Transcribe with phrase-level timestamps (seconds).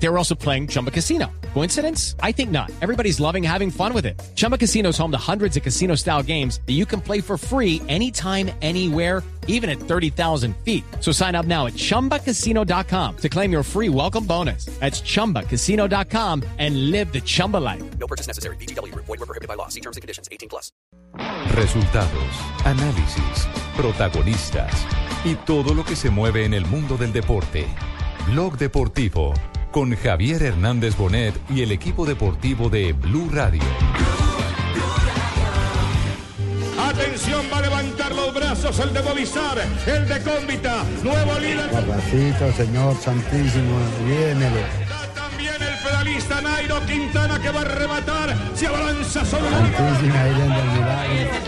[0.00, 1.26] They were also playing Chumba Casino.
[1.54, 2.14] Coincidence?
[2.22, 2.70] I think not.
[2.80, 4.20] Everybody's loving having fun with it.
[4.36, 7.36] Chumba Casino is home to hundreds of casino style games that you can play for
[7.36, 10.84] free anytime, anywhere, even at 30,000 feet.
[11.00, 14.66] So sign up now at chumbacasino.com to claim your free welcome bonus.
[14.78, 17.82] That's chumbacasino.com and live the Chumba life.
[17.98, 18.56] No purchase necessary.
[18.56, 18.94] BGW.
[18.94, 19.68] Void were prohibited by law.
[19.68, 20.28] See terms and conditions.
[20.30, 20.70] 18 plus.
[21.56, 24.70] Resultados, análisis, protagonistas
[25.24, 27.66] y todo lo que se mueve en el mundo del deporte.
[28.28, 29.32] Blog Deportivo
[29.70, 33.62] con Javier Hernández Bonet y el equipo deportivo de Blue Radio.
[36.78, 41.70] Atención, va a levantar los brazos el de Movistar, el de Cómbita, nuevo líder.
[41.70, 44.60] Papacito, señor santísimo, viénelo.
[45.14, 50.50] También el pedalista Nairo Quintana que va a rematar, se abalanza sobre la Santísima Virgen
[50.50, 51.38] del Milagro.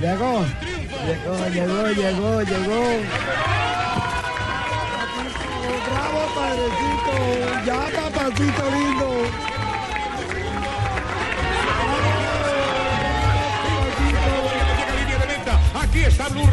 [0.00, 0.44] Llegó,
[1.06, 3.73] llegó, llegó, llegó, llegó.
[6.34, 7.14] Padrecito.
[7.64, 9.08] Ya, papacito lindo.
[15.80, 16.44] Aquí está Blue.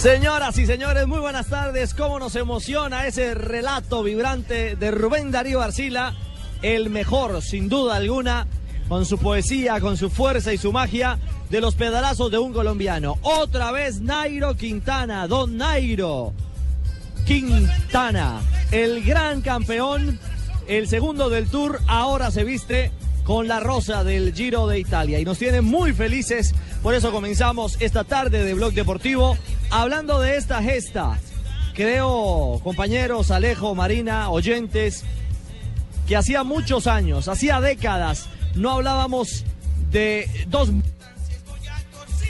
[0.00, 1.92] Señoras y señores, muy buenas tardes.
[1.92, 6.14] ¿Cómo nos emociona ese relato vibrante de Rubén Darío Arcila?
[6.62, 8.46] El mejor, sin duda alguna,
[8.88, 11.18] con su poesía, con su fuerza y su magia,
[11.50, 13.18] de los pedalazos de un colombiano.
[13.20, 16.32] Otra vez Nairo Quintana, don Nairo.
[17.26, 20.18] Quintana, el gran campeón,
[20.66, 22.90] el segundo del Tour, ahora se viste
[23.22, 26.54] con la rosa del Giro de Italia y nos tiene muy felices.
[26.82, 29.36] Por eso comenzamos esta tarde de Blog Deportivo
[29.70, 31.18] hablando de esta gesta.
[31.74, 35.04] Creo, compañeros, Alejo, Marina, oyentes,
[36.06, 39.44] que hacía muchos años, hacía décadas, no hablábamos
[39.90, 40.70] de dos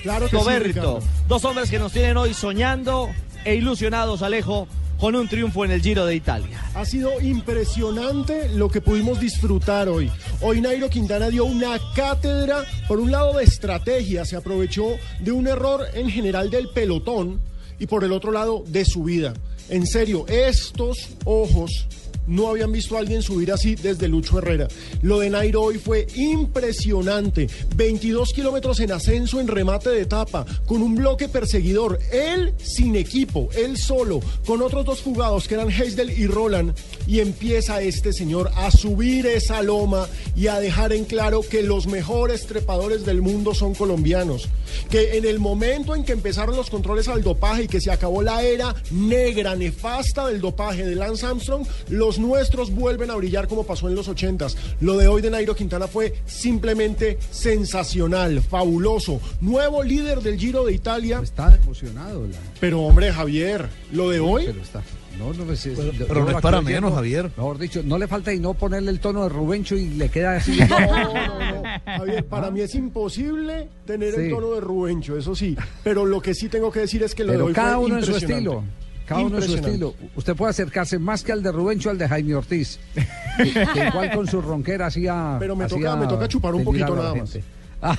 [0.03, 3.11] Claro que Roberto, dos hombres que nos tienen hoy soñando
[3.45, 4.67] e ilusionados, Alejo,
[5.01, 6.63] con un triunfo en el Giro de Italia.
[6.75, 10.11] Ha sido impresionante lo que pudimos disfrutar hoy.
[10.43, 15.47] Hoy Nairo Quintana dio una cátedra, por un lado de estrategia, se aprovechó de un
[15.47, 17.41] error en general del pelotón
[17.79, 19.33] y por el otro lado de su vida.
[19.71, 21.87] En serio, estos ojos
[22.31, 24.69] no habían visto a alguien subir así desde Lucho Herrera.
[25.03, 27.49] Lo de Nairo hoy fue impresionante.
[27.77, 31.99] 22 kilómetros en ascenso en remate de etapa, con un bloque perseguidor.
[32.13, 36.73] Él sin equipo, él solo, con otros dos jugados que eran Heisel y Roland.
[37.11, 40.07] Y empieza este señor a subir esa loma
[40.37, 44.49] y a dejar en claro que los mejores trepadores del mundo son colombianos.
[44.91, 48.23] Que en el momento en que empezaron los controles al dopaje y que se acabó
[48.23, 53.65] la era negra, nefasta del dopaje de Lance Armstrong, los nuestros vuelven a brillar como
[53.65, 54.57] pasó en los ochentas.
[54.81, 59.21] Lo de hoy de Nairo Quintana fue simplemente sensacional, fabuloso.
[59.41, 61.21] Nuevo líder del Giro de Italia.
[61.25, 62.27] Está emocionado.
[62.29, 64.45] la- Pero hombre, Javier, lo de hoy...
[64.47, 64.83] Pero está.
[65.19, 67.31] No, no, es, Pero- pero no es para menos, Javier.
[67.37, 70.37] Mejor dicho, no le falta y no ponerle el tono de Rubencho y le queda
[70.37, 70.59] así.
[70.69, 71.63] No, no, no.
[71.85, 75.57] Javier, para mí es imposible tener el tono de Rubencho, eso sí.
[75.85, 77.85] Pero lo que sí tengo que decir es que lo de Pero hoy cada fue
[77.87, 78.65] uno en su estilo.
[79.07, 79.95] Cada uno en su estilo.
[80.15, 82.79] Usted puede acercarse más que al de Rubencho al de Jaime Ortiz.
[82.95, 85.37] que, que igual con su ronquera hacía.
[85.41, 87.37] Pero me hacía toca- me toca chupar un poquito nada más.
[87.83, 87.97] Ah,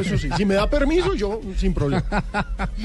[0.00, 2.04] Eso sí, si me da permiso, yo sin problema.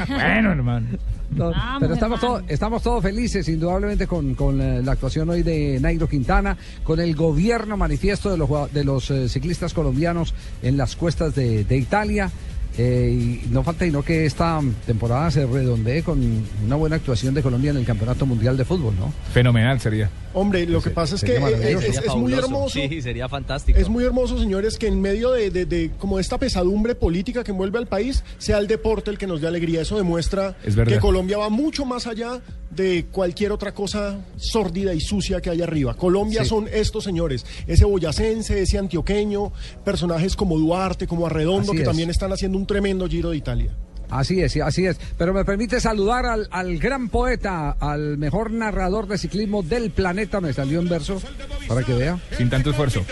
[0.07, 0.87] Bueno, hermano.
[1.31, 5.79] No, pero estamos todos, estamos todos felices, indudablemente, con, con, eh, la actuación hoy de
[5.79, 10.95] Nairo Quintana, con el gobierno manifiesto de los, de los eh, ciclistas colombianos en las
[10.95, 12.29] cuestas de, de Italia.
[12.77, 16.21] Eh, y no falta sino que esta temporada se redondee con
[16.65, 19.13] una buena actuación de Colombia en el Campeonato Mundial de Fútbol, ¿no?
[19.33, 20.09] Fenomenal sería.
[20.33, 22.79] Hombre, lo que pasa es que eh, es, es muy hermoso.
[22.79, 23.78] Sí, sería fantástico.
[23.78, 27.51] Es muy hermoso, señores, que en medio de, de- de como esta pesadumbre política que
[27.51, 29.81] envuelve al país, sea el deporte el que nos dé alegría.
[29.81, 30.93] Eso demuestra Es verdad.
[30.93, 32.40] que Colombia va mucho más allá
[32.76, 35.94] de cualquier otra cosa sórdida y sucia que hay arriba.
[35.96, 36.50] Colombia Sí.
[36.50, 39.52] son estos señores, ese boyacense, ese antioqueño,
[39.84, 41.88] personajes como Duarte, como Arredondo, Así que es.
[41.88, 43.72] también están haciendo un tremendo Giro de Italia.
[44.09, 45.00] Así es, sí, así es.
[45.18, 50.41] Pero me permite saludar al, al gran poeta, al mejor narrador de ciclismo del planeta.
[50.41, 51.22] Me salió en verso
[51.68, 53.06] para que vea, Sin tanto esfuerzo.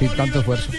[0.00, 0.70] sin tanto esfuerzo.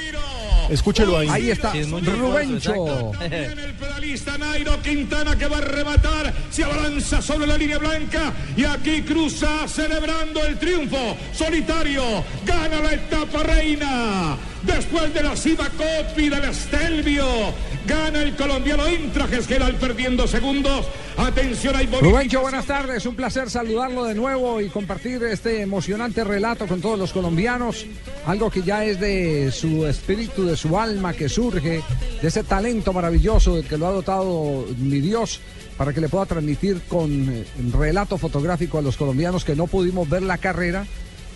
[0.70, 1.28] Escúchelo ahí.
[1.30, 2.74] Ahí está, Sí, Rubencho.
[2.74, 4.00] esfuerzo, exacto.
[4.00, 9.02] lista Nairo Quintana que va a rematar, se abalanza sobre la línea blanca y aquí
[9.04, 12.04] cruza celebrando el triunfo solitario,
[12.46, 14.38] gana la etapa reina.
[14.64, 17.26] Después de la cima Copi del Estelvio,
[17.86, 19.46] gana el colombiano Intrajes
[19.80, 20.86] perdiendo segundos.
[21.18, 23.06] Atención, hay Rubencho, buenas tardes.
[23.06, 27.86] Un placer saludarlo de nuevo y compartir este emocionante relato con todos los colombianos.
[28.26, 31.82] Algo que ya es de su espíritu, de su alma, que surge
[32.22, 35.42] de ese talento maravilloso del que lo ha dotado mi Dios
[35.78, 40.10] para que le pueda transmitir con eh, relato fotográfico a los colombianos que no pudimos
[40.10, 40.86] ver la carrera.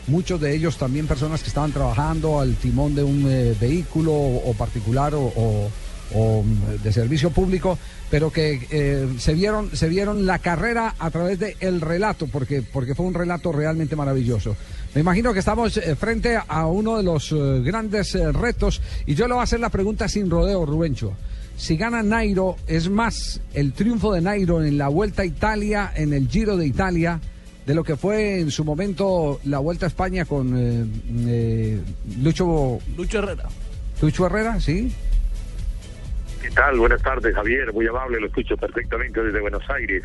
[0.07, 4.53] Muchos de ellos también personas que estaban trabajando al timón de un eh, vehículo o,
[4.53, 5.69] particular o,
[6.13, 7.77] mm, de servicio público,
[8.09, 12.61] pero que eh, se vieron se vieron la carrera a través de el relato, porque
[12.61, 14.55] porque fue un relato realmente maravilloso.
[14.95, 19.33] Me imagino que estamos eh, frente a uno de los grandes retos y yo le
[19.33, 21.13] voy a hacer la pregunta sin rodeo, Rubencho.
[21.57, 26.13] Si gana Nairo, es más el triunfo de Nairo en la Vuelta a Italia, en
[26.13, 27.19] el Giro de Italia,
[27.67, 30.85] de lo que fue en su momento la Vuelta a España con eh,
[31.27, 31.81] eh,
[32.23, 33.43] Lucho, Lucho Herrera.
[34.01, 34.95] Lucho Herrera, ¿sí?
[36.41, 36.79] ¿Qué tal?
[36.79, 37.73] Buenas tardes, Javier.
[37.73, 40.01] Muy amable, lo escucho perfectamente desde Buenos Aires.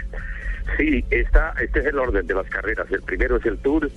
[0.76, 2.90] Sí, está, este es el orden de las carreras.
[2.90, 3.88] El primero es el Tour,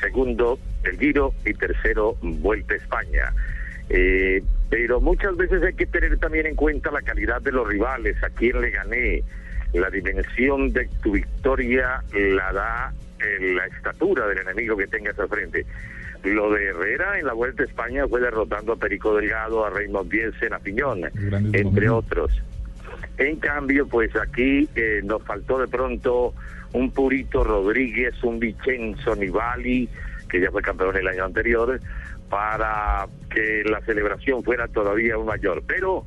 [0.00, 3.34] segundo el Giro y tercero Vuelta a España.
[3.88, 8.22] Eh, pero muchas veces hay que tener también en cuenta la calidad de los rivales,
[8.22, 9.24] a quién le gané.
[9.72, 15.28] La dimensión de tu victoria la da eh, la estatura del enemigo que tengas al
[15.28, 15.64] frente.
[16.24, 20.08] Lo de Herrera en la Vuelta a España fue derrotando a Perico Delgado, a Raymond
[20.08, 21.02] Bielsen, a Piñón,
[21.52, 22.42] entre otros.
[23.18, 26.34] En cambio, pues aquí eh, nos faltó de pronto
[26.72, 29.88] un Purito Rodríguez, un Vicenzo Nibali,
[30.28, 31.80] que ya fue campeón el año anterior,
[32.30, 35.62] para que la celebración fuera todavía aún mayor.
[35.66, 36.06] Pero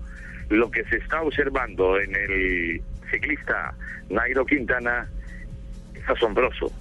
[0.50, 2.82] lo que se está observando en el
[3.16, 3.74] ciclista
[4.10, 5.08] Nairo Quintana
[5.94, 6.72] es asombroso.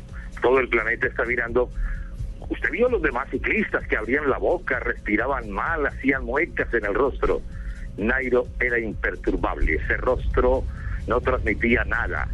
[0.43, 1.71] Todo el planeta está mirando.
[2.49, 6.85] Usted vio a los demás ciclistas que abrían la boca, respiraban mal, hacían muecas en
[6.85, 7.41] el rostro.
[7.97, 10.65] Nairo era imperturbable, ese rostro
[11.07, 12.29] no transmitía nada.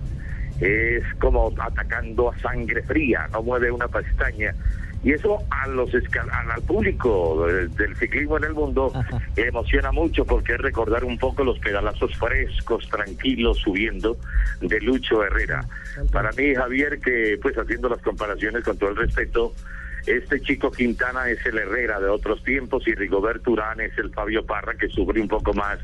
[0.61, 4.55] Es como atacando a sangre fría, no mueve una pestaña.
[5.03, 8.93] Y eso a los al público del, del ciclismo en el mundo
[9.35, 14.19] le emociona mucho porque es recordar un poco los pedalazos frescos, tranquilos, subiendo
[14.61, 15.65] de Lucho Herrera.
[16.13, 19.55] Para mí, Javier, que pues haciendo las comparaciones con todo el respeto,
[20.07, 24.45] este chico Quintana es el Herrera de otros tiempos y Rigoberto Urán es el Fabio
[24.45, 25.79] Parra que sufre un poco más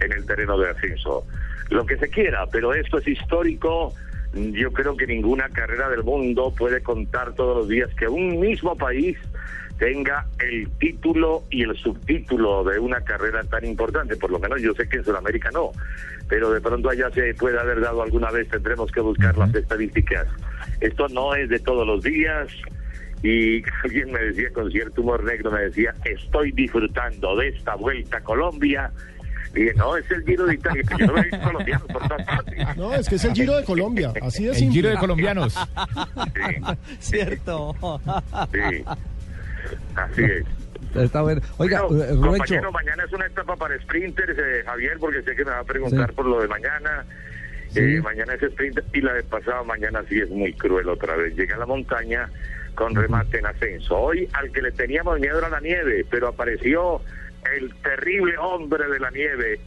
[0.00, 1.26] en el terreno de ascenso.
[1.70, 3.94] Lo que se quiera, pero esto es histórico.
[4.34, 8.76] Yo creo que ninguna carrera del mundo puede contar todos los días que un mismo
[8.76, 9.18] país
[9.78, 14.16] tenga el título y el subtítulo de una carrera tan importante.
[14.16, 15.72] Por lo menos yo sé que en Sudamérica no,
[16.28, 20.28] pero de pronto allá se puede haber dado alguna vez, tendremos que buscar las estadísticas.
[20.80, 22.48] Esto no es de todos los días.
[23.22, 28.18] Y alguien me decía con cierto humor negro, me decía, estoy disfrutando de esta vuelta
[28.18, 28.90] a Colombia.
[29.54, 32.08] Y dije, no, es el Giro de Italia, que yo no he visto colombianos por
[32.08, 32.76] todas partes.
[32.76, 34.12] No, es que es el Giro de Colombia.
[34.22, 34.74] Así de El simple.
[34.74, 35.54] Giro de colombianos.
[35.54, 36.62] Sí,
[37.16, 37.74] Cierto.
[38.52, 38.84] sí.
[39.94, 40.44] Así es.
[40.96, 41.40] Está bueno.
[41.58, 45.34] Oiga, Bueno, eh, Rubencho, compañero, mañana es una etapa para sprinters, eh, Javier, porque sé
[45.34, 46.14] que me va a preguntar Sí.
[46.16, 47.04] por lo de mañana.
[47.70, 47.80] Sí.
[47.80, 51.34] Eh, mañana es sprinter y la de pasado mañana sí es muy cruel otra vez.
[51.34, 52.28] Llega a la montaña
[52.74, 53.96] con remate en ascenso.
[53.98, 57.00] Hoy al que le teníamos miedo era la nieve, pero apareció
[57.56, 59.60] el terrible hombre de la nieve,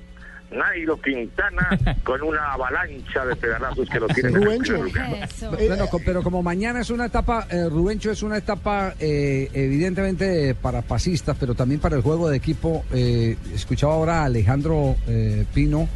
[0.51, 4.85] Nairo Quintana, con una avalancha de pedazos que lo tienen en el Rubencho.
[4.85, 5.51] Eso.
[5.51, 10.81] Bueno, pero como mañana es una etapa, eh, Rubencho es una etapa eh, evidentemente para
[10.81, 12.85] pasistas, pero también para el juego de equipo.
[12.93, 15.87] Eh, escuchaba ahora a Alejandro eh, Pino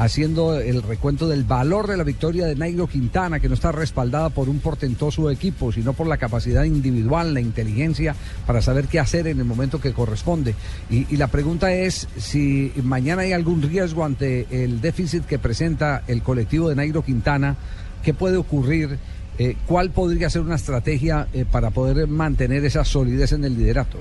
[0.00, 4.30] haciendo el recuento del valor de la victoria de Nairo Quintana, que no está respaldada
[4.30, 8.16] por un portentoso equipo, sino por la capacidad individual, la inteligencia
[8.46, 10.54] para saber qué hacer en el momento que corresponde.
[10.88, 16.22] Y, la pregunta es si mañana hay algún riesgo ante el déficit que presenta el
[16.22, 17.56] colectivo de Nairo Quintana,
[18.02, 18.98] ¿qué puede ocurrir?
[19.38, 23.98] Eh, ¿Cuál podría ser una estrategia eh, para poder mantener esa solidez en el liderato?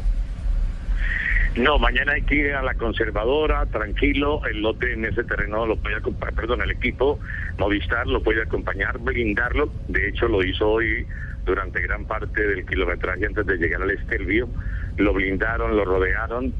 [1.60, 5.76] No, mañana hay que ir a la conservadora, tranquilo, el lote en ese terreno lo
[5.76, 7.20] puede acompañar, perdón, el equipo
[7.58, 11.06] Movistar lo puede acompañar, blindarlo, de hecho lo hizo hoy
[11.46, 14.48] durante gran parte del kilometraje antes de llegar al Estelvio,
[14.96, 16.54] lo blindaron, lo rodearon,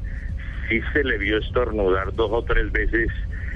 [0.68, 3.08] sí se le vio estornudar dos o tres veces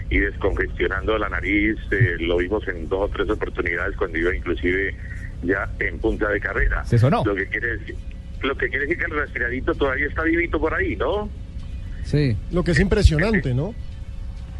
[0.08, 4.96] y descongestionando la nariz, eh, lo vimos en dos o tres oportunidades cuando iba inclusive
[5.42, 6.82] ya en punta de carrera.
[6.84, 7.22] ¿Se sonó?
[7.22, 7.96] Lo que quiere decir,
[8.44, 11.28] lo que quiere decir que el respiradito todavía está vivito por ahí, ¿no?
[12.04, 12.36] Sí.
[12.52, 13.74] Lo que es impresionante, ¿no?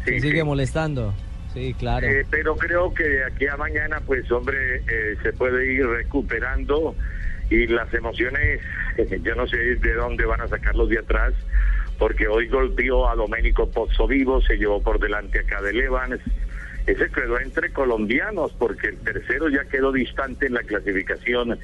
[0.05, 0.43] Sí, Sigue sí.
[0.43, 1.13] molestando.
[1.53, 2.05] Sí, claro.
[2.07, 6.95] Eh, pero creo que de aquí a mañana, pues hombre, eh, se puede ir recuperando
[7.49, 8.59] y las emociones,
[9.23, 11.33] yo no sé de dónde van a sacarlos de atrás,
[11.97, 16.19] porque hoy golpeó a Domenico Pozzovivo, se llevó por delante a Cadel Evans,
[16.87, 21.57] ese quedó entre colombianos, porque el tercero ya quedó distante en la clasificación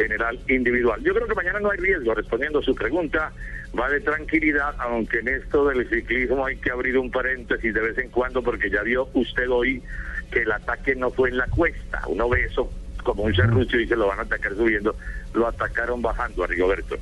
[0.00, 1.02] general individual.
[1.02, 3.32] Yo creo que mañana no hay riesgo, respondiendo a su pregunta,
[3.78, 7.98] va de tranquilidad, aunque en esto del ciclismo hay que abrir un paréntesis de vez
[7.98, 9.82] en cuando, porque ya vio usted hoy
[10.30, 12.70] que el ataque no fue en la cuesta, uno ve eso
[13.04, 14.94] como un serrucho y se lo van a atacar subiendo,
[15.34, 16.96] lo atacaron bajando a Rigoberto.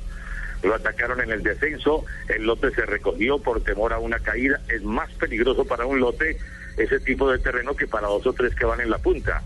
[0.61, 4.83] Lo atacaron en el descenso, el lote se recogió por temor a una caída, es
[4.83, 6.37] más peligroso para un lote
[6.75, 9.41] ese tipo de terreno que para dos o tres que van en la punta.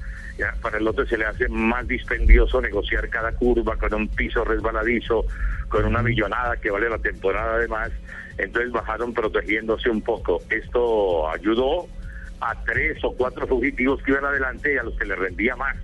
[0.61, 5.25] Para el lote se le hace más dispendioso negociar cada curva con un piso resbaladizo,
[5.69, 7.91] con una millonada que vale la temporada además.
[8.37, 10.41] Entonces bajaron protegiéndose un poco.
[10.49, 11.87] Esto ayudó
[12.41, 15.75] a tres o cuatro fugitivos que iban adelante y a los que les rendía más,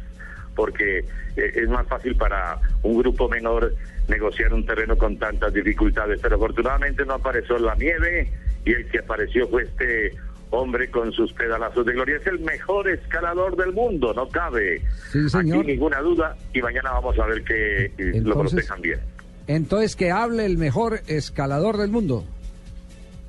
[0.55, 3.73] porque eh, es más fácil para un grupo menor
[4.07, 6.19] negociar un terreno con tantas dificultades.
[6.21, 8.31] Pero afortunadamente no apareció la nieve
[8.65, 10.11] y el que apareció fue este
[10.51, 12.17] hombre con sus pedalazos de gloria.
[12.17, 15.59] Es el mejor escalador del mundo, no cabe Sí, señor.
[15.59, 16.35] aquí ninguna duda.
[16.53, 18.99] Y mañana vamos a ver que eh, lo protejan bien.
[19.47, 22.23] Entonces, que hable el mejor escalador del mundo.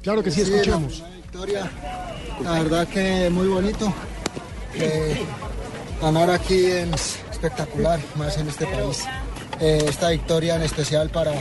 [0.02, 1.70] Claro que sí, la victoria,
[2.42, 3.92] la verdad que muy bonito.
[4.74, 5.20] Eh,
[6.00, 9.04] ganar aquí es espectacular, más en este país.
[9.60, 11.32] Eh, esta victoria en especial para,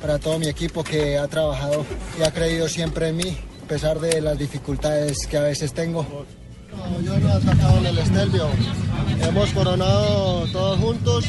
[0.00, 1.84] para todo mi equipo que ha trabajado
[2.18, 3.38] y ha creído siempre en mí,
[3.70, 6.04] pesar de las dificultades que a veces tengo.
[7.04, 8.48] Yo no he atacado en el Estelvio.
[9.22, 11.24] Hemos coronado todos juntos,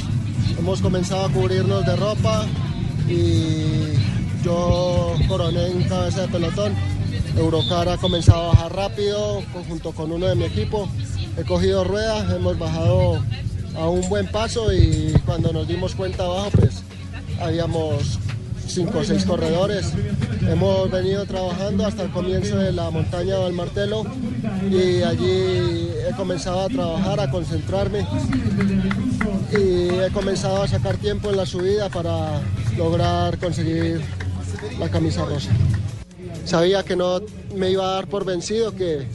[0.57, 2.47] hemos comenzado a cubrirnos de ropa
[3.07, 3.93] y
[4.43, 6.73] yo coroné en cabeza de pelotón.
[7.37, 10.89] Eurocar ha comenzado a bajar rápido junto con uno de mi equipo.
[11.37, 13.23] He cogido ruedas, hemos bajado
[13.75, 16.81] a un buen paso y cuando nos dimos cuenta abajo pues
[17.39, 18.17] habíamos
[18.73, 19.91] cinco o seis corredores.
[20.47, 24.05] Hemos venido trabajando hasta el comienzo de la montaña del Martelo
[24.69, 28.05] y allí he comenzado a trabajar, a concentrarme
[29.51, 32.41] y he comenzado a sacar tiempo en la subida para
[32.77, 34.01] lograr conseguir
[34.79, 35.51] la camisa rosa.
[36.45, 37.21] Sabía que no
[37.55, 39.05] me iba a dar por vencido, que,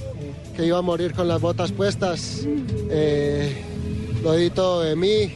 [0.55, 2.47] que iba a morir con las botas puestas.
[2.91, 3.65] Eh,
[4.23, 5.35] lo di de mí.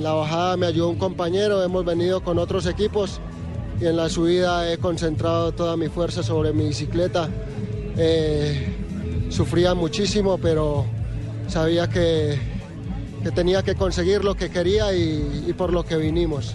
[0.00, 3.20] La bajada me ayudó un compañero, hemos venido con otros equipos
[3.80, 7.28] y en la subida he concentrado toda mi fuerza sobre mi bicicleta.
[7.96, 8.74] Eh,
[9.30, 10.84] sufría muchísimo, pero
[11.48, 12.38] sabía que,
[13.22, 16.54] que tenía que conseguir lo que quería y, y por lo que vinimos.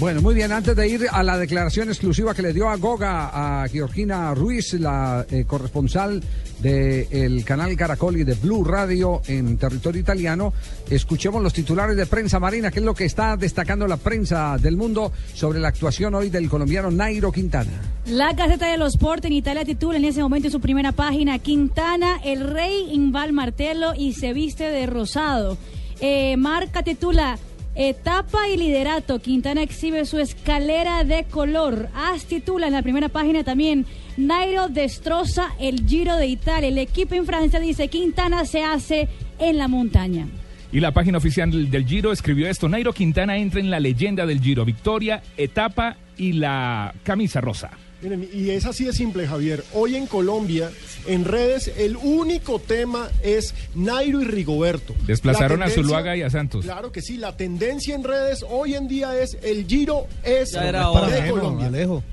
[0.00, 3.62] Bueno, muy bien, antes de ir a la declaración exclusiva que le dio a Goga
[3.62, 6.22] a Georgina Ruiz, la eh, corresponsal
[6.60, 10.52] del canal Caracol y de Blue Radio en territorio italiano,
[10.88, 14.76] escuchemos los titulares de prensa marina, que es lo que está destacando la prensa del
[14.76, 17.72] mundo sobre la actuación hoy del colombiano Nairo Quintana.
[18.06, 21.40] La Gaceta de los Sport en Italia titula en ese momento en su primera página
[21.40, 25.58] Quintana, el rey inval martelo y se viste de rosado.
[26.00, 27.36] Eh, Marca titula
[27.80, 29.20] Etapa y liderato.
[29.20, 31.88] Quintana exhibe su escalera de color.
[31.94, 36.68] As titula en la primera página también Nairo destroza el Giro de Italia.
[36.70, 39.08] El equipo en Francia dice Quintana se hace
[39.38, 40.26] en la montaña.
[40.72, 42.68] Y la página oficial del- Giro escribió esto.
[42.68, 44.64] Nairo Quintana entra en la leyenda del Giro.
[44.64, 47.70] Victoria, etapa y la camisa rosa.
[48.00, 49.64] Miren, y es así de simple, Javier.
[49.74, 50.70] Hoy en Colombia,
[51.08, 54.94] en redes, el único tema es Nairo y Rigoberto.
[55.04, 56.64] Desplazaron La a Zuluaga y a Santos.
[56.64, 60.68] Claro que sí, la tendencia en redes hoy en día es el Giro es Ya
[60.68, 61.28] era de hora.
[61.28, 61.66] Colombia.
[61.66, 62.04] Alejo.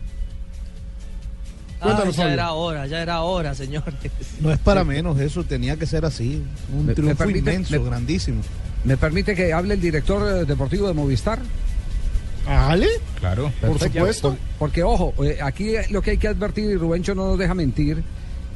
[1.82, 2.34] Ah, ya Fabio.
[2.34, 3.94] era hora, ya era hora, señores.
[4.42, 6.42] No es para menos eso, tenía que ser así.
[6.74, 8.42] Un Me- me triunfo permite- inmenso, me- grandísimo.
[8.86, 11.39] ¿Me permite que hable el director eh, deportivo de Movistar?
[12.47, 12.87] ¿Ale?
[13.19, 13.51] Claro.
[13.61, 13.99] Por Perfecto.
[13.99, 14.29] supuesto.
[14.29, 17.53] Por- porque, ojo, eh, aquí lo que hay que advertir, y Rubencho no nos deja
[17.53, 18.03] mentir,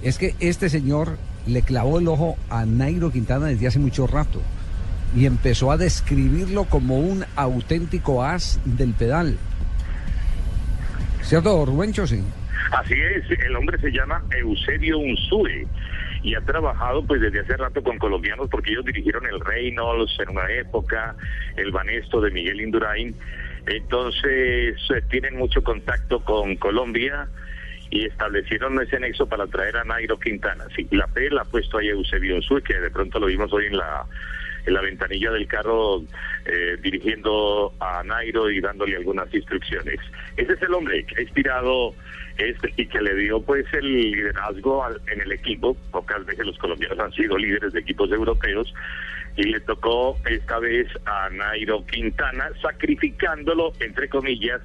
[0.01, 1.17] es que este señor
[1.47, 4.41] le clavó el ojo a Nairo Quintana desde hace mucho rato
[5.15, 9.37] y empezó a describirlo como un auténtico as del pedal.
[11.21, 12.07] ¿Cierto, Rubencho?
[12.07, 12.21] Sí.
[12.71, 15.67] Así es, el hombre se llama Eusebio Unsue
[16.21, 20.29] y ha trabajado pues desde hace rato con colombianos porque ellos dirigieron el Reynolds en
[20.29, 21.15] una época,
[21.57, 23.15] el Banesto de Miguel Indurain,
[23.69, 27.27] entonces eh, tienen mucho contacto con Colombia
[27.91, 30.65] y establecieron ese nexo para traer a Nairo Quintana.
[30.91, 33.77] La fe la ha puesto ahí Eusebio Unsue, que de pronto lo vimos hoy en
[33.77, 34.05] la
[34.65, 36.03] en la ventanilla del carro
[36.45, 39.99] eh, dirigiendo a Nairo y dándole algunas instrucciones.
[40.35, 41.95] Ese es el hombre que ha inspirado
[42.37, 45.75] este y que le dio pues el liderazgo al- en el equipo.
[45.91, 48.71] Pocas veces los colombianos han sido líderes de equipos europeos
[49.39, 54.61] y le tocó esta vez a Nairo Quintana sacrificándolo entre comillas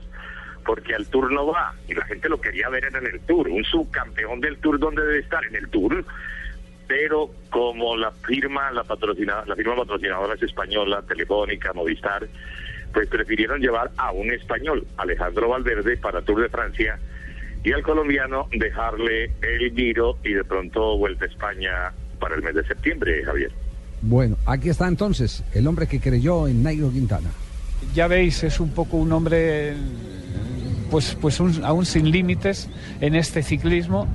[0.64, 3.64] porque al Tour no va y la gente lo quería ver en el Tour, un
[3.64, 6.04] subcampeón del Tour donde debe estar en el Tour,
[6.88, 12.26] pero como la firma la patrocinada, la firma patrocinadora es española, Telefónica, Movistar,
[12.92, 16.98] pues prefirieron llevar a un español, Alejandro Valverde, para Tour de Francia
[17.62, 22.54] y al colombiano dejarle el giro y de pronto vuelta a España para el mes
[22.54, 23.52] de septiembre, Javier.
[24.06, 27.30] Bueno, aquí está entonces el hombre que creyó en Nairo Quintana.
[27.94, 29.74] Ya veis, es un poco un hombre,
[30.90, 32.68] pues, pues un- aún sin límites
[33.00, 34.06] en este ciclismo.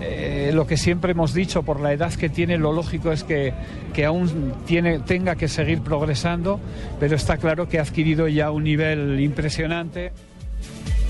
[0.00, 3.52] Eh, lo que siempre hemos dicho, por la edad que tiene, lo lógico es que,
[3.94, 6.60] que aún tiene, tenga que seguir progresando,
[7.00, 10.12] pero está claro que ha adquirido ya un nivel impresionante.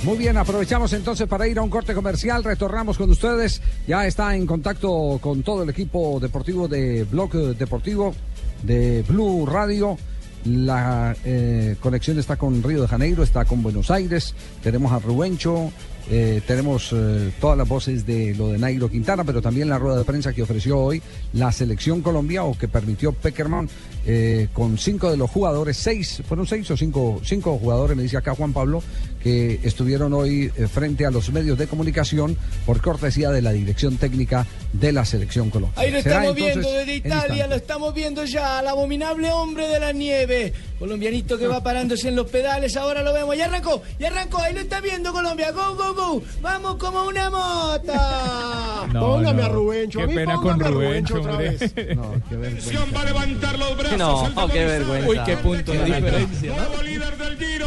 [0.05, 4.37] Muy bien, aprovechamos entonces para ir a un corte comercial, retornamos con ustedes, ya está
[4.37, 8.15] en contacto con todo el equipo deportivo de Blog Deportivo,
[8.63, 9.97] de Blue Radio.
[10.45, 14.33] La eh, conexión está con Río de Janeiro, está con Buenos Aires,
[14.63, 15.73] tenemos a Rubencho,
[16.09, 19.99] eh, tenemos eh, todas las voces de lo de Nairo Quintana, pero también la rueda
[19.99, 23.69] de prensa que ofreció hoy la selección Colombia o que permitió Peckerman
[24.07, 28.17] eh, con cinco de los jugadores, seis, fueron seis o cinco, cinco jugadores, me dice
[28.17, 28.83] acá Juan Pablo,
[29.21, 33.97] que estuvieron hoy eh, frente a los medios de comunicación por cortesía de la dirección
[33.97, 35.83] técnica de la selección Colombia.
[35.83, 39.93] Ahí lo estamos viendo desde Italia, lo estamos viendo ya, al abominable hombre de la
[39.93, 40.53] nieve.
[40.79, 43.37] Colombianito que va parándose en los pedales, ahora lo vemos.
[43.37, 45.51] Ya arrancó, ya arrancó, ahí lo está viendo Colombia.
[45.53, 46.23] Go, go, go.
[46.43, 48.83] Vamos como una mota.
[48.93, 49.47] No, Póngame no.
[49.47, 51.51] a Rubencho, a Qué mí pena póngame con a Rubencho, Rubencho otra hombre.
[51.59, 51.97] vez.
[51.97, 52.87] No, qué vergüenza.
[52.95, 53.99] Va a levantar los brazos.
[53.99, 55.09] No, el qué vergüenza.
[55.09, 56.57] Uy, qué punto de diferencia, ¿no?
[56.69, 57.67] Nuevo líder del Giro.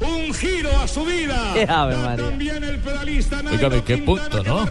[0.00, 1.50] Un giro a su vida.
[1.54, 2.24] Qué ave Da María.
[2.26, 4.60] También el pedalista Nairo qué punto, que ¿no?
[4.60, 4.68] a.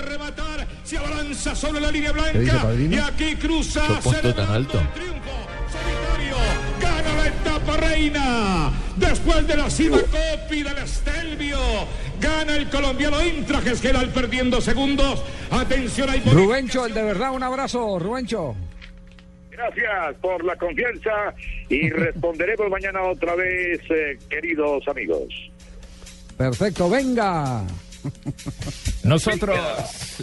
[0.83, 2.67] Se abalanza sobre la línea ¿Qué blanca.
[2.77, 3.81] Y aquí cruza.
[3.87, 4.79] Qué punto tan alto.
[7.63, 8.71] Etapa reina.
[8.97, 11.57] Después de la cima Copi del Estelvio.
[12.19, 15.23] Gana el colombiano Intrajes Geral perdiendo segundos.
[15.51, 16.19] Atención ahí.
[16.21, 18.55] por- Rubencho, el de verdad, un abrazo, Rubencho.
[19.51, 21.33] Gracias por la confianza
[21.69, 25.27] y responderemos mañana otra vez, eh, queridos amigos.
[26.37, 27.61] Perfecto, venga.
[29.03, 29.59] Nosotros,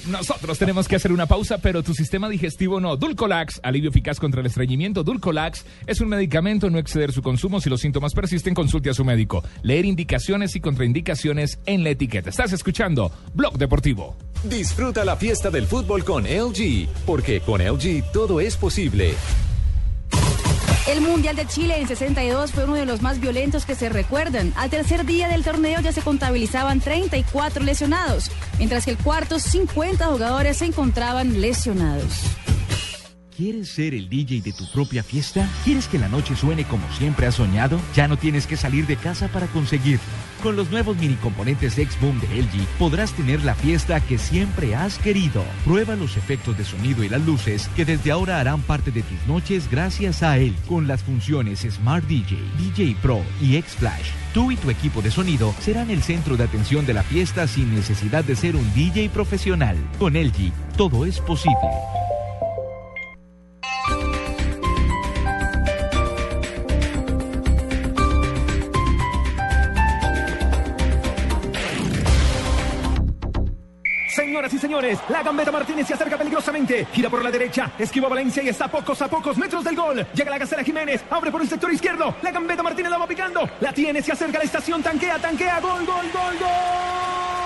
[0.07, 2.97] nosotros tenemos que hacer una pausa, pero tu sistema digestivo no.
[2.97, 5.05] Dulcolax, alivio eficaz contra el estreñimiento.
[5.05, 7.61] Dulcolax es un medicamento, no exceder su consumo.
[7.61, 9.45] Si los síntomas persisten, consulte a su médico.
[9.63, 12.31] Leer indicaciones y contraindicaciones en la etiqueta.
[12.31, 14.17] Estás escuchando Blog Deportivo.
[14.45, 19.15] Disfruta la fiesta del fútbol con LG, porque con LG todo es posible.
[20.89, 24.53] El Mundial de Chile en 62 fue uno de los más violentos que se recuerdan.
[24.57, 30.07] Al tercer día del torneo ya se contabilizaban 34 lesionados, mientras que el cuarto 50
[30.07, 32.23] jugadores se encontraban lesionados.
[33.41, 35.49] ¿Quieres ser el DJ de tu propia fiesta?
[35.65, 37.81] ¿Quieres que la noche suene como siempre has soñado?
[37.95, 40.05] Ya no tienes que salir de casa para conseguirlo.
[40.43, 44.99] Con los nuevos mini componentes X-Boom de LG podrás tener la fiesta que siempre has
[44.99, 45.43] querido.
[45.65, 49.27] Prueba los efectos de sonido y las luces que desde ahora harán parte de tus
[49.27, 50.55] noches gracias a él.
[50.69, 55.55] Con las funciones Smart DJ, DJ Pro y X-Flash, tú y tu equipo de sonido
[55.61, 59.79] serán el centro de atención de la fiesta sin necesidad de ser un DJ profesional.
[59.99, 61.57] Con LG, todo es posible.
[74.41, 76.87] Señoras y señores, la gambeta Martínez se acerca peligrosamente.
[76.95, 80.07] Gira por la derecha, esquiva Valencia y está a pocos a pocos metros del gol.
[80.15, 82.17] Llega la Gacela Jiménez, abre por el sector izquierdo.
[82.23, 83.47] La gambeta Martínez la va picando.
[83.61, 85.61] La tiene, se acerca a la estación, tanquea, tanquea.
[85.61, 87.00] Gol, gol, gol, gol.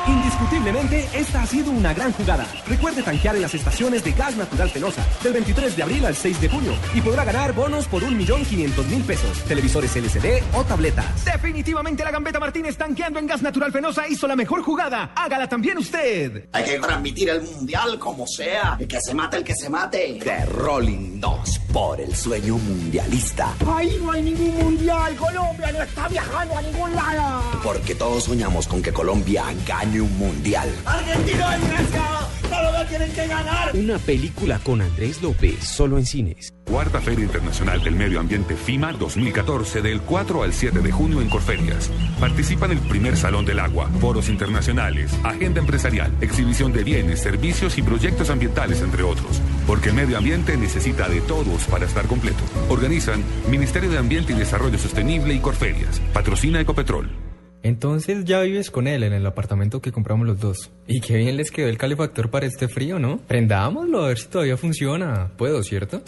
[0.06, 2.46] Indiscutiblemente, esta ha sido una gran jugada.
[2.66, 6.40] Recuerde tanquear en las estaciones de Gas Natural Fenosa del 23 de abril al 6
[6.42, 11.24] de junio y podrá ganar bonos por 1.500.000 pesos, televisores LCD o tabletas.
[11.24, 15.12] Definitivamente la gambeta Martínez tanqueando en Gas Natural Fenosa hizo la mejor jugada.
[15.16, 16.48] Hágala también usted.
[16.52, 18.76] Hay que transmitir el mundial como sea.
[18.78, 20.20] El que se mate, el que se mate.
[20.22, 23.54] De Rolling 2 por el sueño mundialista.
[23.66, 25.16] Ahí no hay ningún mundial.
[25.16, 27.42] Colombia no está viajando a ningún lado.
[27.62, 30.68] Porque todos soñamos con que Colombia gane sueño mundial.
[30.84, 32.28] Argentina, desgraciado.
[32.48, 33.70] Solo lo tienen que ganar.
[33.74, 36.52] Una película con Andrés López, solo en cines.
[36.64, 41.28] Cuarta Feria Internacional del Medio Ambiente FIMA 2014 del 4 al 7 de junio en
[41.28, 41.90] Corferias.
[42.18, 47.82] Participan el primer Salón del Agua, foros internacionales, agenda empresarial, exhibición de bienes, servicios y
[47.82, 49.40] proyectos ambientales, entre otros.
[49.66, 52.42] Porque el medio ambiente necesita de todos para estar completo.
[52.68, 56.00] Organizan Ministerio de Ambiente y Desarrollo Sostenible y Corferias.
[56.12, 57.33] Patrocina Ecopetrol.
[57.64, 60.70] Entonces ya vives con él en el apartamento que compramos los dos.
[60.86, 63.18] Y qué bien les quedó el calefactor para este frío, ¿no?
[63.26, 65.32] Prendámoslo a ver si todavía funciona.
[65.38, 66.02] Puedo, ¿cierto?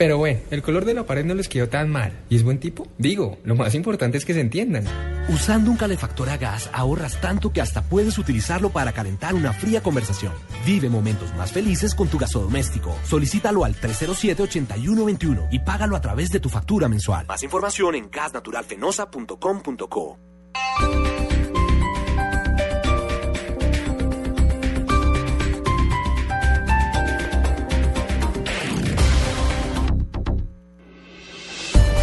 [0.00, 2.24] Pero bueno, el color de la pared no les quedó tan mal.
[2.30, 2.88] ¿Y es buen tipo?
[2.96, 4.84] Digo, lo más importante es que se entiendan.
[5.28, 9.82] Usando un calefactor a gas ahorras tanto que hasta puedes utilizarlo para calentar una fría
[9.82, 10.32] conversación.
[10.64, 12.96] Vive momentos más felices con tu gasodoméstico.
[13.04, 17.26] Solicítalo al 307-8121 y págalo a través de tu factura mensual.
[17.26, 20.18] Más información en gasnaturalfenosa.com.co.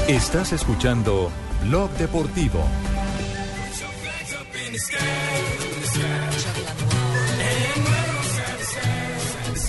[0.07, 1.29] Estás escuchando
[1.63, 2.63] Blog Deportivo.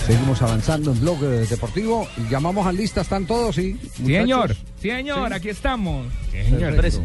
[0.07, 2.09] Seguimos avanzando en Blog eh, Deportivo.
[2.17, 3.55] Y Llamamos a lista, ¿están todos?
[3.57, 5.35] Sí, Sí, señor, señor, Sí.
[5.35, 6.07] aquí estamos.
[6.33, 7.03] Perfecto.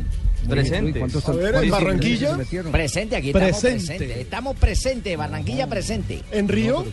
[0.49, 0.93] Presentes.
[0.93, 2.37] Uy, ¿cuántos A están- ver, ¿en Barranquilla?
[2.71, 4.01] Presente, aquí estamos presentes.
[4.17, 6.21] Estamos presentes, Barranquilla presente.
[6.31, 6.85] ¿En Río?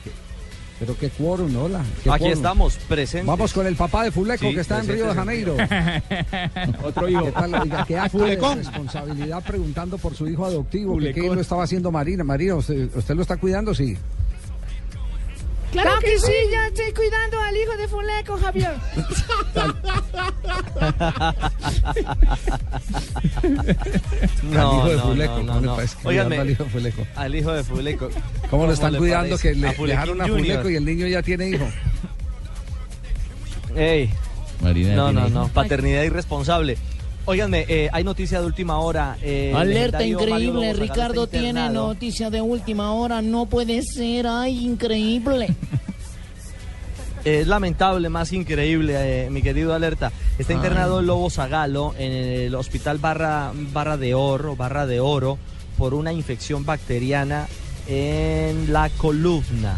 [0.80, 1.84] Pero qué quórum, hola.
[2.02, 2.32] qué Aquí quórum.
[2.32, 3.26] estamos, presentes.
[3.26, 5.54] Vamos con el papá de Fuleco Sí, que está en Río de Janeiro.
[6.82, 7.24] Otro hijo.
[7.26, 7.54] ¿Qué tal?
[7.54, 10.98] Oiga, qué acto de responsabilidad preguntando por su hijo adoptivo.
[10.98, 12.24] que ¿Qué lo estaba haciendo Marina?
[12.24, 13.74] Marina, ¿usted, usted lo está cuidando?
[13.74, 13.94] Sí.
[15.70, 17.29] Claro que sí, ya estoy cuidando
[17.90, 18.72] Fuleco, Javier.
[24.42, 27.06] No, Al hijo de no, Fuleco, no, no, Cuidando al hijo de Fuleco.
[27.16, 28.08] Al hijo de Fuleco.
[28.50, 29.52] ¿Cómo lo están le cuidando parece?
[29.54, 30.40] que le A dejaron a Junior.
[30.40, 31.66] Fuleco y el niño ya tiene hijo?
[33.76, 34.10] Ey.
[34.60, 35.30] Marina No, no, hijo.
[35.30, 35.48] no.
[35.48, 36.76] Paternidad irresponsable.
[37.26, 39.16] Óiganme, eh, hay noticia de última hora.
[39.22, 45.48] eh, Alerta increíble, Ricardo tiene noticia de última hora, no puede ser, ay, increíble.
[47.24, 48.94] Es lamentable, más increíble,
[49.26, 50.10] eh, mi querido Alerta.
[50.38, 50.56] Está Ay.
[50.56, 55.38] internado el Lobo Zagalo en el hospital Barra, Barra de Oro, Barra de Oro,
[55.76, 57.46] por una infección bacteriana
[57.86, 59.76] en la columna.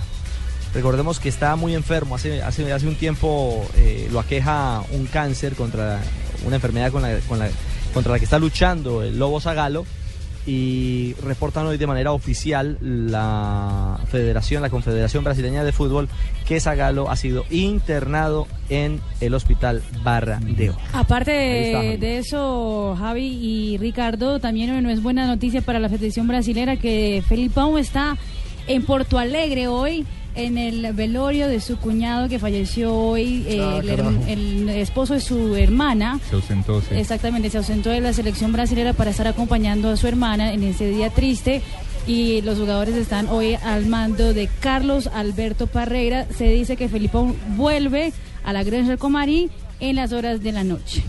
[0.72, 5.54] Recordemos que está muy enfermo, hace, hace, hace un tiempo eh, lo aqueja un cáncer
[5.54, 6.00] contra
[6.46, 7.50] una enfermedad con la, con la-
[7.92, 9.84] contra la que está luchando el Lobo Zagalo
[10.46, 16.08] y reportan hoy de manera oficial la Federación, la Confederación Brasileña de Fútbol,
[16.46, 20.78] que Zagalo ha sido internado en el hospital Barra de Oro.
[20.92, 26.76] Aparte de eso, Javi y Ricardo, también no es buena noticia para la Federación Brasilera
[26.76, 28.16] que Felipão está
[28.66, 33.80] en Porto Alegre hoy en el velorio de su cuñado que falleció hoy, eh, Ah,
[33.82, 36.18] el, el esposo de su hermana.
[36.28, 36.94] Se ausentó, sí.
[36.94, 40.88] Exactamente, se ausentó de la selección brasilera para estar acompañando a su hermana en ese
[40.88, 41.62] día triste.
[42.06, 46.26] Y los jugadores están hoy al mando de Carlos Alberto Parreira.
[46.36, 48.12] Se dice que Felipón vuelve
[48.44, 51.02] a la Granja Comarí en las horas de la noche.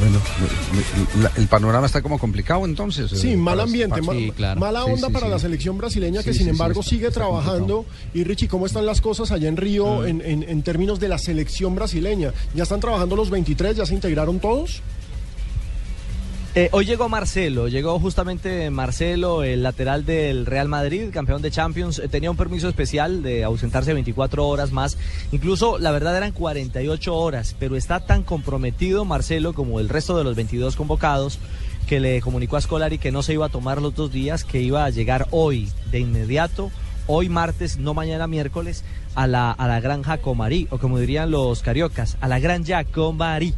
[0.00, 0.18] Bueno,
[1.22, 3.10] la- el panorama está como complicado entonces.
[3.10, 5.32] Sí, eh, mal para- ambiente, para- ma- mala Sí, onda sí, para sí.
[5.32, 7.84] la selección brasileña que Sí, sin sí, sí, embargo está- sigue está trabajando.
[8.14, 11.18] Y Richie, ¿cómo están las cosas allá en Río en, en- en términos de la
[11.18, 12.32] selección brasileña?
[12.54, 13.76] ¿Ya están trabajando los 23?
[13.76, 14.80] ¿Ya se integraron todos?
[16.56, 22.00] Eh, hoy llegó Marcelo, llegó justamente Marcelo, el lateral del Real Madrid, campeón de Champions.
[22.00, 24.98] Eh, tenía un permiso especial de ausentarse 24 horas más.
[25.30, 30.24] Incluso, la verdad, eran 48 horas, pero está tan comprometido Marcelo como el resto de
[30.24, 31.38] los 22 convocados
[31.86, 34.60] que le comunicó a Scolari que no se iba a tomar los dos días, que
[34.60, 36.72] iba a llegar hoy de inmediato,
[37.06, 38.82] hoy martes, no mañana miércoles,
[39.14, 43.54] a la, a la granja Comarí, o como dirían los cariocas, a la granja Comarí.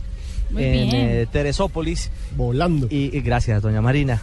[0.52, 0.90] Muy en bien.
[0.94, 2.10] eh, Teresópolis.
[2.36, 2.86] Volando.
[2.90, 4.22] Y, y gracias, doña Marina.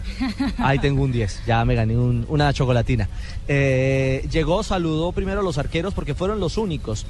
[0.59, 3.09] Ahí tengo un 10, ya me gané un- una chocolatina.
[3.47, 7.05] Eh, llegó, saludó primero a los arqueros porque fueron los únicos.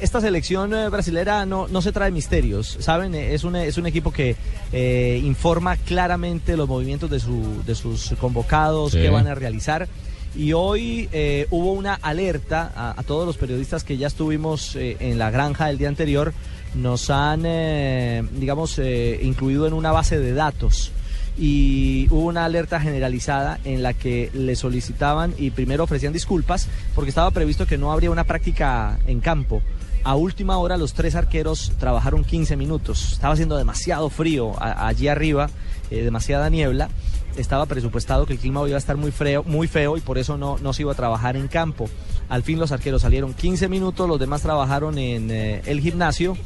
[0.00, 3.14] Esta selección eh, brasilera no, no se trae misterios, ¿saben?
[3.16, 4.36] Eh, Es un, es un equipo que
[4.72, 8.98] eh, informa claramente los movimientos de, su, de sus convocados, Sí.
[8.98, 9.88] qué van a realizar.
[10.36, 14.96] Y hoy eh, hubo una alerta a, a todos los periodistas que ya estuvimos eh,
[15.00, 16.32] en la granja el día anterior.
[16.74, 20.92] Nos han, eh, digamos, eh, incluido en una base de datos
[21.36, 27.08] y hubo una alerta generalizada en la que le solicitaban y primero ofrecían disculpas porque
[27.08, 29.62] estaba previsto que no habría una práctica en campo.
[30.04, 33.12] A última hora los tres arqueros trabajaron 15 minutos.
[33.12, 35.48] Estaba haciendo demasiado frío allí arriba
[35.92, 36.88] eh, demasiada niebla,
[37.36, 40.36] estaba presupuestado que el clima iba a estar muy feo, muy feo y por eso
[40.36, 41.88] no, no se iba a trabajar en campo.
[42.28, 46.36] Al fin los arqueros salieron 15 minutos, los demás trabajaron en eh, el gimnasio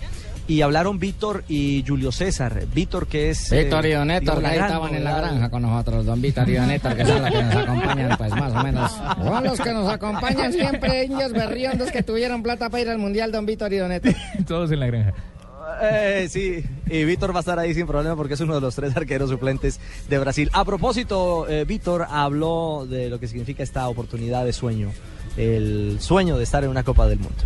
[0.49, 2.63] y hablaron Víctor y Julio César.
[2.73, 3.51] Víctor que es...
[3.53, 6.07] eh, Víctor y Don Héctor, digamos, que ahí gran estaban en la granja con nosotros,
[6.07, 8.93] Don Víctor y Don Héctor, que son los que nos acompañan, pues más o menos.
[8.93, 13.33] Son los que nos acompañan siempre, indios berriondos que tuvieron plata para ir al Mundial,
[13.33, 14.15] Don Víctor y Don Héctor.
[14.47, 15.15] Todos en la granja.
[15.83, 18.75] Eh, sí, y Víctor va a estar ahí sin problema porque es uno de los
[18.75, 20.49] tres arqueros suplentes de Brasil.
[20.53, 24.93] A propósito, eh, Víctor habló de lo que significa esta oportunidad de sueño,
[25.37, 27.37] el sueño de estar en una Copa del Mundo.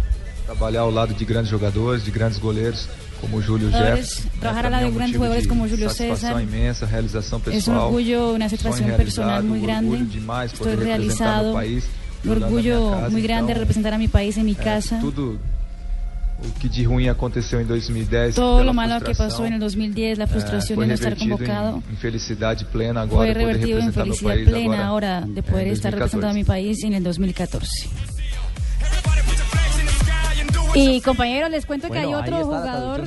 [0.44, 2.88] Trabalhar ao lado de grandes jogadores, de grandes goleiros,
[3.20, 4.40] como Júlio Jugadores, Jefferson.
[4.40, 6.42] trabajar É, al lado de é um grandes jugadores de como Júlio satisfação César.
[6.42, 7.58] imensa, realização pessoal.
[7.58, 9.96] Es un orgullo, una satisfacción sonho personal muy realizado, grande.
[9.96, 11.44] orgulho demais representar realizado.
[11.44, 11.84] meu país,
[12.24, 14.98] minha casa, muy grande então, representar a mi país en mi é, casa.
[15.00, 15.38] tudo
[16.42, 18.34] o que de ruim aconteceu em 2010.
[18.34, 20.94] Todo pela lo malo que pasó en el 2010, la é, frustración foi de no
[20.94, 25.42] estar convocado, em, em felicidade plena agora fue revertido en felicidad plena agora ahora de
[25.42, 25.96] poder estar 2014.
[25.96, 27.90] representando a mi país en el 2014.
[30.74, 33.00] Y compañeros, les cuento que hay Bueno, otro jugador,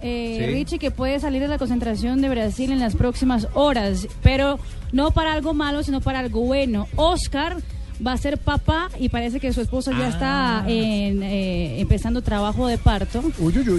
[0.00, 0.46] eh, Sí.
[0.46, 4.58] Richie, que puede salir de la concentración de Brasil en las próximas horas, pero
[4.92, 6.88] no para algo malo, sino para algo bueno.
[6.96, 7.58] Oscar
[8.04, 12.66] va a ser papá y parece que su esposo ya está en, eh, empezando trabajo
[12.66, 13.22] de parto.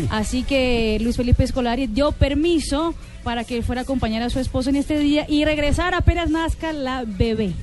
[0.10, 4.70] Así que Luis Felipe Escolari dio permiso para que fuera a acompañar a su esposo
[4.70, 7.54] en este día y regresar apenas nazca la bebé.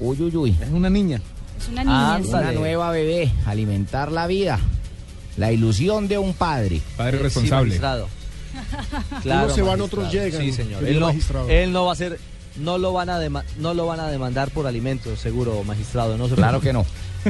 [0.00, 0.56] Uy, uy, uy.
[0.60, 1.20] Es una niña.
[1.58, 2.20] Es una niña.
[2.22, 2.28] sí.
[2.30, 4.58] Una nueva bebé, alimentar la vida.
[5.36, 6.80] La ilusión de un padre.
[6.96, 7.66] Padre Sí, responsable.
[7.78, 8.08] magistrado.
[9.24, 10.84] Unos se van, otros llegan, Sí, señor.
[10.84, 11.10] Él no,
[11.48, 12.18] él no va a ser,
[12.58, 13.20] no lo van a
[13.58, 16.16] no lo van a demandar por alimentos, seguro, magistrado.
[16.16, 16.84] No se Claro que no.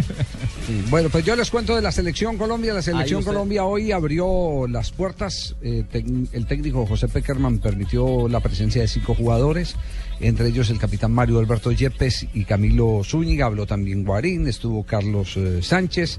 [0.66, 2.72] Sí, Bueno, pues yo les cuento de la selección Colombia.
[2.74, 3.22] La selección.
[3.22, 5.54] Colombia hoy abrió las puertas.
[5.62, 5.84] eh,
[6.32, 9.76] el técnico José Peckerman permitió la presencia de cinco jugadores,
[10.20, 13.46] entre ellos el capitán Mario Alberto Yepes y Camilo Zúñiga.
[13.46, 16.18] Habló también Guarín, estuvo Carlos eh, Sánchez.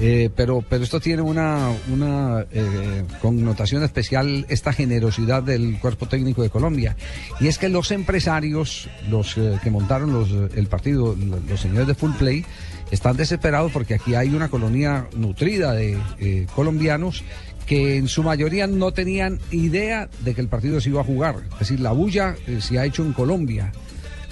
[0.00, 6.42] eh, pero, pero esto tiene una, una eh, connotación especial, esta generosidad del cuerpo técnico
[6.42, 6.96] de Colombia.
[7.40, 12.12] Y es que los empresarios, los que montaron el partido, lo- los señores de Full
[12.18, 12.44] Play,
[12.90, 17.22] están desesperados porque aquí hay una colonia nutrida de colombianos
[17.66, 21.36] que en su mayoría no tenían idea de que el partido se iba a jugar.
[21.54, 23.72] Es decir, la bulla eh, se ha hecho en Colombia.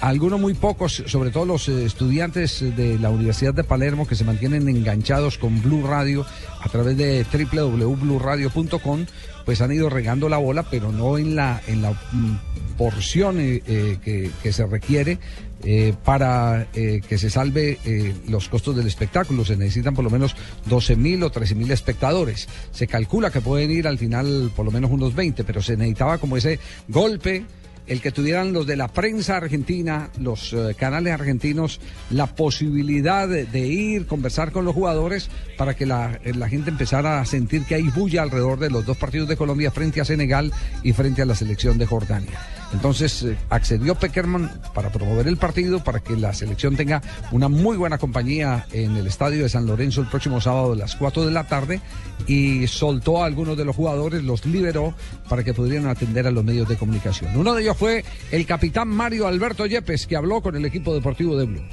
[0.03, 4.25] Algunos muy pocos, sobre todo los eh, estudiantes de la Universidad de Palermo que se
[4.25, 6.25] mantienen enganchados con Blue Radio
[6.59, 9.05] a través de www.bluradio.com,
[9.45, 13.63] pues han ido regando la bola, pero no en la, en la mm, porción eh,
[13.65, 15.19] eh, que, que se requiere
[15.65, 19.45] eh, para eh, que se salve eh, los costos del espectáculo.
[19.45, 22.49] Se necesitan por lo menos 12 mil o 13 mil espectadores.
[22.71, 26.17] Se calcula que pueden ir al final por lo menos unos 20, pero se necesitaba
[26.17, 27.45] como ese golpe
[27.87, 34.07] el que tuvieran los de la prensa argentina, los canales argentinos, la posibilidad de, ir,
[34.07, 38.57] conversar con los jugadores para que la gente empezara a sentir que hay bulla alrededor
[38.59, 41.85] de los dos partidos de Colombia frente a Senegal y frente a la selección de
[41.85, 42.62] Jordania.
[42.73, 47.77] Entonces eh, accedió Peckerman para promover el partido, para que la selección tenga una muy
[47.77, 51.31] buena compañía en el estadio de San Lorenzo el próximo sábado a las 4 de
[51.31, 51.81] la tarde
[52.27, 54.93] y soltó a algunos de los jugadores, los liberó
[55.29, 57.35] para que pudieran atender a los medios de comunicación.
[57.37, 61.37] Uno de ellos fue el capitán Mario Alberto Yepes, que habló con el equipo deportivo
[61.37, 61.63] de Blue.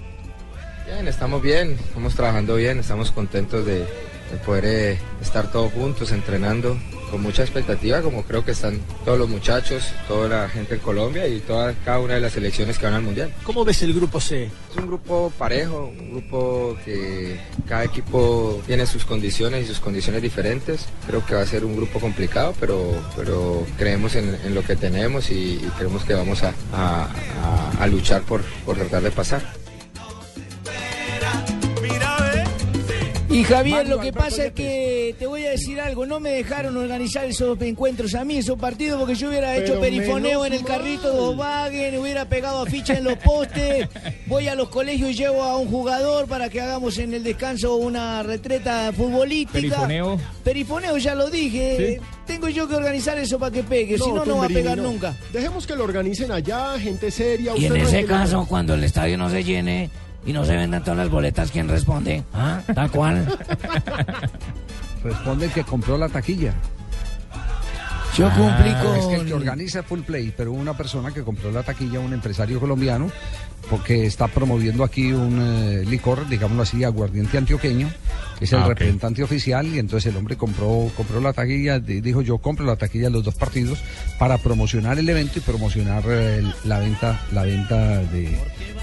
[0.87, 3.87] Bien, estamos bien, estamos trabajando bien, estamos contentos de,
[4.31, 6.77] de poder eh, estar todos juntos, entrenando
[7.11, 11.27] con mucha expectativa, como creo que están todos los muchachos, toda la gente en Colombia
[11.27, 13.35] y toda cada una de las selecciones que van al Mundial.
[13.43, 14.45] ¿Cómo ves el grupo C?
[14.45, 20.23] Es un grupo parejo, un grupo que cada equipo tiene sus condiciones y sus condiciones
[20.23, 20.87] diferentes.
[21.09, 24.77] Creo que va a ser un grupo complicado, pero, pero creemos en, en lo que
[24.77, 27.09] tenemos y, y creemos que vamos a, a-
[27.43, 29.43] a- a luchar por, por tratar de pasar.
[33.31, 36.77] Y Javier, lo que pasa es que te voy a decir algo, no me dejaron
[36.77, 40.63] organizar esos encuentros a mí, esos partidos, porque yo hubiera hecho Pero perifoneo en el
[40.63, 40.69] mal.
[40.69, 43.89] carrito de Volkswagen, hubiera pegado afiches en los postes,
[44.27, 47.77] voy a los colegios y llevo a un jugador para que hagamos en el descanso
[47.77, 49.61] una retreta futbolística.
[49.61, 50.21] Perifoneo.
[50.43, 52.01] Perifoneo, ya lo dije.
[52.27, 54.85] Tengo yo que organizar eso para que pegue, si no, no va a pegar no.
[54.85, 55.17] nunca.
[55.33, 57.53] Dejemos que lo organicen allá, gente seria.
[57.57, 59.89] Y en ese caso, cuando el estadio no se llene
[60.25, 62.25] y no se vendan todas las boletas, ¿quién responde?
[62.33, 62.61] ¿Ah?
[62.75, 63.27] Tal cual.
[65.05, 66.55] Responde que compró la taquilla.
[68.17, 71.23] Yo cumplí Ah, Es que el con- que organiza Full Play, pero una persona que
[71.23, 73.11] compró la taquilla, un empresario colombiano,
[73.69, 77.89] porque está promoviendo aquí un eh, licor, digámoslo así, aguardiente antioqueño,
[78.39, 82.01] que es el Ah, representante oficial, y entonces el hombre compró, compró la taquilla, di-
[82.01, 83.79] dijo yo compro la taquilla de los dos partidos
[84.19, 88.37] para promocionar el evento y promocionar eh, la venta, la venta de,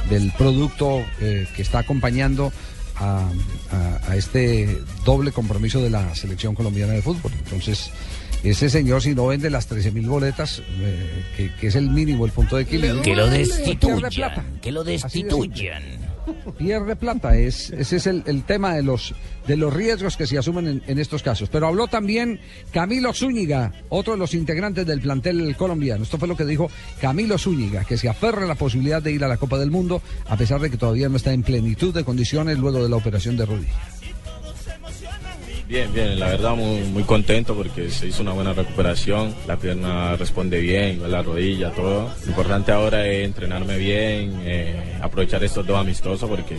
[0.09, 2.53] del producto eh, que está acompañando
[2.95, 3.27] a,
[3.71, 7.31] a- a este doble compromiso de la selección colombiana de fútbol.
[7.43, 7.91] Entonces,
[8.43, 12.31] ese señor, si no vende las 13.000 boletas, eh, que, que es el mínimo, el
[12.31, 14.59] punto de equilibrio, Que lo destituyan.
[14.61, 16.07] Que lo de destituyan.
[16.57, 19.15] Pierde plata, es, ese es el, el tema de los,
[19.47, 21.47] de los riesgos que se asumen en, en estos casos.
[21.49, 22.39] Pero habló también
[22.71, 26.03] Camilo Zúñiga, otro de los integrantes del plantel colombiano.
[26.03, 26.69] Esto fue lo que dijo
[26.99, 30.01] Camilo Zúñiga, que se aferra a la posibilidad de ir a la Copa del Mundo,
[30.27, 33.37] a pesar de que todavía no está en plenitud de condiciones luego de la operación
[33.37, 33.96] de rodilla.
[35.67, 40.15] Bien, bien, la verdad muy, muy contento porque se hizo una buena recuperación, la pierna
[40.15, 42.09] responde bien, la rodilla, todo.
[42.23, 46.55] Lo importante ahora es entrenarme bien, eh, aprovechar estos dos amistosos porque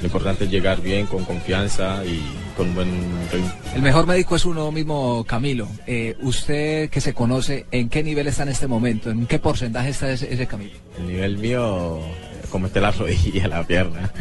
[0.00, 2.20] lo importante es llegar bien, con confianza y
[2.56, 2.88] con buen
[3.32, 3.52] ritmo.
[3.76, 5.68] El mejor médico es uno mismo, Camilo.
[5.86, 9.10] Eh, usted que se conoce, ¿en qué nivel está en este momento?
[9.10, 10.74] ¿En qué porcentaje está ese, ese Camilo?
[10.98, 12.00] El nivel mío,
[12.48, 14.12] como esté la rodilla, la pierna.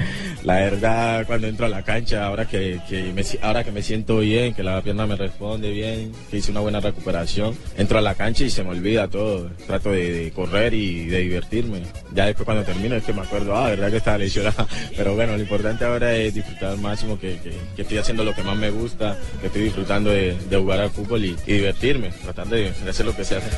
[0.43, 4.19] La verdad, cuando entro a la cancha, ahora que, que me, ahora que me siento
[4.19, 8.15] bien, que la pierna me responde bien, que hice una buena recuperación, entro a la
[8.15, 9.49] cancha y se me olvida todo.
[9.65, 11.83] Trato de correr y de divertirme.
[12.15, 14.67] Ya después cuando termino es que me acuerdo, ah, verdad que estaba lesionada.
[14.97, 18.33] Pero bueno, lo importante ahora es disfrutar al máximo, que, que- que estoy haciendo lo
[18.33, 22.09] que más me gusta, que estoy disfrutando de, de jugar al fútbol y, y divertirme,
[22.23, 23.49] tratar de, de hacer lo que se hace.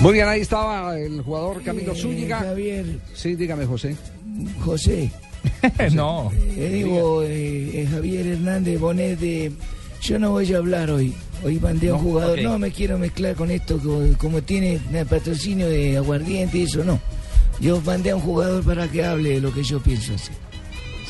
[0.00, 2.38] Muy bien, ahí estaba el jugador Camilo Eh, Zúñiga.
[2.40, 2.84] Javier.
[3.14, 3.96] Sí, dígame, José.
[4.64, 5.10] José.
[5.92, 6.30] no.
[6.56, 9.52] Eh, digo, eh, eh, Javier Hernández Bonet de...
[10.00, 11.12] Yo no voy a hablar hoy.
[11.42, 12.40] Hoy mandé a un No, jugador.
[12.42, 16.84] No me quiero mezclar con esto, como, como tiene el patrocinio de aguardiente y eso,
[16.84, 17.00] no.
[17.60, 20.34] Yo mandé a un jugador para que hable de lo que yo pienso hacer.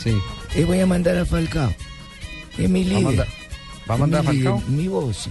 [0.02, 0.14] Sí.
[0.54, 1.72] Eh, voy a mandar a Falcao.
[2.56, 3.04] Es mi ¿Va a líder.
[3.04, 3.28] mandar-
[3.90, 4.56] va a mandar mi a Falcao?
[4.58, 5.30] líder, Mi voz, sí.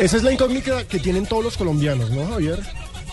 [0.00, 2.58] Esa es la incógnita que tienen todos los colombianos, ¿no, Javier?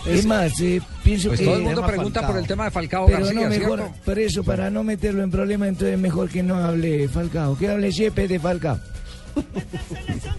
[0.06, 1.44] Es más, eh, pienso Pues que...
[1.46, 3.96] todo el mundo pregunta por el tema de Falcao Pero García, no mejor, ¿cierto?
[4.04, 7.56] por eso, para no meterlo en problemas, entonces mejor que no hable Falcao.
[7.58, 8.80] Que hable Yepes de Falcao.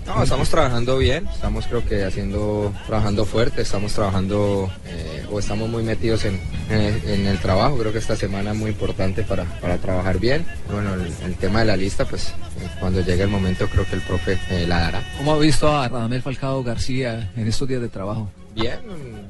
[0.05, 5.69] No, estamos trabajando bien, estamos creo que haciendo, trabajando fuerte, estamos trabajando eh, o estamos
[5.69, 9.77] muy metidos en, en- el trabajo, creo que esta semana es muy importante para, para
[9.77, 10.45] trabajar bien.
[10.71, 13.95] Bueno, el, el tema de la lista, pues eh, cuando llegue el momento creo que
[13.95, 15.03] el profe eh, la dará.
[15.17, 18.29] ¿Cómo ha visto a Radamel Falcao García en estos días de trabajo?
[18.53, 18.79] Bien,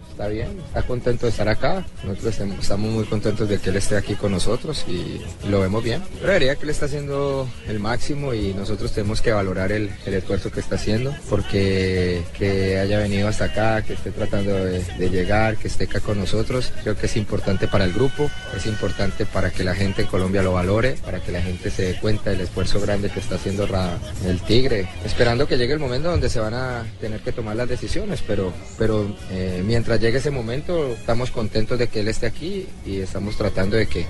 [0.10, 1.86] está bien, está contento de estar acá.
[2.04, 5.84] Nosotros estem- estamos muy contentos de que él esté aquí con nosotros y, lo vemos
[5.84, 6.02] bien.
[6.20, 10.14] Pero diría que él está haciendo el máximo y nosotros tenemos que valorar el, el
[10.16, 15.10] esfuerzo que está haciendo porque que haya venido hasta acá, que esté tratando de, de
[15.10, 16.72] llegar, que esté acá con nosotros.
[16.82, 20.42] Creo que es importante para el grupo, es importante para que la gente en Colombia
[20.42, 23.68] lo valore, para que la gente se dé cuenta del esfuerzo grande que está haciendo
[23.68, 24.88] Ra- el Tigre.
[25.06, 28.52] Esperando que llegue el momento donde se van a tener que tomar las decisiones, pero,
[28.80, 33.36] pero eh, mientras llegue ese momento estamos contentos de que él esté aquí y estamos
[33.36, 34.06] tratando de que,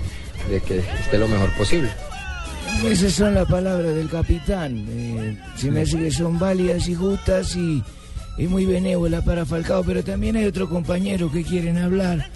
[0.50, 1.90] de que esté lo mejor posible.
[2.84, 4.86] Esas son las palabras del capitán.
[4.88, 7.82] Eh, se me hace que son válidas y justas y,
[8.38, 12.30] y muy benévolas para Falcao, pero también hay otros compañeros que quieren hablar,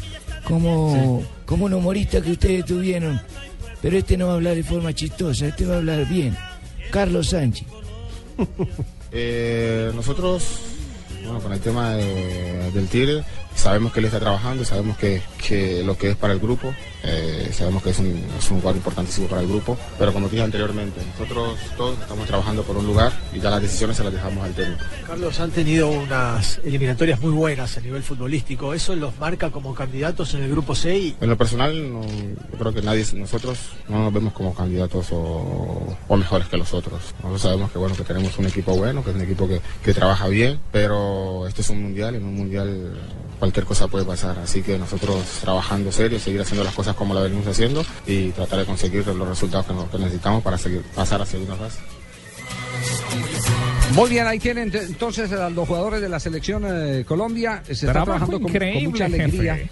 [0.45, 3.21] como, como un humorista que ustedes tuvieron.
[3.83, 6.37] Pero este no va a hablar de forma chistosa, este va a hablar bien.
[6.91, 7.67] Carlos Sánchez.
[9.19, 10.43] Eh, nosotros,
[11.27, 13.23] bueno, con el tema de- del Tigre,
[13.57, 17.51] sabemos que él está trabajando, sabemos que, que lo que es para el grupo, eh,
[17.53, 21.01] sabemos que es un, es un lugar importantísimo para el grupo, pero como dije anteriormente,
[21.13, 24.53] nosotros todos estamos trabajando por un lugar y ya las decisiones se las dejamos al
[24.55, 24.83] técnico.
[25.07, 28.75] Carlos, han tenido unas eliminatorias muy buenas a nivel futbolístico.
[28.75, 30.99] ¿Eso los marca como candidatos en el grupo C?
[30.99, 35.07] Y En lo personal, no- yo creo que nadie, nosotros no nos vemos como candidatos
[35.13, 37.01] o, o mejores que los otros.
[37.19, 39.95] Nosotros sabemos que bueno que tenemos un equipo bueno, que es un equipo que, que
[39.95, 42.99] trabaja bien, pero este es un mundial y en un mundial
[43.47, 44.39] cualquier cosa puede pasar.
[44.39, 48.59] Así que nosotros trabajando serio, seguir haciendo las cosas como las venimos haciendo y tratar
[48.61, 51.79] de conseguir los resultados que, nos- que necesitamos para seguir, pasar a segunda fase.
[53.95, 57.63] Muy bien, ahí tienen ent- entonces a los jugadores de la selección eh, Colombia.
[57.65, 58.53] Se está Trabajo trabajando con,
[58.85, 59.55] mucha alegría.
[59.57, 59.71] jefe.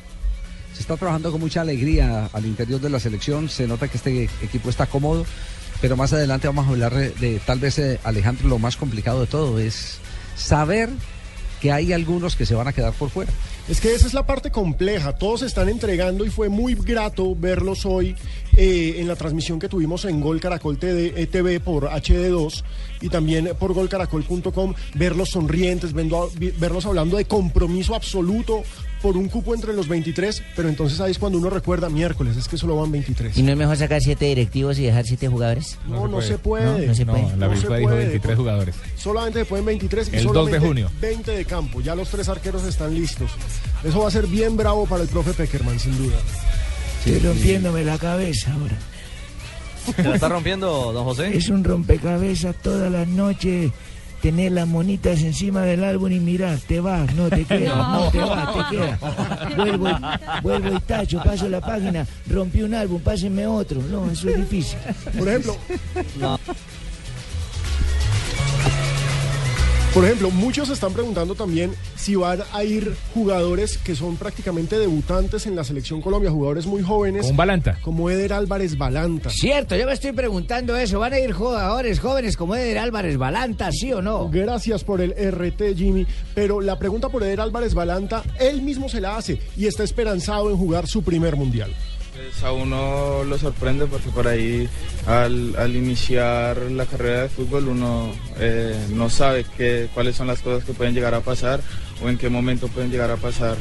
[0.73, 3.49] Se está trabajando con mucha alegría al interior de la selección.
[3.49, 5.27] Se nota que este equipo está cómodo.
[5.81, 9.21] Pero más adelante vamos a hablar de, de tal vez, eh, Alejandro, lo más complicado
[9.21, 9.99] de todo es
[10.37, 10.89] saber
[11.61, 13.33] que hay algunos que se van a quedar por fuera.
[13.67, 15.17] Es que esa es la parte compleja.
[15.17, 18.15] Todos se están entregando y fue muy grato verlos hoy
[18.59, 22.63] eh, en la transmisión que tuvimos en Gol Caracol TV, eh, TV por HD2
[23.01, 28.65] y también por golcaracol.com, verlos sonrientes, verlos hablando de compromiso absoluto
[29.05, 32.49] por un cupo entre los 23, pero entonces ahí es cuando uno recuerda miércoles, es
[32.49, 33.37] que solo van 23.
[33.37, 35.77] ¿Y no es mejor sacar siete directivos y dejar siete jugadores?
[35.87, 36.65] No, no se puede.
[36.65, 37.37] No, no se puede.
[37.37, 38.05] la No se FIFA dijo puede.
[38.05, 38.75] 23 jugadores.
[38.97, 40.91] Solamente se pueden 23 y El 2 de junio.
[41.03, 41.83] 20 de campo.
[41.83, 43.31] Ya los tres arqueros están listos.
[43.85, 46.17] Eso va a ser bien bravo para el profe Peckerman, sin duda.
[47.05, 48.79] Estoy rompiéndome la cabeza ahora.
[49.97, 51.37] ¿Se la está rompiendo, don José?
[51.37, 53.71] Es un rompecabezas todas las noches.
[54.25, 58.11] Tener las monitas encima del álbum y mirar, te vas, no te queda, no, No.
[58.11, 58.99] te vas, te queda.
[59.55, 59.95] Vuelvo y,
[60.43, 63.83] vuelvo y tacho, paso la página, rompí un álbum, pásenme otro.
[63.83, 64.79] No, eso es difícil.
[65.19, 65.59] Por ejemplo,
[69.95, 75.47] Por ejemplo, muchos están preguntando también si van a ir jugadores que son prácticamente debutantes
[75.47, 77.21] en la selección Colombia, jugadores muy jóvenes.
[77.21, 77.79] Como un Balanta.
[77.81, 79.31] Como Eder Álvarez Balanta.
[79.31, 80.99] Cierto, yo me estoy preguntando eso.
[80.99, 84.29] ¿Van a ir jugadores jóvenes como Eder Álvarez Balanta, sí o no?
[84.31, 86.05] Gracias por el RT, Jimmy.
[86.35, 90.51] Pero la pregunta por Eder Álvarez Balanta, él mismo se la hace y está esperanzado
[90.51, 91.73] en jugar su primer mundial.
[92.15, 94.69] Pues a uno lo sorprende porque por ahí
[95.05, 100.41] al, al iniciar la carrera de fútbol uno eh, no sabe qué, cuáles son las
[100.41, 101.61] cosas que pueden llegar a pasar
[102.05, 103.57] o en qué momento pueden llegar a pasar.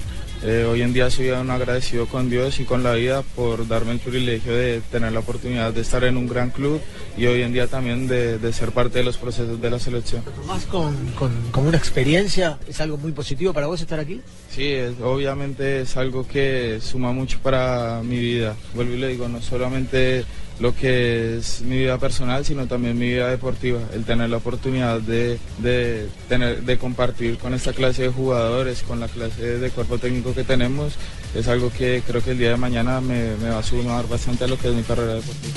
[0.46, 3.94] Eh, hoy en día soy un agradecido con Dios y con la vida por darme
[3.94, 6.82] el privilegio de tener la oportunidad de estar en un gran club
[7.18, 10.22] y hoy en día también de, de ser parte de los procesos de la selección.
[10.46, 14.20] Más con, con, con una experiencia, ¿es algo muy positivo para vos estar aquí?
[14.52, 18.54] Sí, es- obviamente es algo que suma mucho para mi vida.
[18.76, 20.26] Vuelvo y le digo, no solamente
[20.60, 23.80] lo que es mi vida personal, sino también mi vida deportiva.
[23.94, 29.00] El tener la oportunidad de, de, tener, de compartir con esta clase de jugadores, con
[29.00, 30.94] la clase de cuerpo técnico que tenemos,
[31.36, 34.44] es algo que creo que el día de mañana me, me va a sumar bastante
[34.44, 35.54] a lo que es mi carrera deportiva.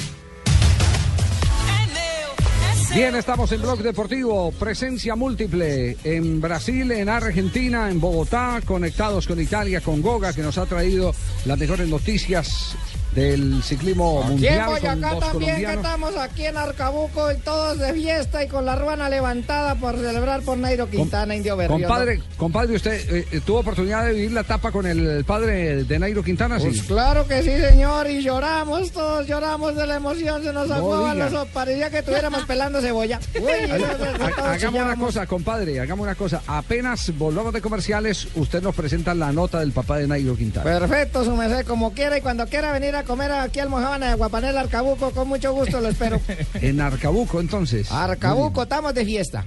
[2.96, 9.38] Bien, estamos en Blog Deportivo, presencia múltiple en Brasil, en Argentina, en Bogotá, conectados con
[9.38, 12.74] Italia, con Goga, que nos ha traído las mejores noticias
[13.16, 14.66] del ciclismo Aquí en mundial.
[14.68, 19.08] Boyacá también, que estamos aquí en Arcabuco y todos de fiesta y con la ruana
[19.08, 21.78] levantada por celebrar por Nairo Quintana, Indio Berrío.
[21.78, 25.98] Compadre, compadre, ¿usted eh, eh, tuvo oportunidad de vivir la etapa con el padre de
[25.98, 26.58] Nairo Quintana?
[26.58, 26.86] Pues sí.
[26.86, 31.18] claro que sí, señor, y lloramos, todos lloramos de la emoción, se nos No aguaban
[31.18, 33.18] los ojos, parecía que estuviéramos pelando cebolla.
[33.40, 36.42] Uy, Ha- Hagamos una cosa, compadre, hagamos una cosa.
[36.46, 40.64] Apenas volvamos de comerciales, usted nos presenta la nota del papá de Nairo Quintana.
[40.64, 44.14] Perfecto, su merced, como quiera y cuando quiera venir a comer aquí al Mojábana de
[44.14, 46.20] Guapanel Arcabuco, con mucho gusto lo espero.
[46.54, 47.90] En Arcabuco, entonces.
[47.90, 49.44] Arcabuco, estamos de fiesta.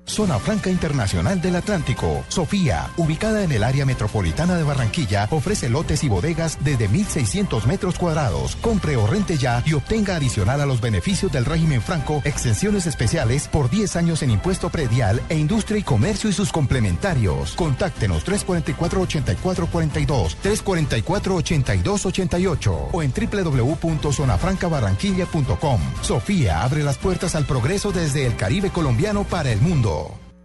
[0.07, 2.25] Zona Franca Internacional del Atlántico.
[2.29, 7.99] Sofía, ubicada en el área metropolitana de Barranquilla, ofrece lotes y bodegas desde 1.600 metros
[7.99, 8.55] cuadrados.
[8.57, 13.49] Compre o rente ya y obtenga adicional a los beneficios del régimen franco exenciones especiales
[13.49, 17.55] por 10 años en impuesto predial e industria y comercio y sus complementarios.
[17.55, 25.81] Contáctenos 344-8442, 344-8288 o en www.zonafrancabarranquilla.com.
[26.03, 29.94] Sofía abre las puertas al progreso desde el Caribe colombiano para el mundo.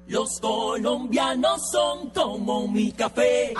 [0.07, 3.53] Los colombianos son como mi café.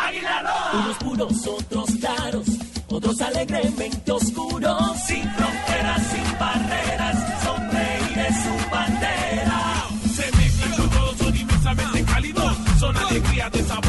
[0.74, 2.48] Unos puros, otros claros,
[2.90, 4.82] otros alegremente oscuros.
[5.06, 9.88] Sin fronteras, sin barreras, sonreír es su bandera.
[10.16, 13.89] Se mezclan todos, son inmensamente cálidos, son alegría de sabor.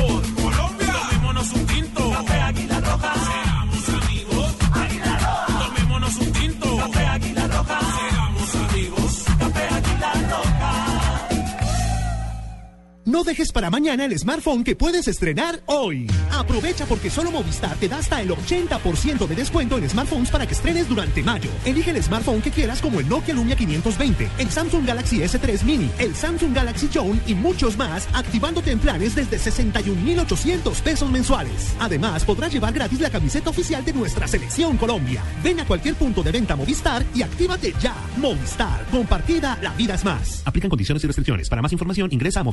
[13.10, 16.06] No dejes para mañana el smartphone que puedes estrenar hoy.
[16.30, 20.54] Aprovecha porque solo Movistar te da hasta el 80% de descuento en smartphones para que
[20.54, 21.50] estrenes durante mayo.
[21.64, 25.90] Elige el smartphone que quieras como el Nokia Lumia 520, el Samsung Galaxy S3 Mini,
[25.98, 31.74] el Samsung Galaxy Zone y muchos más, activándote en planes desde 61,800 pesos mensuales.
[31.80, 35.24] Además, podrás llevar gratis la camiseta oficial de nuestra selección Colombia.
[35.42, 37.96] Ven a cualquier punto de venta Movistar y actívate ya.
[38.18, 40.42] Movistar, compartida, la vida es más.
[40.44, 41.48] Aplican condiciones y restricciones.
[41.48, 42.44] Para más información ingresa a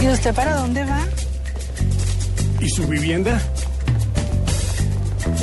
[0.00, 1.00] ¿Y usted para dónde va?
[2.60, 3.42] ¿Y su vivienda?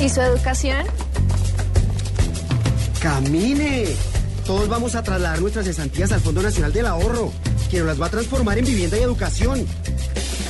[0.00, 0.84] ¿Y su educación?
[3.00, 3.84] ¡Camine!
[4.44, 7.32] Todos vamos a trasladar nuestras cesantías al Fondo Nacional del Ahorro,
[7.70, 9.64] que nos las va a transformar en vivienda y educación.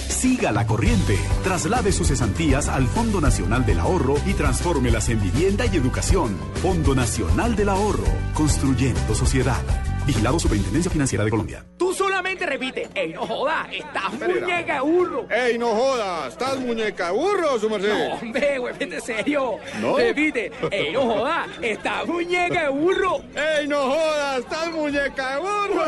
[0.09, 1.19] Siga la corriente.
[1.45, 6.39] Traslade sus cesantías al Fondo Nacional del Ahorro y transfórmelas en vivienda y educación.
[6.63, 8.07] Fondo Nacional del Ahorro.
[8.33, 9.61] Construyendo sociedad.
[10.07, 11.65] Vigilado Superintendencia Financiera de Colombia.
[11.77, 15.27] Tú solamente repite, ey, no joda, estás muñeca de burro.
[15.31, 16.33] ¡Ey, no jodas!
[16.33, 17.93] ¿Estás muñeca de burro, su merced?
[17.93, 19.59] No, hombre, güey, vete serio.
[19.81, 19.97] ¿No?
[19.97, 23.21] Repite, ey, no joda, estás muñeca de burro.
[23.37, 24.39] ¡Ey, no jodas!
[24.41, 25.87] ¡Estás muñeca de burro!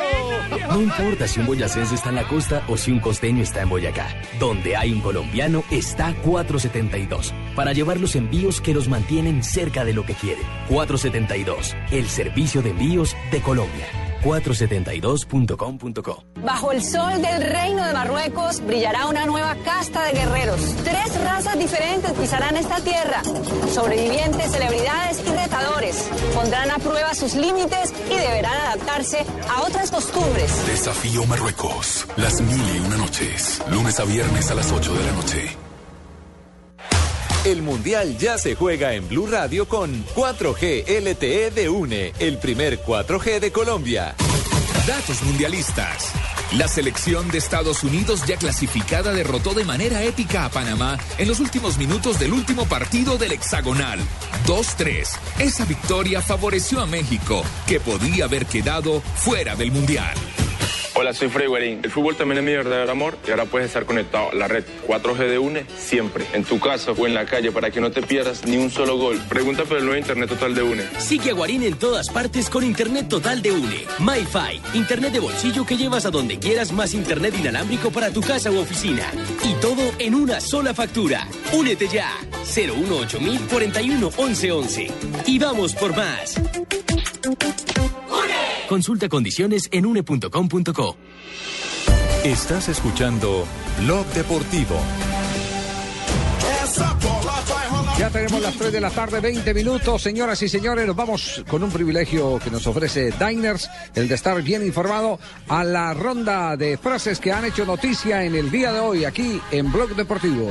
[0.68, 3.68] No importa si un boyacense está en la costa o si un costeño está en
[3.68, 4.08] Boyacá.
[4.38, 7.32] Donde hay un colombiano está 472.
[7.54, 10.44] Para llevar los envíos que los mantienen cerca de lo que quieren.
[10.68, 11.76] 472.
[11.90, 14.03] El servicio de envíos de Colombia.
[14.24, 20.60] 472.com.co Bajo el sol del reino de Marruecos brillará una nueva casta de guerreros.
[20.84, 23.22] Tres razas diferentes pisarán esta tierra.
[23.72, 26.08] Sobrevivientes, celebridades y retadores.
[26.34, 30.66] Pondrán a prueba sus límites y deberán adaptarse a otras costumbres.
[30.66, 32.06] Desafío Marruecos.
[32.16, 33.62] Las mil y una noches.
[33.70, 35.56] Lunes a viernes a las 8 de la noche.
[37.45, 42.82] El Mundial ya se juega en Blue Radio con 4G LTE de UNE, el primer
[42.82, 44.14] 4G de Colombia.
[44.86, 46.12] Datos mundialistas.
[46.55, 51.38] La selección de Estados Unidos ya clasificada derrotó de manera épica a Panamá en los
[51.38, 54.01] últimos minutos del último partido del hexagonal.
[54.47, 55.07] 2-3.
[55.38, 60.14] Esa victoria favoreció a México, que podía haber quedado fuera del Mundial.
[60.97, 61.80] Hola, soy Freddy Guarín.
[61.82, 64.64] El fútbol también es mi verdadero amor y ahora puedes estar conectado a la red
[64.86, 68.01] 4G de UNE siempre, en tu casa o en la calle para que no te
[68.01, 69.20] pierdas ni un solo gol.
[69.28, 70.84] Pregunta por el nuevo Internet Total de UNE.
[70.99, 73.86] Sigue a Guarín en todas partes con Internet Total de UNE.
[73.99, 78.53] MyFi, Internet de bolsillo que llevas a donde quieras más Internet inalámbrico para tu casa
[78.53, 79.11] u oficina.
[79.42, 81.26] Y todo en una sola factura.
[81.53, 82.12] Únete ya.
[82.55, 83.18] 018
[83.51, 84.90] 41 11 11.
[85.26, 86.40] Y vamos por más.
[88.68, 90.96] Consulta condiciones en une.com.co.
[92.24, 93.46] Estás escuchando
[93.80, 94.76] Blog Deportivo.
[97.98, 100.02] Ya tenemos las 3 de la tarde, 20 minutos.
[100.02, 104.42] Señoras y señores, nos vamos con un privilegio que nos ofrece Diners, el de estar
[104.42, 108.80] bien informado, a la ronda de frases que han hecho noticia en el día de
[108.80, 110.50] hoy aquí en Blog Deportivo.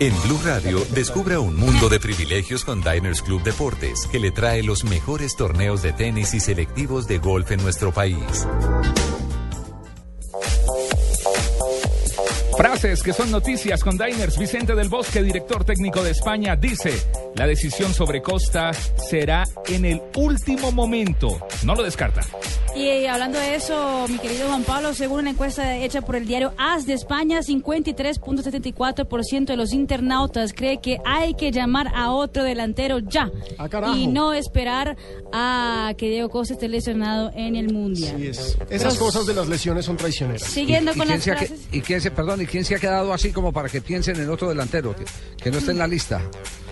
[0.00, 4.62] En Blue Radio, descubra un mundo de privilegios con Diners Club Deportes, que le trae
[4.62, 8.46] los mejores torneos de tenis y selectivos de golf en nuestro país.
[12.56, 14.38] Frases que son noticias con Diners.
[14.38, 16.92] Vicente del Bosque, director técnico de España, dice,
[17.34, 21.40] la decisión sobre Costa será en el último momento.
[21.64, 22.20] No lo descarta.
[22.78, 26.26] Y eh, hablando de eso, mi querido Juan Pablo, según una encuesta hecha por el
[26.28, 32.44] diario AS de España, 53.74% de los internautas cree que hay que llamar a otro
[32.44, 33.30] delantero ya
[33.68, 33.96] carajo.
[33.96, 34.96] y no esperar
[35.32, 38.14] a que Diego Costa esté lesionado en el Mundial.
[38.16, 38.56] Sí, es.
[38.70, 40.42] Esas Pero- cosas de las lesiones son traicioneras.
[40.42, 41.60] Siguiendo con quién las que- frases.
[41.72, 44.30] y quién se, perdón, y quién se ha quedado así como para que piensen en
[44.30, 45.04] otro delantero, que,
[45.42, 46.20] que no esté en la lista.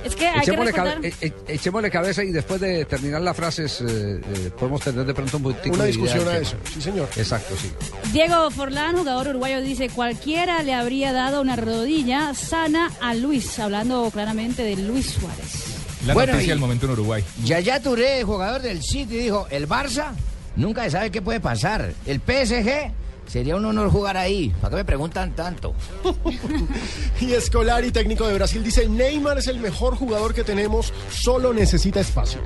[0.07, 0.95] Es que hay que Echémosle, recordar...
[0.97, 3.85] cabe- e- e- echémosle cabeza y después de terminar las frases eh,
[4.21, 7.09] eh, podemos tener de pronto un poquitico Una discusión a eso, sí señor.
[7.17, 7.71] Exacto, sí.
[8.13, 14.11] Diego Forlán, jugador uruguayo, dice, cualquiera le habría dado una rodilla sana a Luis, hablando
[14.11, 15.65] claramente de Luis Suárez.
[16.07, 17.25] La Bueno, noticia del momento en Uruguay.
[17.45, 20.13] Yaya Touré, jugador del City, dijo, el Barça
[20.55, 21.93] nunca se sabe qué puede pasar.
[22.07, 22.93] El PSG
[23.27, 24.53] sería un honor jugar ahí.
[24.61, 25.75] ¿Para qué me preguntan tanto?
[27.21, 32.01] Y Escolari, técnico de Brasil, dice, Neymar es el mejor jugador que tenemos, solo necesita
[32.01, 32.41] espacio.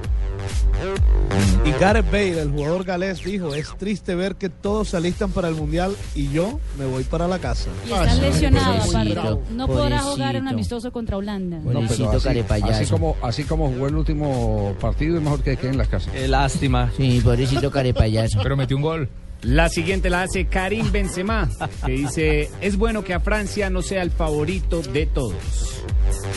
[1.64, 5.48] Y Gareth Bale, el jugador galés, dijo, es triste ver que todos se alistan para
[5.48, 7.68] el Mundial y yo me voy para la casa.
[7.86, 9.14] Y está lesionado, aparte.
[9.14, 9.42] Pobrecito.
[9.50, 11.58] No podrá jugar un amistoso contra Holanda.
[11.58, 15.70] No, pero así, así como, así como jugó el último partido, es mejor que quede
[15.70, 16.14] en las casas.
[16.28, 16.90] lástima.
[16.96, 18.40] Sí, pobrecito carepayaso.
[18.42, 19.08] Pero metió un gol.
[19.42, 21.48] La siguiente la hace Karim Benzema,
[21.86, 25.34] que dice, es bueno que a Francia no sea el favorito de todos.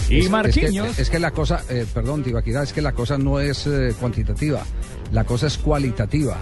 [0.09, 3.39] Es- Es que, es que la cosa, eh, perdón, Tibaquirá, es que la cosa no
[3.39, 4.61] es eh, cuantitativa,
[5.11, 6.37] la cosa es cualitativa.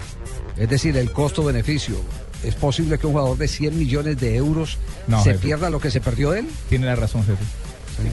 [0.56, 1.96] Es decir, el costo-beneficio.
[2.44, 5.46] ¿Es posible que un jugador de 100 millones de euros No, se jefe.
[5.46, 6.46] pierda lo que se perdió él?
[6.68, 7.42] Tiene la razón, jefe.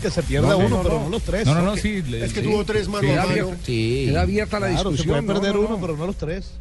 [0.02, 1.10] que se pierda No, no, uno, no, pero no.
[1.10, 1.46] los tres.
[1.48, 2.04] No, no, no, sí.
[2.14, 2.48] Es que sí.
[2.48, 4.04] tuvo tres mano Queda abierta, Sí.
[4.08, 4.98] queda abierta la Claro, discusión.
[4.98, 5.82] se puede no, perder no, uno, no.
[5.82, 6.52] pero no los tres.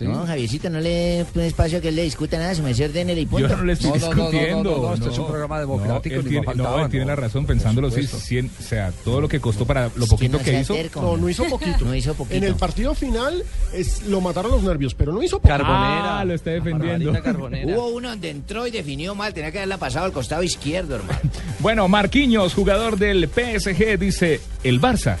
[0.00, 3.20] No, Javiercito, no le pone espacio a que él le discuta nada, su merced ordénele
[3.22, 3.48] y punto.
[3.48, 4.70] Yo no le estoy No, no, no, no, discutiendo.
[4.70, 7.10] no, no, esto es un programa democrático, No, él ni tiene, faltaba, él tiene no.
[7.12, 7.90] la razón pensándolo.
[7.90, 10.74] Sí, cien- o sea, todo lo que costó para lo Es poquito no que hizo.
[10.74, 11.00] terco.
[11.02, 11.84] No, no hizo poquito.
[11.84, 12.36] No hizo poquito.
[12.36, 13.42] En el partido final
[13.72, 15.62] es, lo mataron los nervios, pero no hizo poquito.
[15.66, 17.12] Ah, lo está defendiendo.
[17.12, 21.18] Hubo uno donde entró y definió mal, tenía que haberla pasado al costado izquierdo, hermano.
[21.58, 25.16] Bueno, Marquinhos, jugador del PSG, dice: el Barça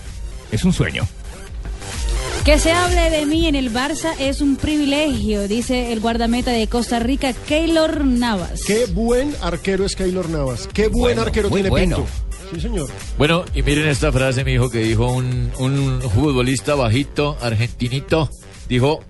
[0.52, 1.08] es un sueño.
[2.46, 6.68] Que se hable de mí en el Barça es un privilegio, dice el guardameta de
[6.68, 8.62] Costa Rica, Keylor Navas.
[8.64, 10.68] Qué buen arquero es Keylor Navas.
[10.72, 11.96] Qué buen Bueno, arquero tiene bueno.
[11.96, 12.10] Pinto.
[12.54, 12.88] Sí, señor.
[13.18, 18.30] Bueno, y miren esta frase, mi hijo, que dijo un, un futbolista bajito, argentinito.
[18.68, 19.00] Dijo,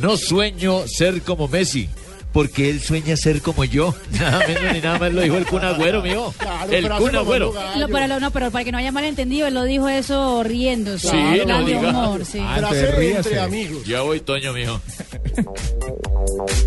[0.00, 1.90] no sueño ser como Messi,
[2.32, 3.94] porque él sueña ser como yo.
[4.12, 6.34] Nada menos ni nada más lo dijo el Kun Agüero, mijo.
[6.38, 7.54] Claro, el Kun Agüero.
[7.76, 11.08] No, pero, no, pero para que no haya malentendido, él lo dijo eso riéndose.
[11.08, 11.90] Sí, en no diga.
[11.90, 12.38] humor, sí.
[12.40, 13.16] Ah, ríase.
[13.16, 13.84] entre amigos.
[13.84, 14.80] Ya voy, Toño, mijo.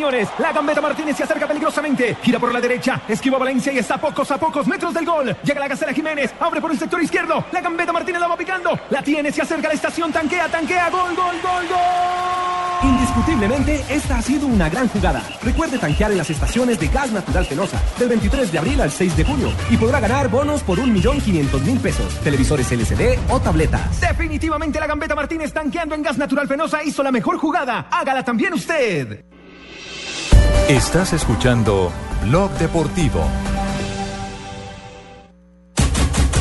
[0.01, 2.17] señores, la gambeta Martínez se acerca peligrosamente.
[2.23, 5.37] Gira por la derecha, esquiva Valencia y está a pocos a pocos metros del gol.
[5.45, 7.45] Llega la Gacela Jiménez, abre por el sector izquierdo.
[7.53, 8.81] La gambeta Martínez la va picando.
[8.89, 10.89] La tiene, se acerca a la estación, tanquea, tanquea.
[10.89, 12.81] Gol, gol, gol, gol.
[12.83, 15.23] Indiscutiblemente, esta ha sido una gran jugada.
[15.43, 19.19] Recuerde tanquear en las estaciones de Gas Natural Fenosa del 23 de abril al 6
[19.19, 24.01] de junio y podrá ganar bonos por 1.500.000 pesos, televisores LCD o tabletas.
[24.01, 27.89] Definitivamente la gambeta Martínez tanqueando en Gas Natural Fenosa hizo la mejor jugada.
[27.91, 29.27] Hágala también usted.
[30.71, 31.91] Estás escuchando
[32.23, 33.29] Blog Deportivo.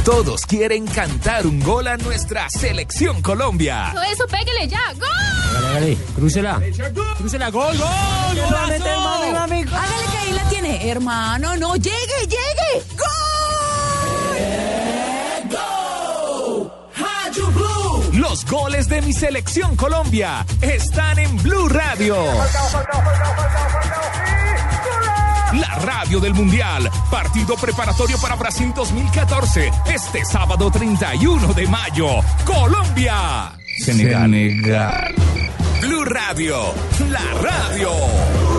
[0.05, 3.89] Todos quieren cantar un gol a nuestra selección Colombia.
[3.91, 4.93] Todo eso, pégale ya.
[4.99, 5.65] ¡Gol!
[5.65, 6.61] Hágale, crúcela.
[7.17, 7.87] Crúcela, gol, gol.
[7.87, 8.77] Hágale
[10.11, 10.87] que ahí la tiene.
[10.91, 12.85] Hermano, no, llegue, llegue.
[18.29, 22.15] Los goles de mi selección Colombia están en Blue Radio.
[25.53, 26.91] La radio del Mundial.
[27.09, 29.71] Partido preparatorio para Brasil 2014.
[29.91, 32.07] Este sábado 31 de mayo.
[32.45, 33.51] Colombia.
[33.83, 35.15] Senegal.
[35.81, 36.71] Blue Radio.
[37.09, 38.58] La radio.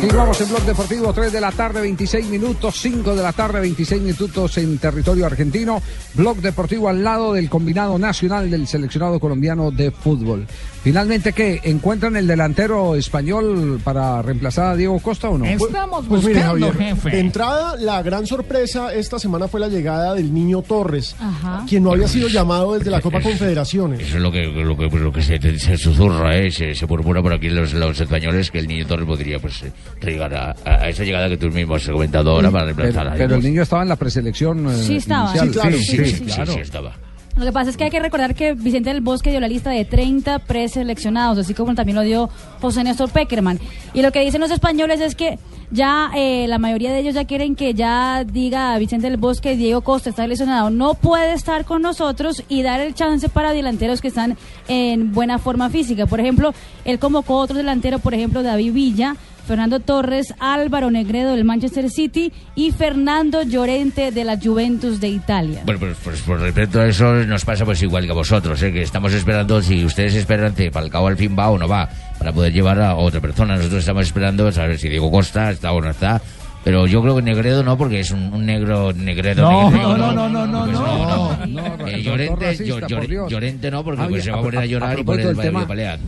[0.00, 4.00] Continuamos en Blog Deportivo, 3 de la tarde, 26 minutos, 5 de la tarde, 26
[4.00, 5.82] minutos en territorio argentino.
[6.14, 10.46] Blog Deportivo al lado del combinado nacional del seleccionado colombiano de fútbol.
[10.82, 11.60] Finalmente, ¿qué?
[11.64, 15.44] ¿Encuentran el delantero español para reemplazar a Diego Costa o no?
[15.44, 15.70] Pues-
[16.08, 16.74] pues mire, Javier,
[17.04, 21.66] De entrada, la gran sorpresa esta semana fue la llegada del niño Torres, Ajá.
[21.68, 24.00] quien no había sido llamado desde la Copa Confederaciones.
[24.00, 26.50] Eso es lo que, lo que, lo que se, se susurra, ¿eh?
[26.50, 29.62] se, se murmura por aquí en los, los españoles que el niño Torres podría pues,
[30.02, 33.16] llegar a, a esa llegada que tú mismo has comentado ahora para reemplazar Pero, a
[33.16, 34.66] pero el niño estaba en la preselección.
[34.70, 35.30] eh, Sí estaba.
[35.36, 35.48] inicial.
[35.48, 36.24] Sí, claro, sí, sí, sí.
[36.30, 36.92] Sí, sí, estaba.
[37.36, 39.70] Lo que pasa es que hay que recordar que Vicente del Bosque dio la lista
[39.70, 42.28] de 30 preseleccionados, así como también lo dio
[42.60, 43.58] José Néstor Peckerman.
[43.94, 45.38] Y lo que dicen los españoles es que
[45.70, 49.80] ya eh, la mayoría de ellos ya quieren que ya diga Vicente del Bosque, Diego
[49.80, 54.08] Costa está lesionado, no puede estar con nosotros y dar el chance para delanteros que
[54.08, 54.36] están
[54.68, 56.06] en buena forma física.
[56.06, 56.52] Por ejemplo,
[56.84, 59.16] él convocó otro delantero, por ejemplo, David Villa,
[59.46, 65.62] Fernando Torres, Álvaro Negredo del Manchester City y Fernando Llorente de la Juventus de Italia.
[65.64, 68.72] Bueno, pues, pues por respecto a eso nos pasa pues igual que a vosotros, ¿eh?
[68.72, 71.88] que estamos esperando, si ustedes esperan que Falcao al fin va o no va,
[72.18, 73.56] para poder llevar a otra persona.
[73.56, 76.20] Nosotros estamos esperando a ver si Diego Costa está o no está.
[76.62, 79.42] Pero yo creo que Negredo no, porque es un, un negro Negredo.
[79.50, 81.46] No, negro, no, no, no, no, Pues no.
[81.78, 81.88] no.
[81.88, 83.30] Eh, Llorente, racista, Llor- por.
[83.30, 85.30] Llorente no, porque Ah, pues, se va a poner a a- a llorar y propósito
[85.30, 86.00] el del tema- palean.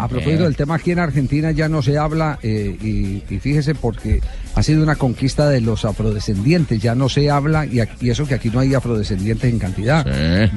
[0.00, 3.74] A propósito del tema, aquí en Argentina ya no se habla, eh, y, y fíjese
[3.76, 4.20] porque
[4.54, 8.26] ha sido una conquista de los afrodescendientes, ya no se habla, y, aquí- y eso
[8.26, 10.04] que aquí no hay afrodescendientes en cantidad,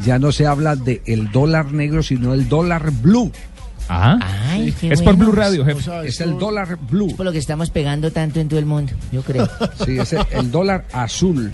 [0.03, 3.31] ya no se habla de el dólar negro, sino el dólar blue.
[3.87, 4.19] Ajá.
[4.49, 5.31] Ay, qué Es por bueno.
[5.31, 6.07] Blue Radio, jefe.
[6.07, 7.07] Es el dólar blue.
[7.09, 9.47] Es por lo que estamos pegando tanto en todo el mundo, yo creo.
[9.85, 11.53] Sí, es el, el dólar azul.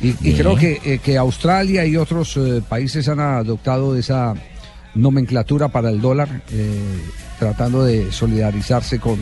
[0.00, 4.34] Y, creo que, eh, que Australia y otros eh, países han adoptado esa
[4.94, 6.78] nomenclatura para el dólar, eh,
[7.38, 9.18] tratando de solidarizarse con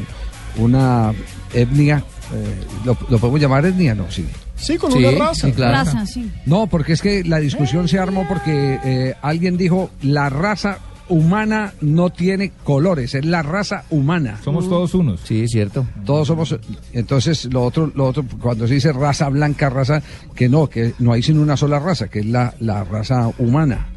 [0.56, 1.12] una
[1.52, 2.02] etnia.
[2.32, 3.94] eh, ¿lo, lo podemos llamar etnia?
[3.94, 4.26] No, sí.
[4.56, 5.48] Sí, con una raza.
[5.56, 6.30] Raza, sí.
[6.46, 10.78] No, porque es que la discusión se armó porque eh, alguien dijo la raza
[11.08, 14.38] humana no tiene colores, es la raza humana.
[14.44, 15.20] Somos todos unos.
[15.24, 15.86] Sí, es cierto.
[16.04, 16.56] Todos somos.
[16.92, 20.02] Entonces, lo otro, lo otro, cuando se dice raza blanca, raza,
[20.34, 23.88] que no, que no hay sino una sola raza, que es la, la raza humana.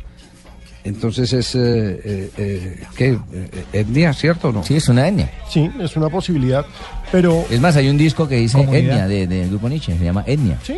[0.83, 1.59] Entonces es, eh,
[2.03, 3.17] eh, eh, ¿qué?
[3.33, 4.63] Eh, ¿Etnia, cierto o no?
[4.63, 5.29] Sí, es una etnia.
[5.49, 6.65] Sí, es una posibilidad.
[7.11, 8.81] Pero Es más, hay un disco que dice Comunidad.
[8.81, 10.57] etnia de- del grupo Nietzsche, se llama etnia.
[10.63, 10.75] Sí.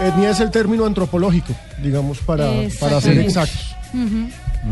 [0.00, 2.46] etnia es el término antropológico, digamos, para,
[2.80, 3.75] para ser Exactamente.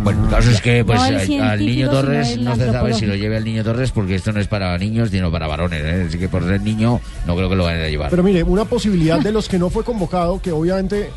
[0.02, 0.98] Bueno, el caso es que pues
[1.28, 4.32] No al niño Torres no se sabe si lo lleve al niño Torres porque esto
[4.32, 6.04] no es para niños sino para varones, ¿eh?
[6.08, 8.10] así que por ser niño no creo que lo vayan a llevar.
[8.10, 11.10] Pero mire, una posibilidad de los que no fue convocado, que obviamente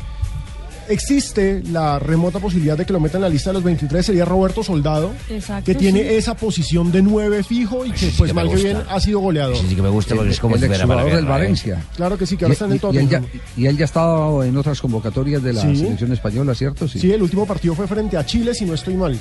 [0.88, 4.24] existe la remota posibilidad de que lo metan en la lista de los 23, sería
[4.24, 6.08] Roberto Soldado, Exacto, que tiene sí.
[6.14, 9.54] esa posición de 9 fijo y que, pues que mal que bien ha sido goleador.
[9.56, 11.28] Ese sí que me gusta porque es como el si fuera para exjugador del ¿eh?
[11.38, 11.84] Valencia.
[11.96, 13.22] Claro que sí, que ahora está en el y, y él ya,
[13.56, 15.76] y él ya ha estado en otras convocatorias de la Sí.
[15.76, 16.86] selección española, ¿cierto?
[16.88, 19.18] Sí, el último partido fue frente a Chile, si no estoy mal.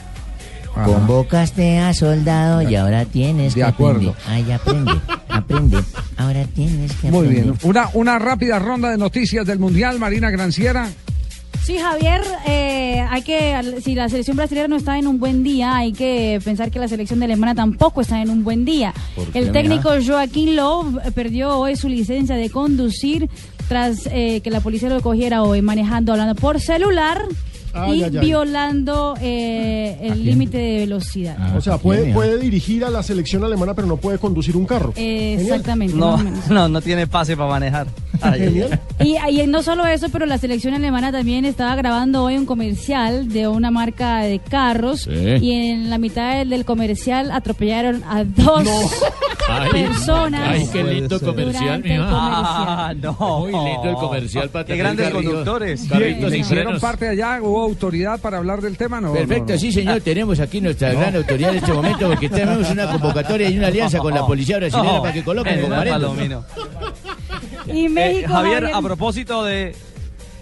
[0.75, 0.85] Ajá.
[0.85, 4.11] Convocaste a soldado y ahora tienes De que acuerdo.
[4.11, 4.45] aprender.
[4.45, 4.91] Ay, aprende,
[5.27, 5.77] aprende.
[6.17, 7.43] Ahora tienes que Muy aprender.
[7.45, 7.57] bien.
[7.63, 10.87] Una, una rápida ronda de noticias del Mundial, Marina Granciera.
[11.67, 15.75] Sí, Javier, eh, hay que, si la selección brasileña no está en un buen día,
[15.75, 18.93] hay que pensar que la selección de Alemania tampoco está en un buen día.
[19.17, 19.89] ¿Por qué, El técnico?
[20.01, 23.29] Joaquín Love eh, perdió hoy su licencia de conducir
[23.67, 27.27] tras eh, que la policía lo cogiera hoy manejando, hablando por celular
[27.85, 31.55] y violando eh, el límite de velocidad.
[31.55, 34.93] O sea, puede, puede dirigir a la selección alemana, pero no puede conducir un carro.
[34.95, 35.95] Eh, exactamente.
[35.95, 36.17] No,
[36.49, 37.87] no, no tiene pase para manejar.
[38.21, 38.65] Ay, ay,
[38.99, 39.33] ay.
[39.35, 43.29] Y, y no solo eso, pero la selección alemana también estaba grabando hoy un comercial
[43.29, 45.11] de una marca de carros Sí.
[45.41, 48.63] y en la mitad del, del comercial atropellaron a dos
[49.71, 50.41] personas.
[50.49, 52.05] Ay, qué lindo comercial, el mija.
[52.09, 53.13] Ah, no.
[53.39, 55.83] Muy lindo el comercial para Qué tener grandes carritos- conductores.
[55.89, 56.81] carritos ¿Le sin hicieron frenos.
[56.81, 57.39] parte allá?
[57.41, 58.99] ¿Hubo autoridad para hablar del tema?
[59.01, 59.59] No, Perfecto, no, no.
[59.59, 63.57] sí señor, tenemos aquí nuestra gran autoridad en este momento porque tenemos una convocatoria y
[63.57, 65.01] una alianza con la policía brasileña No.
[65.01, 65.67] para que coloquen.
[65.69, 66.43] Palomino.
[67.73, 68.25] Y México.
[68.25, 69.75] Eh, Javier, Javier, a propósito de,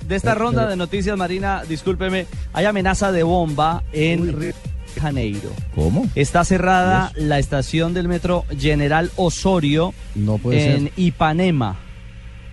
[0.08, 4.54] de esta ronda de noticias, Marina, discúlpeme, hay amenaza de bomba en Río
[4.96, 5.50] de Janeiro.
[5.76, 6.06] ¿Cómo?
[6.16, 10.92] Está cerrada la estación del metro General Osorio No puede en ser.
[10.98, 11.78] Ipanema.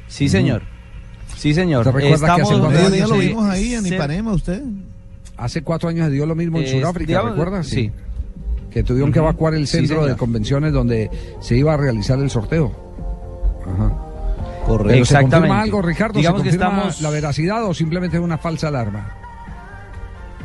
[0.08, 0.62] Sí, señor.
[1.36, 1.86] Sí, señor.
[1.86, 4.62] ¿Usted recuerda que hace Estamos- cuatro día lo vimos ahí en se- Ipanema, usted.
[5.36, 7.66] Hace cuatro años se dio lo mismo en Eh, Sudáfrica, digamos, ¿recuerdas?
[7.66, 7.90] sí.
[8.70, 11.10] Que tuvieron que evacuar el Sí, centro de convenciones donde
[11.40, 12.72] se iba a realizar el sorteo.
[13.66, 14.01] Ajá.
[14.66, 15.36] ¿Se Exactamente.
[15.36, 16.18] confirma algo, Ricardo?
[16.18, 19.10] Digamos ¿Se que estamos- la veracidad o simplemente una falsa alarma?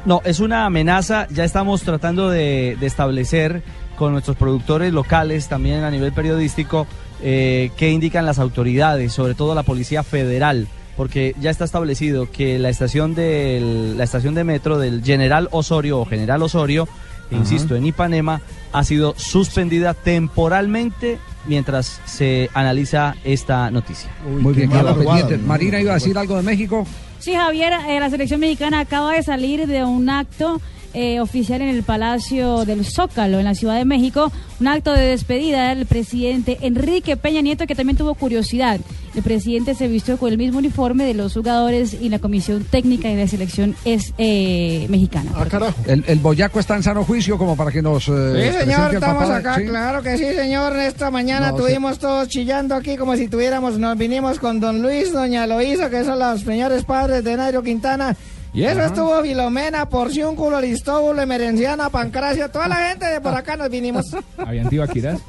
[0.06, 1.28] No, es una amenaza.
[1.30, 3.62] Ya estamos tratando de, de establecer
[3.98, 6.88] con nuestros productores locales, también a nivel periodístico,
[7.22, 12.60] eh, qué indican las autoridades, sobre todo la Policía Federal, porque ya está establecido que
[12.60, 16.88] la estación, del, la estación de metro del General Osorio o General Osorio,
[17.32, 18.42] insisto, en Ipanema,
[18.72, 24.10] ha sido suspendida temporalmente mientras se analiza esta noticia.
[24.26, 25.38] Muy bien, queda pendiente.
[25.38, 26.86] Marina iba a decir algo de México.
[27.20, 30.62] Sí, Javier, eh, la selección mexicana acaba de salir de un acto
[30.94, 35.02] eh, oficial en el Palacio del Zócalo, en la Ciudad de México, un acto de
[35.02, 38.80] despedida del presidente Enrique Peña Nieto, que también tuvo curiosidad.
[39.18, 43.08] El presidente se vistió con el mismo uniforme de los jugadores y la comisión técnica
[43.10, 45.32] de la selección es eh, mexicana.
[45.36, 45.74] Ah, carajo.
[45.88, 48.08] El, el boyaco está en sano juicio como para que nos.
[48.10, 49.66] eh, Sí, señor, estamos acá, ¿sí?
[49.66, 50.78] claro que sí, señor.
[50.78, 55.12] Esta mañana No, tuvimos todos chillando aquí como si tuviéramos, nos vinimos con don Luis,
[55.12, 58.16] doña Loísa, que son los señores padres de Nairo Quintana.
[58.54, 58.86] Y eso Ajá.
[58.86, 64.06] estuvo Filomena, Porciúnculo, Aristóbulo, Emerenciana, Pancracio, toda la gente de por acá nos vinimos.
[64.38, 65.20] ¿Habían Tibaquirás?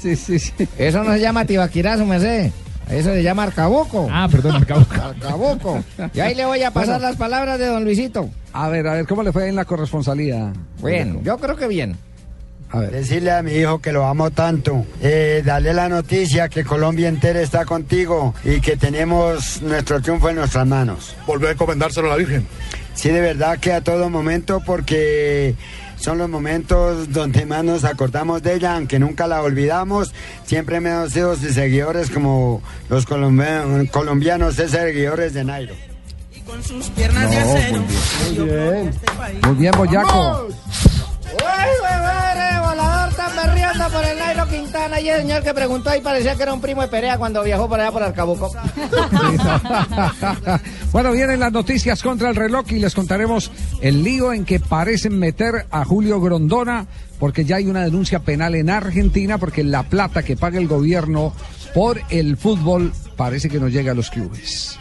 [0.00, 0.52] Sí, sí, sí.
[0.78, 2.52] Eso no se llama Tibaquirá, su merced.
[2.90, 4.08] Eso se llama Arcabuco.
[4.12, 4.94] Ah, perdón, Arcabuco.
[4.94, 5.84] Arcabuco.
[6.14, 7.08] Y ahí le voy a pasar Bueno.
[7.08, 8.30] las palabras de don Luisito.
[8.52, 10.52] A ver, a ver, ¿cómo le fue en la corresponsalía?
[10.82, 11.96] Bien, yo creo que bien.
[12.70, 12.90] A ver.
[12.90, 14.84] Decirle a mi hijo que lo amo tanto.
[15.00, 20.36] Eh, darle la noticia que Colombia entera está contigo y que tenemos nuestro triunfo en
[20.36, 21.14] nuestras manos.
[21.26, 22.46] Volver a encomendárselo a la Virgen.
[22.94, 25.54] Sí, de verdad que a todo momento porque
[25.96, 30.12] son los momentos donde más nos acordamos de ella, aunque nunca la olvidamos.
[30.44, 35.74] Siempre me han sido sus seguidores como los colombianos, colombianos es seguidores de Nairo.
[36.46, 37.82] Con sus piernas de acero.
[38.36, 38.94] muy bien.
[39.42, 40.48] Muy bien, boyaco.
[41.38, 42.25] Tan
[43.36, 45.00] berriando por el Nairo Quintana.
[45.00, 47.68] Y el señor que preguntó ahí parecía que era un primo de Perea cuando viajó
[47.68, 48.50] por allá por Arcabuco.
[50.92, 55.18] bueno, vienen las noticias contra el reloj y les contaremos el lío en que parecen
[55.18, 56.86] meter a Julio Grondona
[57.18, 61.32] porque ya hay una denuncia penal en Argentina porque la plata que paga el gobierno
[61.74, 64.78] por el fútbol parece que no llega a los clubes.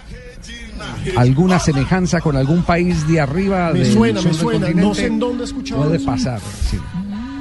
[1.16, 4.70] ¿Alguna semejanza con algún país de arriba Me suena, me suena.
[4.72, 6.06] No sé en dónde he escuchado Puede eso.
[6.06, 6.39] pasar,
[6.70, 6.78] sí.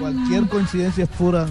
[0.01, 1.47] Cualquier coincidencia es pura.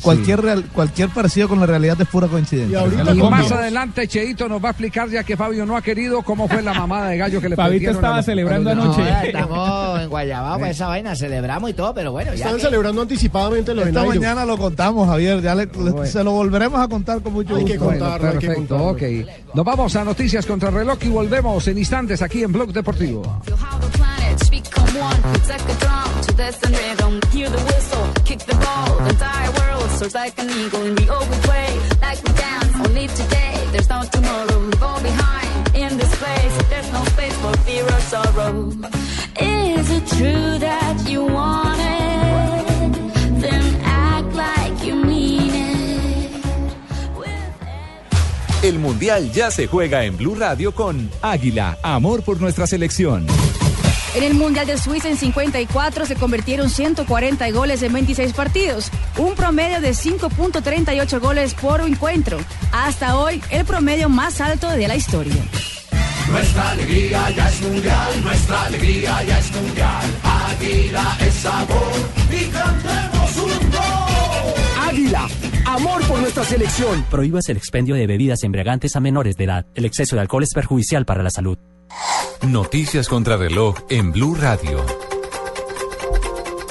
[0.00, 2.82] Cualquier, real- cualquier parecido con la realidad es pura coincidencia.
[3.12, 6.48] Y más adelante Cheito nos va a explicar, ya que Fabio no ha querido, cómo
[6.48, 9.02] fue la mamada de gallo que le Fabito estaba celebrando los- anoche.
[9.02, 12.46] No, estamos en Guayabao con esa vaina, celebramos y todo, pero bueno, ya.
[12.46, 15.42] Están que- celebrando anticipadamente lo de Esta mañana lo contamos, Javier.
[15.42, 17.72] Ya le- le- se lo volveremos a contar con mucho Hay gusto.
[17.74, 19.26] que contarlo, hay que Perfecto, contarlo.
[19.26, 19.54] ok.
[19.54, 23.42] Nos vamos a Noticias contra el Reloj y volvemos en instantes aquí en Blog Deportivo.
[26.36, 27.20] Dance rhythm.
[27.30, 28.96] Hear the whistle, kick the ball.
[29.04, 31.70] The entire world soars like an eagle, and we we play
[32.00, 32.74] like we dance.
[32.86, 34.58] Only today, there's no tomorrow.
[34.66, 36.54] We fall behind in this place.
[36.70, 38.72] There's no space for fear or sorrow.
[39.40, 43.40] Is it true that you want it?
[43.40, 45.72] Then act like you mean it.
[48.62, 53.26] El Mundial ya se juega en Blue Radio con Águila, amor por nuestra selección.
[54.14, 59.34] En el Mundial de Suiza en 54 se convirtieron 140 goles en 26 partidos, un
[59.34, 62.38] promedio de 5.38 goles por encuentro.
[62.72, 65.42] Hasta hoy, el promedio más alto de la historia.
[66.30, 70.04] Nuestra alegría ya es mundial, nuestra alegría ya es mundial.
[70.22, 71.92] Águila es sabor
[72.30, 74.88] y cantemos un gol.
[74.88, 75.28] Águila,
[75.64, 77.02] amor por nuestra selección.
[77.10, 79.66] Prohíbas el expendio de bebidas embriagantes a menores de edad.
[79.74, 81.56] El exceso de alcohol es perjudicial para la salud.
[82.48, 84.84] Noticias contra reloj en Blue Radio.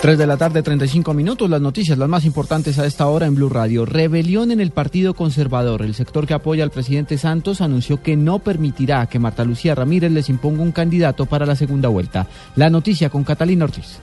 [0.02, 1.50] 3 de la tarde, 35 minutos.
[1.50, 3.86] Las noticias, las más importantes a esta hora en Blue Radio.
[3.86, 5.82] Rebelión en el Partido Conservador.
[5.82, 10.12] El sector que apoya al presidente Santos anunció que no permitirá que Marta Lucía Ramírez
[10.12, 12.28] les imponga un candidato para la segunda vuelta.
[12.58, 14.02] La noticia con Catalina Ortiz.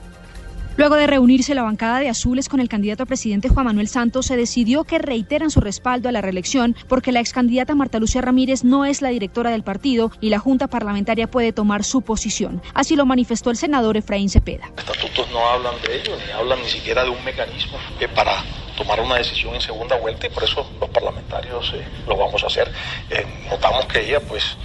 [0.79, 4.27] Luego de reunirse la bancada de azules con el candidato a presidente Juan Manuel Santos,
[4.27, 8.63] se decidió que reiteran su respaldo a la reelección porque la excandidata Marta Lucía Ramírez
[8.63, 12.61] no es la directora del partido y la Junta Parlamentaria puede tomar su posición.
[12.73, 14.71] Así lo manifestó el senador Efraín Cepeda.
[14.77, 17.77] estatutos no hablan de ello, ni hablan ni siquiera de un mecanismo
[18.15, 18.41] para
[18.77, 22.47] tomar una decisión en segunda vuelta y por eso los parlamentarios eh, lo vamos a
[22.47, 22.71] hacer.
[23.09, 24.55] Eh, notamos que ella pues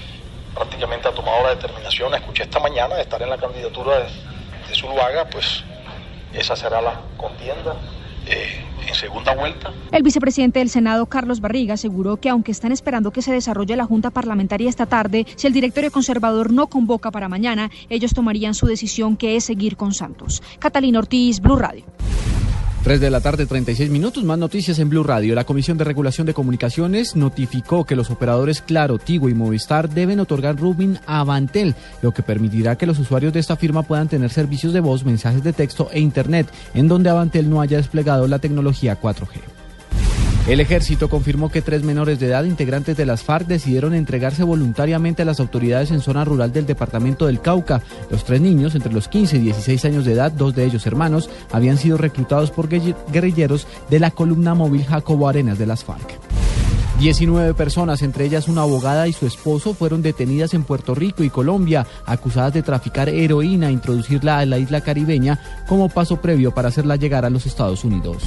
[0.55, 4.77] prácticamente ha tomado la determinación, escuché esta mañana de estar en la candidatura de, de
[4.77, 5.65] Zuluaga, pues
[6.35, 7.77] esa será la contienda
[8.27, 9.71] eh, en segunda vuelta.
[9.93, 13.85] El vicepresidente del Senado, Carlos Barriga, aseguró que aunque están esperando que se desarrolle la
[13.85, 18.67] Junta Parlamentaria esta tarde, si el directorio conservador no convoca para mañana, ellos tomarían su
[18.67, 20.43] decisión que es seguir con Santos.
[20.59, 21.85] Catalina Ortiz, Blue Radio.
[22.85, 24.25] 3 de la tarde, 36 minutos.
[24.25, 25.35] Más noticias en Blue Radio.
[25.35, 30.21] La Comisión de Regulación de Comunicaciones notificó que los operadores Claro, Tigo y Movistar deben
[30.21, 34.29] otorgar roaming a Avantel, lo que permitirá que los usuarios de esta firma puedan tener
[34.29, 38.39] servicios de voz, mensajes de texto e Internet, en donde Avantel no haya desplegado la
[38.39, 39.54] tecnología 4G.
[40.47, 45.23] El ejército confirmó que tres menores de edad integrantes de las FARC decidieron entregarse voluntariamente
[45.23, 47.81] a las autoridades en zona rural del departamento del Cauca.
[48.11, 51.31] Los tres niños, entre los 15 y 16 años de edad, dos de ellos hermanos,
[51.51, 56.19] habían sido reclutados por guerri- guerrilleros de la columna móvil Jacobo Arenas de las FARC.
[56.99, 61.31] 19 personas, entre ellas una abogada y su esposo, fueron detenidas en Puerto Rico y
[61.31, 66.69] Colombia, acusadas de traficar heroína e introducirla a la isla caribeña como paso previo para
[66.69, 68.23] hacerla llegar a los Estados Unidos.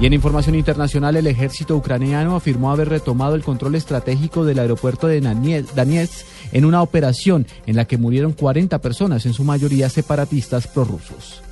[0.00, 5.06] Y en información internacional, el ejército ucraniano afirmó haber retomado el control estratégico del aeropuerto
[5.06, 10.66] de Donetsk en una operación en la que murieron 40 personas, en su mayoría separatistas
[10.66, 11.43] prorrusos.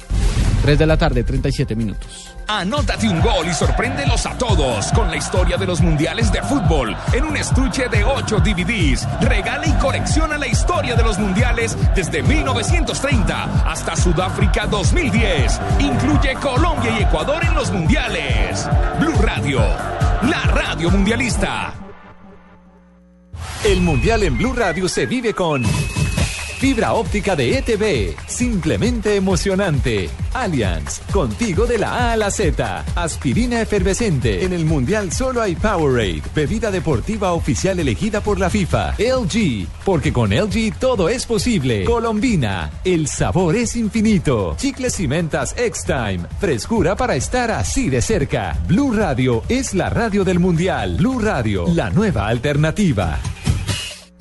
[0.62, 2.34] 3 de la tarde, 37 minutos.
[2.46, 6.96] Anótate un gol y sorpréndelos a todos con la historia de los mundiales de fútbol
[7.12, 9.08] en un estuche de 8 DVDs.
[9.20, 15.60] Regala y colecciona la historia de los mundiales desde 1930 hasta Sudáfrica 2010.
[15.80, 18.68] Incluye Colombia y Ecuador en los mundiales.
[19.00, 19.60] Blue Radio,
[20.22, 21.74] la radio mundialista.
[23.64, 25.64] El Mundial en Blue Radio se vive con
[26.62, 30.08] fibra óptica de ETV, simplemente emocionante.
[30.32, 32.84] Allianz, contigo de la A a la Z.
[32.94, 34.44] Aspirina efervescente.
[34.44, 38.94] En el Mundial solo hay Powerade, bebida deportiva oficial elegida por la FIFA.
[38.96, 41.82] LG, porque con LG todo es posible.
[41.82, 44.54] Colombina, el sabor es infinito.
[44.56, 48.56] Chicles y mentas X-Time, frescura para estar así de cerca.
[48.68, 50.94] Blue Radio es la radio del Mundial.
[50.96, 53.18] Blue Radio, la nueva alternativa.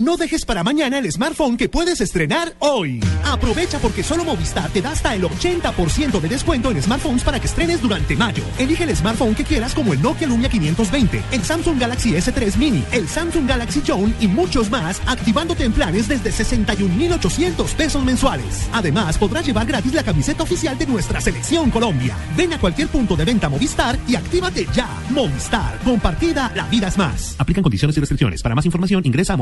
[0.02, 2.99] No dejes para mañana el smartphone que puedes estrenar hoy.
[3.24, 7.45] Aprovecha porque solo Movistar te da hasta el 80% de descuento en smartphones para que
[7.45, 8.43] estrenes durante mayo.
[8.58, 12.84] Elige el smartphone que quieras como el Nokia Lumia 520, el Samsung Galaxy S3 Mini,
[12.91, 18.70] el Samsung Galaxy Zone y muchos más, activándote en planes desde 61,800 pesos mensuales.
[18.74, 22.18] Además, podrás llevar gratis la camiseta oficial de nuestra selección Colombia.
[22.36, 24.89] Ven a cualquier punto de venta Movistar y actívate ya.
[25.12, 27.36] Movistar, compartida, la vida es más.
[27.38, 28.41] Aplican condiciones y restricciones.
[28.41, 29.38] Para más información ingresa a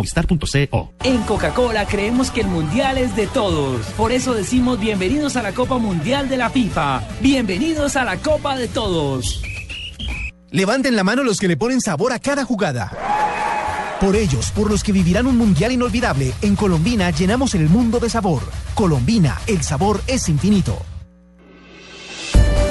[1.04, 3.86] En Coca-Cola creemos que el mundial es de todos.
[3.97, 7.04] Por eso decimos bienvenidos a la Copa Mundial de la FIFA.
[7.22, 9.41] Bienvenidos a la Copa de Todos.
[10.50, 12.91] Levanten la mano los que le ponen sabor a cada jugada.
[14.02, 18.10] Por ellos, por los que vivirán un mundial inolvidable, en Colombina llenamos el mundo de
[18.10, 18.41] sabor.
[18.74, 20.78] Colombina, el sabor es infinito.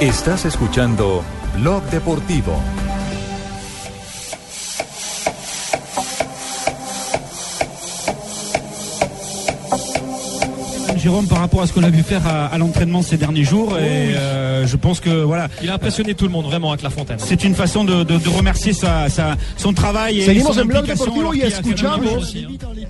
[0.01, 1.23] Estás escuchando
[1.55, 2.59] Blog Deportivo.
[10.99, 13.77] Jérôme par rapport à ce qu'on a vu faire à, à l'entraînement ces derniers jours
[13.77, 16.89] et euh, je pense que voilà Il a impressionné tout le monde vraiment avec la
[16.89, 17.17] fontaine.
[17.19, 20.65] c'est une façon de, de- de remercier sa, sa- son travail et Seguimos son en
[20.65, 22.35] Blog implication Deportivo y escuchamos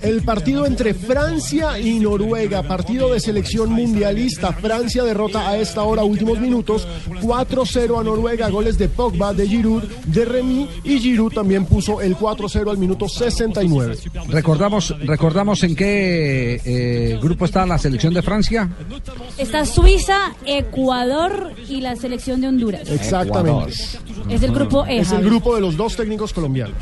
[0.02, 4.52] el partido entre Francia y Noruega, partido de selección mundialista.
[4.52, 6.86] Francia derrota a esta hora, últimos minutos,
[7.22, 12.16] 4-0 a Noruega, goles de Pogba, de Giroud, de Remy y Giroud también puso el
[12.16, 13.96] 4-0 al minuto 69.
[14.28, 18.68] Recordamos, recordamos en qué eh, grupo está la selección de Francia.
[19.36, 22.88] Está Suiza, Ecuador y la selección de Honduras.
[22.88, 23.74] Exactamente.
[24.28, 25.00] Es el grupo E.
[25.00, 26.76] Es el grupo de los dos técnicos colombianos.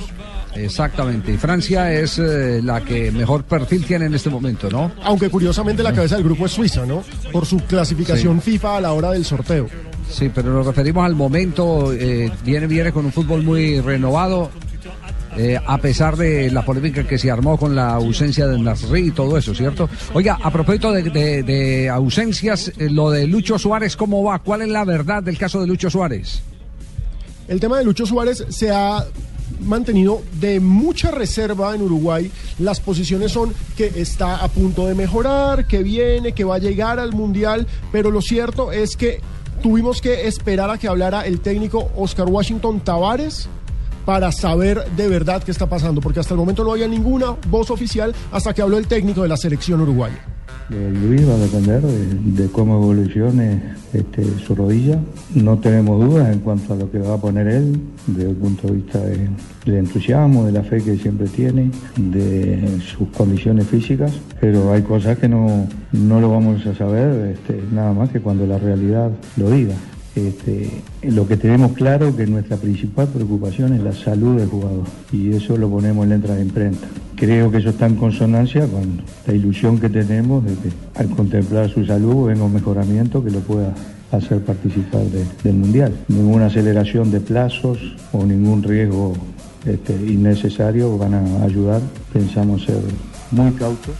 [0.54, 1.32] Exactamente.
[1.32, 4.92] Y Francia es eh, la que mejor perfil tiene en este momento, ¿no?
[5.02, 7.02] Aunque curiosamente la cabeza del grupo es Suiza, ¿no?
[7.32, 9.68] Por su clasificación FIFA a la hora del sorteo.
[10.10, 11.92] Sí, pero nos referimos al momento.
[11.92, 14.50] eh, viene, viene con un fútbol muy renovado.
[15.38, 19.10] Eh, a pesar de la polémica que se armó con la ausencia de Nasri y
[19.12, 19.88] todo eso, ¿cierto?
[20.12, 24.40] Oiga, a propósito de, ausencias, eh, lo de Lucho Suárez, ¿cómo va?
[24.40, 26.42] ¿Cuál es la verdad del caso de Lucho Suárez?
[27.46, 29.06] El tema de Lucho Suárez se ha
[29.60, 32.32] mantenido de mucha reserva en Uruguay.
[32.58, 36.98] Las posiciones son que está a punto de mejorar, que viene, que va a llegar
[36.98, 39.20] al Mundial, pero lo cierto es que
[39.62, 43.48] tuvimos que esperar a que hablara el técnico Oscar Washington Tavares
[44.08, 47.70] para saber de verdad qué está pasando, porque hasta el momento no había ninguna voz
[47.70, 50.16] oficial hasta que habló el técnico de la selección uruguaya.
[50.70, 54.98] Luis va a depender de, de cómo evolucione este, su rodilla.
[55.34, 58.68] No tenemos dudas en cuanto a lo que va a poner él, desde el punto
[58.68, 59.28] de vista de-
[59.66, 65.18] del entusiasmo, de la fe que siempre tiene, de sus condiciones físicas, pero hay cosas
[65.18, 69.50] que no, no lo vamos a saber este, nada más que cuando la realidad lo
[69.50, 69.74] diga.
[70.18, 70.68] Este,
[71.02, 75.56] lo que tenemos claro que nuestra principal preocupación es la salud del jugador y eso
[75.56, 76.88] lo ponemos en letra de imprenta.
[77.14, 81.70] Creo que eso está en consonancia con la ilusión que tenemos de que al contemplar
[81.70, 83.72] su salud venga un mejoramiento que lo pueda
[84.10, 85.92] hacer participar de- del Mundial.
[86.08, 87.78] Ninguna aceleración de plazos
[88.12, 89.12] o ningún riesgo
[89.66, 91.80] este, innecesario van a ayudar.
[92.12, 92.80] Pensamos ser
[93.30, 93.94] muy cautos.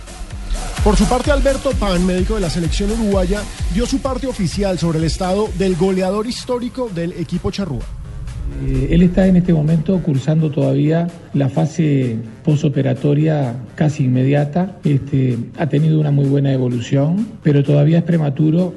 [0.89, 3.43] Por su parte, Alberto Pan, médico de la selección uruguaya,
[3.75, 7.85] dio su parte oficial sobre el estado del goleador histórico del equipo charrúa.
[8.65, 14.79] Eh, él está en este momento cursando todavía la fase posoperatoria casi inmediata.
[14.83, 18.73] Este, ha tenido una muy buena evolución, pero todavía es prematuro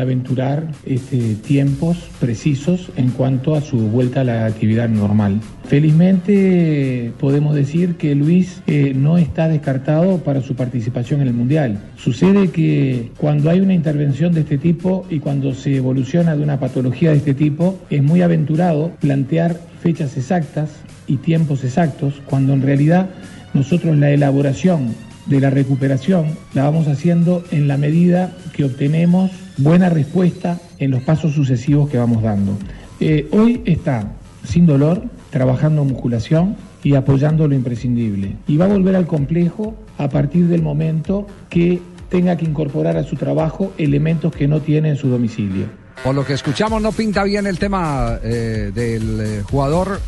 [0.00, 5.40] aventurar este, tiempos precisos en cuanto a su vuelta a la actividad normal.
[5.64, 11.78] Felizmente podemos decir que Luis eh, no está descartado para su participación en el Mundial.
[11.96, 16.60] Sucede que cuando hay una intervención de este tipo y cuando se evoluciona de una
[16.60, 20.70] patología de este tipo, es muy aventurado plantear fechas exactas
[21.06, 23.10] y tiempos exactos, cuando en realidad
[23.54, 24.94] nosotros la elaboración
[25.26, 29.30] de la recuperación la vamos haciendo en la medida que obtenemos
[29.62, 32.56] buena respuesta en los pasos sucesivos que vamos dando.
[33.00, 34.12] Eh, hoy está
[34.44, 38.36] sin dolor, trabajando musculación y apoyando lo imprescindible.
[38.46, 43.04] Y va a volver al complejo a partir del momento que tenga que incorporar a
[43.04, 45.66] su trabajo elementos que no tiene en su domicilio.
[46.04, 50.00] Por lo que escuchamos, no pinta bien el tema eh, del eh, jugador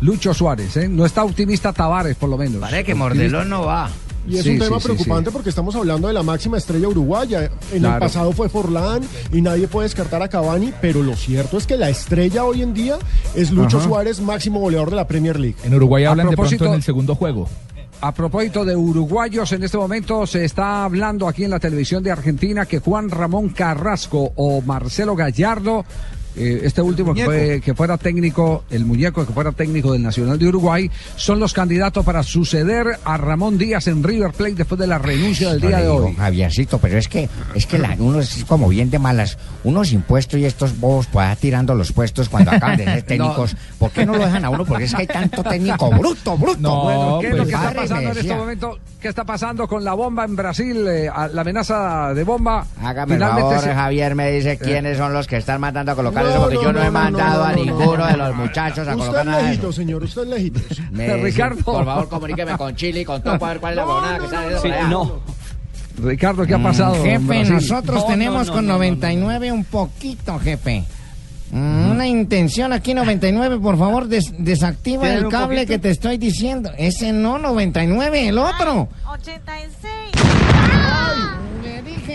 [0.00, 0.76] Lucho Suárez.
[0.76, 0.88] ¿eh?
[0.88, 2.60] No está optimista Tavares, por lo menos.
[2.60, 3.88] Parece que Optimista- Mordelón no va.
[4.28, 5.32] Y es Sí, un tema sí, preocupante sí.
[5.34, 7.50] porque estamos hablando de la máxima estrella uruguaya.
[7.72, 7.94] En Claro.
[7.96, 9.02] el pasado fue Forlán
[9.32, 12.74] y nadie puede descartar a Cavani, pero lo cierto es que la estrella hoy en
[12.74, 12.98] día
[13.34, 13.86] es Lucho Ajá.
[13.88, 15.56] Suárez, máximo goleador de la Premier League.
[15.64, 17.48] En Uruguay A hablan de pronto en el segundo juego.
[18.00, 22.12] A propósito de uruguayos, en este momento se está hablando aquí en la televisión de
[22.12, 25.84] Argentina que Juan Ramón Carrasco o Marcelo Gallardo,
[26.36, 30.38] eh, este último que, fue- que fuera técnico, el muñeco que fuera técnico del Nacional
[30.38, 34.86] de Uruguay, son los candidatos para suceder a Ramón Díaz en River Plate después de
[34.86, 36.14] la renuncia del No día de digo, hoy.
[36.14, 39.38] Javiercito, pero es que, es que la, uno es como bien de malas.
[39.64, 43.56] Unos impuestos y estos bobos pues tirando los puestos cuando acaban de ser técnicos.
[43.78, 44.64] ¿Por qué no lo dejan a uno?
[44.64, 46.58] Porque es que hay tanto técnico bruto, bruto.
[46.60, 48.78] No, bueno, ¿qué es lo que está pasando en este momento?
[49.00, 50.86] ¿Qué está pasando con la bomba en Brasil?
[50.88, 52.66] Eh, la amenaza de bomba.
[52.82, 54.58] Hágame el finalmente favor, se- Javier me dice Eh.
[54.58, 56.86] quiénes son los que están mandando a colocar No, eso, porque no, yo no, no,
[56.86, 59.38] he mandado no, a no, no, ninguno no, de los muchachos a Usted colocar nada
[59.40, 59.48] eso.
[59.48, 60.60] lejito, señor, usted es lejito.
[60.90, 61.62] Me- Ricardo.
[61.64, 64.28] Por favor, comuníqueme con Chile y con Topo a ver cuál es la huevonada que
[64.28, 65.20] sale de Sí, no.
[66.02, 67.02] Ricardo, ¿qué ha Mm, pasado?
[67.02, 70.84] Jefe, nosotros tenemos con 99 un poquito, jefe.
[71.50, 76.18] Mm, Una intención aquí 99, por favor, des- desactiva ¿Tienen el cable que te estoy
[76.18, 76.70] diciendo.
[76.76, 78.88] Ese no 99, el otro.
[79.10, 79.82] 86.
[80.14, 81.37] Le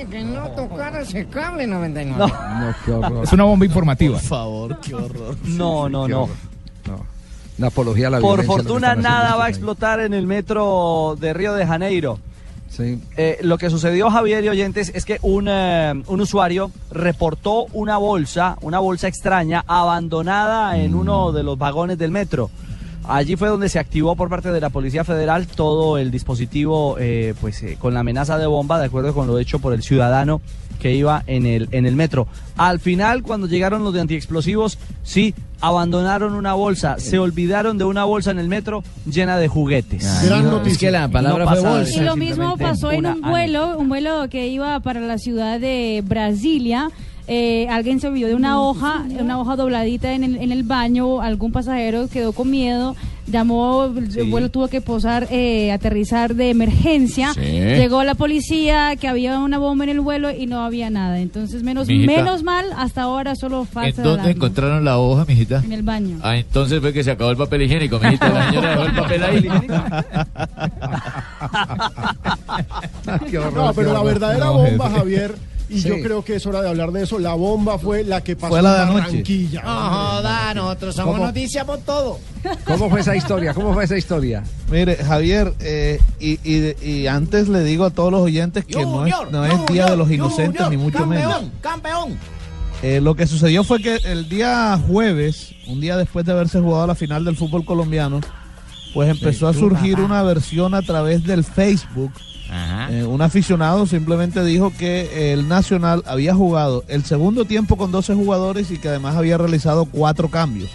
[0.05, 2.33] dije que no tocara ese cable 99.
[2.59, 3.23] No, qué horror.
[3.23, 4.17] Es una bomba informativa.
[4.17, 5.35] Por favor, qué horror.
[5.43, 6.29] No, no, no.
[7.57, 11.33] Una apología a la Por violencia, fortuna nada va a explotar en el metro de
[11.33, 12.17] Río de Janeiro.
[12.67, 12.99] Sí.
[13.15, 17.97] Eh, lo que sucedió, Javier y oyentes, es que un, eh, un usuario reportó una
[17.97, 22.49] bolsa, una bolsa extraña, abandonada en uno de los vagones del metro.
[23.05, 27.33] Allí fue donde se activó por parte de la Policía Federal todo el dispositivo eh,
[27.41, 30.41] pues, eh, con la amenaza de bomba, de acuerdo con lo hecho por el ciudadano
[30.79, 32.27] que iba en el, en el metro.
[32.57, 38.03] Al final, cuando llegaron los de antiexplosivos, sí, abandonaron una bolsa, se olvidaron de una
[38.03, 40.25] bolsa en el metro llena de juguetes.
[40.25, 40.73] Gran noticia.
[40.73, 42.01] Es que la palabra fue bolsa.
[42.01, 46.03] Y lo mismo pasó en un vuelo, un vuelo que iba para la ciudad de
[46.05, 46.89] Brasilia.
[47.27, 51.21] Eh, alguien se olvidó de una hoja, una hoja dobladita en el, en el baño,
[51.21, 52.97] algún pasajero quedó con miedo,
[53.27, 57.39] llamó, el vuelo tuvo que posar, eh, aterrizar de emergencia, Sí.
[57.41, 61.19] llegó la policía, que había una bomba en el vuelo y no había nada.
[61.19, 62.11] Entonces, menos, Mijita.
[62.11, 64.31] menos mal, hasta ahora solo ¿En falta dónde alarma.
[64.31, 65.61] encontraron la hoja, mijita?
[65.63, 66.17] En el baño.
[66.23, 68.29] Ah, entonces fue que se acabó el papel higiénico, mijita.
[68.33, 69.47] La señora dejó el papel ahí.
[73.55, 74.89] No, pero la verdadera bomba.
[74.89, 75.35] Javier,
[75.73, 75.89] y Sí.
[75.89, 78.53] yo creo que es hora de hablar de eso, la bomba fue la que pasó
[78.53, 79.01] Fue la de en anoche.
[79.07, 79.61] Barranquilla.
[79.63, 81.25] No joda, nosotros somos ¿Cómo?
[81.27, 82.19] noticia por todo.
[82.65, 83.53] ¿Cómo fue esa historia?
[83.53, 84.43] ¿Cómo fue esa historia?
[84.71, 89.05] Mire, Javier, eh, y, y- y antes le digo a todos los oyentes que no
[89.05, 91.33] es, no es Día de los Inocentes, Junior, ni mucho menos.
[91.33, 92.19] campeón, Campeón.
[92.81, 96.85] Eh, lo que sucedió fue que el día jueves, un día después de haberse jugado
[96.87, 98.19] la final del fútbol colombiano,
[98.93, 100.05] pues empezó a surgir papá.
[100.05, 102.11] una versión a través del Facebook.
[102.51, 108.13] Eh, un aficionado simplemente dijo que el Nacional había jugado el segundo tiempo con 12
[108.15, 110.69] jugadores y que además había realizado cuatro cambios.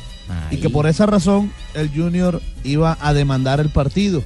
[0.51, 4.23] Y que por esa razón el Junior iba a demandar el partido.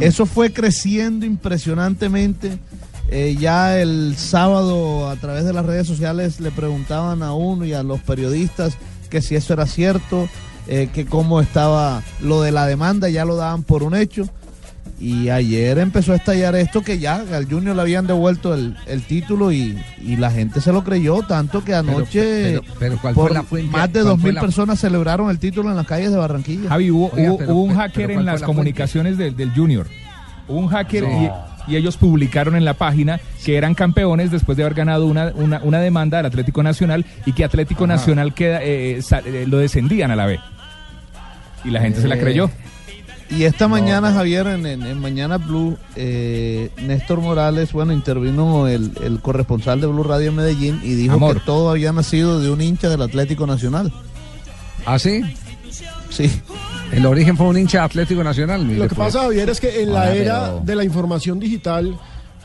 [0.00, 2.58] Eso fue creciendo impresionantemente.
[3.08, 7.72] Eh, ya el sábado a través de las redes sociales le preguntaban a uno y
[7.72, 8.76] a los periodistas
[9.08, 10.28] que si eso era cierto,
[10.68, 14.28] eh, que cómo estaba lo de la demanda, ya lo daban por un hecho.
[15.02, 19.00] Y ayer empezó a estallar esto que ya al Junior le habían devuelto el, el
[19.02, 22.20] título y, y la gente se lo creyó, tanto que anoche
[22.60, 23.70] pero- pero ¿cuál por fue la fuente?
[23.70, 26.18] más de ¿Cuál dos fue mil la- personas celebraron el título en las calles de
[26.18, 26.68] Barranquilla.
[26.68, 29.34] Javi, hubo, Oiga, hubo- pero- hubo un hacker pero en ¿cuál las la comunicaciones del,
[29.36, 29.86] del Junior.
[30.48, 34.64] Hubo un hacker y, y ellos publicaron en la página que eran campeones después de
[34.64, 37.94] haber ganado una, una, una demanda al Atlético Nacional y que Atlético Ajá.
[37.94, 40.38] Nacional queda, eh, sa- eh, lo descendían a la B.
[41.64, 42.50] Y la gente se la Eh, creyó.
[43.30, 48.90] Y esta mañana, Javier, en, en- en Mañana Blue, eh, Néstor Morales, bueno, intervino el,
[49.04, 51.34] el corresponsal de Blue Radio en Medellín y dijo Amor.
[51.38, 53.92] que todo había nacido de un hincha del Atlético Nacional.
[54.84, 55.22] ¿Ah, sí?
[56.10, 56.28] Sí.
[56.90, 58.64] El origen fue un hincha Atlético Nacional.
[58.64, 59.06] mire, Lo que pues.
[59.12, 61.96] pasa, Javier, es que en la Ahora, era pero- de la información digital,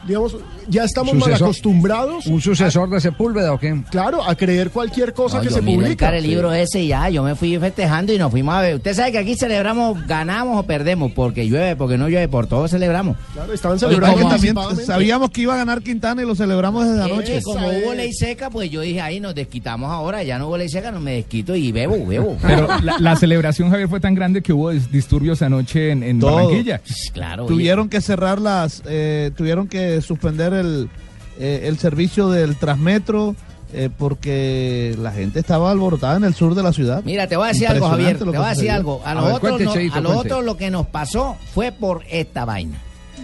[0.08, 0.38] digamos,
[0.68, 2.26] ya estamos mal Sucesor- acostumbrados.
[2.28, 3.84] ¿Un sucesor de Sepúlveda o qué?
[3.92, 6.16] Claro, a creer cualquier cosa No, que yo se publica.
[6.16, 8.76] el libro ese y ya, yo me fui festejando y nos fuimos a ver.
[8.76, 12.68] Usted sabe que aquí celebramos, ganamos o perdemos, porque llueve, porque no llueve, por todo
[12.68, 13.18] celebramos.
[13.34, 17.04] Claro, estaban celebrando como también sabíamos que iba a ganar Quintana y lo celebramos desde
[17.04, 17.38] anoche.
[17.38, 20.58] Eh, como hubo ley seca, pues yo dije, ahí nos desquitamos ahora, ya no hubo
[20.58, 22.38] ley seca, no me desquito y bebo, bebo.
[22.42, 26.20] Pero la, la celebración, Javier, fue tan grande que hubo dis- disturbios anoche en.
[26.20, 26.82] Barranquilla.
[27.14, 27.46] Claro.
[27.46, 30.90] tuvieron que cerrar las, eh, tuvieron que suspender el,
[31.40, 33.36] eh, el servicio del Transmetro
[33.74, 37.02] eh, porque la gente estaba alborotada en el sur de la ciudad.
[37.04, 38.18] Mira, te voy a decir algo, Javier.
[38.18, 39.02] Te voy a decir algo.
[39.04, 42.04] A A ver, nosotros, cuente, no- Cheito, a nosotros lo que nos pasó fue por
[42.10, 42.78] esta vaina.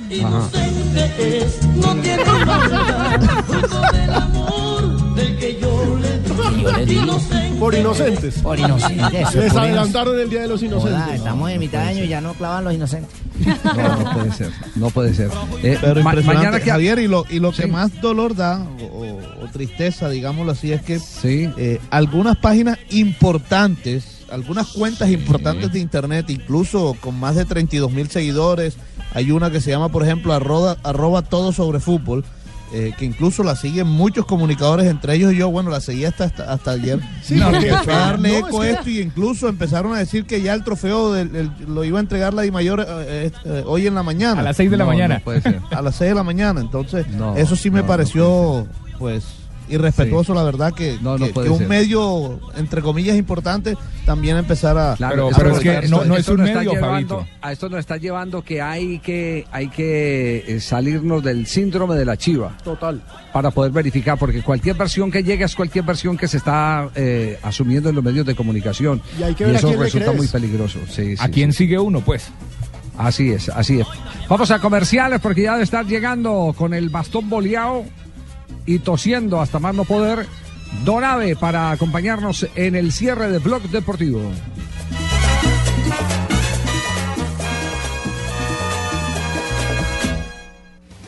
[0.10, 5.98] Inocente es, no tiene maldad, fruto del amor del que yo
[7.60, 8.34] Por inocentes.
[8.40, 9.36] Por inocentes.
[9.36, 11.16] Les por adelantaron el Día de los Inocentes.
[11.16, 13.12] Estamos en mitad de año y ya no clavan los inocentes.
[13.64, 14.52] No, no puede ser.
[14.76, 15.30] No puede ser.
[15.64, 17.62] Eh, Pero ma- impresionante, mañana que Javier, y lo, y lo Sí.
[17.64, 22.78] que más dolor da, o, o- o tristeza, digámoslo así, es que eh, algunas páginas
[22.90, 28.76] importantes, algunas cuentas importantes de internet, incluso con más de 32 mil seguidores,
[29.14, 32.24] hay una que se llama, por ejemplo, arroba, arroba todo sobre fútbol,
[32.74, 36.52] eh, que incluso la siguen muchos comunicadores, entre ellos yo, bueno, la seguí hasta, hasta,
[36.54, 37.00] hasta ayer.
[37.24, 37.52] Sí, a
[37.86, 40.64] darle no, eco a es que- esto y incluso empezaron a decir que ya el
[40.64, 43.96] trofeo del- el- lo iba a entregar la Di Mayor eh, eh, eh, hoy en
[43.96, 44.40] la mañana.
[44.42, 45.16] A las seis de la No, mañana.
[45.20, 45.60] no puede ser.
[45.72, 46.62] A las 6 de la mañana.
[46.62, 48.68] Entonces, No, eso sí me no, no pareció,
[49.00, 49.24] pues,
[49.72, 50.38] irrespetuoso, Sí.
[50.38, 51.68] la verdad, que, No, no que- puede que un ser.
[51.68, 56.16] medio, entre comillas, importante, también empezara Pero- a pero es que no- esto.
[56.18, 57.26] es un medio, llevando-.
[57.42, 62.06] A esto nos está llevando que hay que hay que eh, salirnos del síndrome de
[62.06, 62.56] la chiva.
[62.64, 63.02] Total.
[63.34, 67.40] Para poder verificar, porque cualquier versión que llega es cualquier versión que se está eh,
[67.44, 69.02] asumiendo en los medios de comunicación.
[69.20, 70.80] Y hay que ver eso quién resulta muy peligroso.
[70.90, 71.60] Sí, ¿A sí, quién sí.
[71.60, 72.28] sigue uno, pues?
[72.98, 73.88] Así es, así es.
[74.28, 77.84] Vamos a comerciales porque ya debe estar llegando con el bastón boleado
[78.66, 80.28] y tosiendo hasta más no poder.
[80.86, 84.22] Don Ave para acompañarnos en el cierre de Blog Deportivo.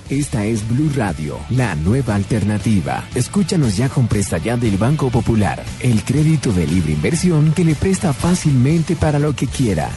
[0.10, 3.04] Esta es Blue Radio, la nueva alternativa.
[3.16, 7.74] Escúchanos ya con presta ya del Banco Popular, el crédito de libre inversión que le
[7.74, 9.90] presta fácilmente para lo que quiera.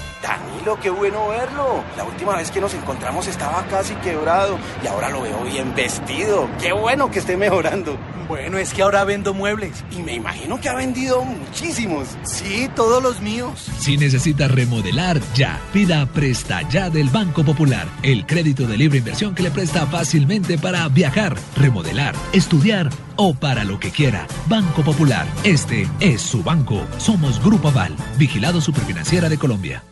[0.75, 1.85] Qué bueno verlo.
[1.97, 6.49] La última vez que nos encontramos estaba casi quebrado y ahora lo veo bien vestido.
[6.61, 7.97] Qué bueno que esté mejorando.
[8.27, 12.09] Bueno, es que ahora vendo muebles y me imagino que ha vendido muchísimos.
[12.25, 13.69] Sí, todos los míos.
[13.79, 15.61] Si necesita remodelar, ya.
[15.73, 17.87] Pida Presta Ya del Banco Popular.
[18.03, 23.63] El crédito de libre inversión que le presta fácilmente para viajar, remodelar, estudiar o para
[23.63, 24.27] lo que quiera.
[24.49, 25.27] Banco Popular.
[25.45, 26.83] Este es su banco.
[26.99, 29.85] Somos Grupo Aval, vigilado superfinanciera de Colombia.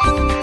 [0.00, 0.37] Thank you.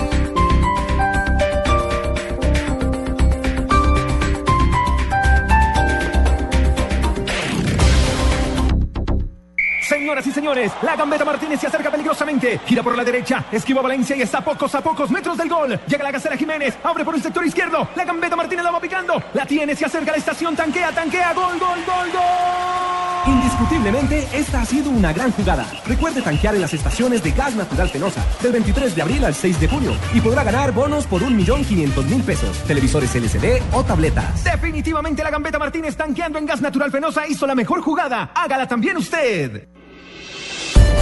[10.26, 12.60] Señoras y señores, la gambeta Martínez se acerca peligrosamente.
[12.66, 15.80] Gira por la derecha, esquiva Valencia y está a pocos a pocos metros del gol.
[15.86, 17.88] Llega la gacela Jiménez, abre por el sector izquierdo.
[17.96, 19.22] La gambeta Martínez la va picando.
[19.34, 21.34] La tiene, se acerca a la estación, tanquea, tanquea.
[21.34, 23.34] Gol, gol, gol, gol.
[23.34, 25.66] Indiscutiblemente, esta ha sido una gran jugada.
[25.86, 29.60] Recuerde tanquear en las estaciones de Gas Natural Fenosa del 23 de abril al 6
[29.60, 34.44] de junio y podrá ganar bonos por 1.500.000 pesos, televisores LCD o tabletas.
[34.44, 38.32] Definitivamente la gambeta Martínez tanqueando en gas natural Fenosa hizo la mejor jugada.
[38.34, 39.75] Hágala también usted.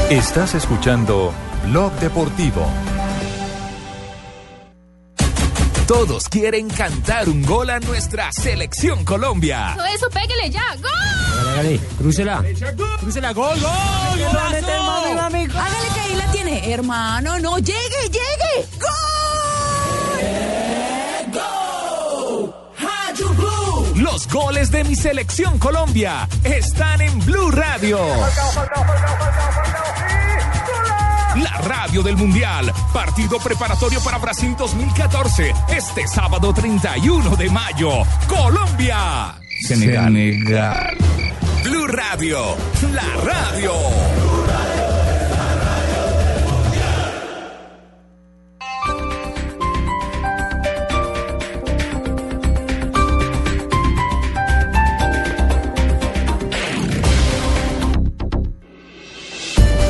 [0.10, 1.34] Estás escuchando
[1.66, 2.68] Blog Deportivo.
[5.88, 9.74] Todos quieren cantar un gol a nuestra selección Colombia.
[9.74, 10.76] Eso, eso, pégale ya.
[10.76, 11.50] ¡Gol!
[11.50, 12.44] Hágale, crúcela.
[13.00, 13.72] Crúcela, gol, gol.
[13.72, 14.62] Hágale
[15.94, 16.72] que ahí la tiene.
[16.74, 18.68] Hermano, no, llegue, llegue.
[18.80, 19.13] Los
[24.34, 28.00] goles de mi selección Colombia están en Blue Radio.
[31.36, 32.74] La radio del Mundial.
[32.92, 35.54] Partido preparatorio para Brasil 2014.
[35.70, 37.90] Este sábado 31 de mayo.
[38.28, 39.36] Colombia.
[39.68, 40.98] Senegal.
[41.64, 42.56] Blue Radio.
[42.92, 43.72] La radio.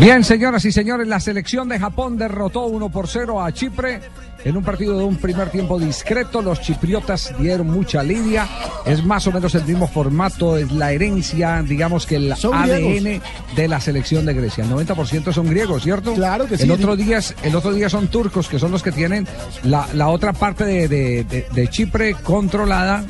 [0.00, 4.00] Bien, señoras y señores, la selección de Japón derrotó 1 por 0 a Chipre
[4.44, 6.42] en un partido de un primer tiempo discreto.
[6.42, 8.46] Los chipriotas dieron mucha lidia.
[8.84, 13.00] Es más o menos el mismo formato, es la herencia, digamos que el Son ADN
[13.02, 13.22] griegos.
[13.56, 14.64] de la selección de Grecia.
[14.64, 16.12] El 90% son griegos, ¿cierto?
[16.14, 16.64] Claro que sí.
[16.64, 19.26] El otro día, es- el otro día son turcos, que son los que tienen
[19.62, 23.04] la, la otra parte de, de- de- de Chipre controlada.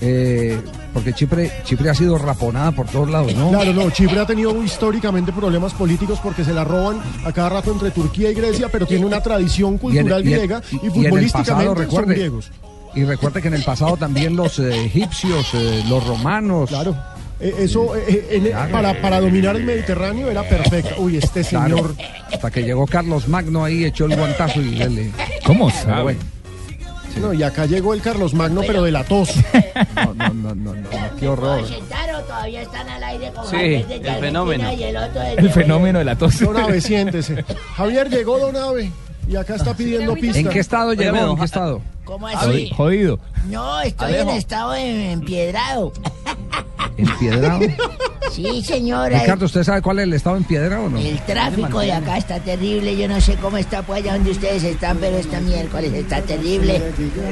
[0.00, 0.60] Eh,
[0.94, 3.50] porque Chipre, Chipre ha sido raponada por todos lados, ¿no?
[3.50, 7.72] Claro, no, Chipre ha tenido históricamente problemas políticos porque se la roban a cada rato
[7.72, 11.32] entre Turquía y Grecia, pero tiene una tradición cultural y en- griega y, y futbolísticamente
[11.32, 12.50] pasado, son recuerde, griegos.
[12.94, 16.68] Y recuerde que en el pasado también los eh, egipcios, eh, los romanos.
[16.70, 16.96] Claro.
[17.40, 20.94] Eh, eso eh, en- para, para dominar el Mediterráneo era perfecto.
[20.98, 21.94] Uy, este Claro, señor.
[22.32, 25.10] hasta que llegó Carlos Magno ahí, echó el guantazo y le.
[25.44, 26.16] ¿Cómo sabe?
[27.16, 29.34] No, y acá llegó el Carlos Magno, pero de la tos.
[29.96, 31.66] no, no, no, no, no, qué horror.
[31.66, 32.22] ¿Sentaron?
[32.24, 34.72] ¿Todavía están al aire con Sí, el fenómeno.
[34.72, 36.38] y el otro de El fenómeno de la tos.
[36.38, 37.44] Don Ave, siéntese.
[37.76, 38.90] Javier llegó Don Ave
[39.28, 40.38] y acá está pidiendo pista.
[40.38, 41.16] ¿En qué estado llegó?
[41.32, 41.80] ¿En qué estado?
[42.04, 42.70] ¿Cómo así?
[42.76, 43.18] Jodido.
[43.48, 45.92] No, estoy en estado de empiedrado.
[46.96, 47.60] ¿Empiedrado?
[48.32, 49.20] Sí, señora.
[49.20, 50.98] Ricardo, ¿usted sabe cuál es el estado en piedra o no?
[50.98, 52.96] El tráfico de acá está terrible.
[52.96, 56.80] Yo no sé cómo está pues allá donde ustedes están, pero esta miércoles está terrible.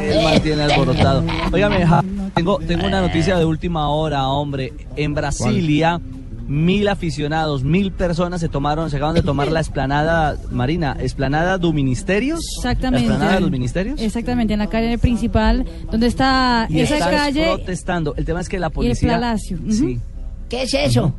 [0.02, 1.24] Él mantiene alborotado.
[1.52, 1.86] Óigame,
[2.34, 4.72] tengo, tengo una noticia de última hora, hombre.
[4.96, 6.00] En Brasilia,
[6.48, 11.72] mil aficionados, mil personas se tomaron, se acaban de tomar la esplanada marina, esplanada do
[11.72, 12.40] Ministerios.
[12.58, 13.08] Exactamente.
[13.08, 14.00] La esplanada de los ministerios.
[14.00, 18.14] Exactamente, en la calle principal, donde está Y esa están calle protestando.
[18.16, 19.12] El tema es que la y el policía.
[19.12, 19.58] palacio.
[19.70, 19.98] Sí.
[20.48, 21.12] ¿Qué es eso?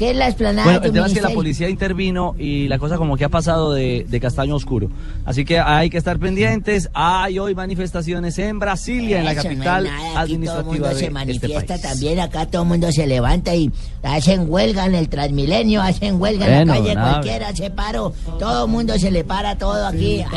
[0.00, 2.96] ¿Qué es la esplanada Bueno, el tema es que la policía intervino y la cosa
[2.96, 4.88] como que ha pasado de, de castaño oscuro.
[5.26, 6.88] Así que hay que estar pendientes.
[6.94, 10.88] Hay hoy manifestaciones en Brasilia, en la Eso, no capital nada, aquí todo el mundo
[10.88, 11.82] de se este manifiesta país.
[11.82, 13.70] también, acá todo el mundo se levanta y
[14.02, 17.10] hacen huelga en el Transmilenio, hacen huelga en Bueno, la calle nada.
[17.12, 20.24] cualquiera, se paro, todo el mundo se le para todo aquí.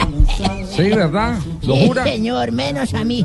[0.76, 1.38] Sí, ¿verdad?
[1.62, 2.04] ¿Lo Sí, jura?
[2.04, 3.24] señor, menos a mí.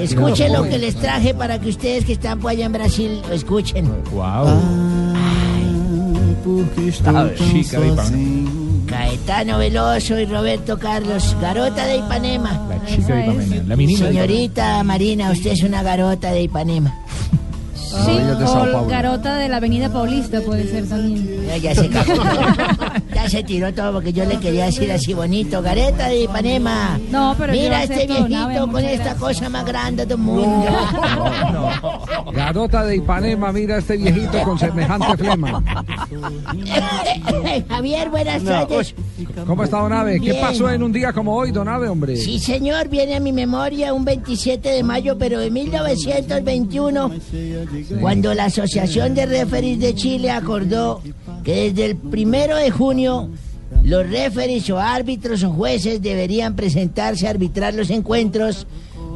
[0.00, 3.34] Escuchen lo que les traje para que ustedes que están por allá en Brasil lo
[3.34, 3.90] escuchen.
[4.12, 4.20] Wow.
[4.22, 5.09] A
[6.44, 7.34] ver.
[7.36, 8.50] Chica de Ipanema.
[8.86, 12.66] Caetano Veloso y Roberto Carlos, garota de Ipanema.
[12.68, 13.62] La chica de Ipanema.
[13.68, 16.94] La menina de Señorita Marina, usted es una garota de Ipanema.
[17.90, 21.44] Sí, o Garota de la Avenida Paulista puede ser también.
[21.46, 22.14] Ya, ya se cagó.
[23.14, 25.60] ya se tiró todo porque yo le quería decir así bonito.
[25.60, 27.00] Gareta de Ipanema.
[27.10, 29.14] No, pero yo Mira este acepto, viejito Nave, con esta gracias.
[29.18, 30.68] cosa más grande del mundo.
[32.32, 35.60] Garota de Ipanema, mira este viejito con semejante flema.
[37.68, 38.94] Javier, buenas No, tardes.
[39.46, 40.20] ¿Cómo está, Don Ave?
[40.20, 42.16] ¿Qué pasó en un día como hoy, Don Ave, hombre?
[42.16, 47.10] Sí, señor, viene a mi memoria un 27 de mayo, pero de 1921,
[48.00, 51.02] cuando la Asociación de Referees de Chile acordó
[51.44, 53.30] que desde el primero de junio
[53.82, 58.66] los referees o árbitros o jueces deberían presentarse a arbitrar los encuentros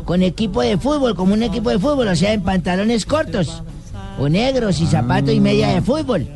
[0.04, 3.62] con equipo de fútbol, como un equipo de fútbol, o sea, en pantalones cortos
[4.18, 6.26] o negros y zapatos y media de fútbol.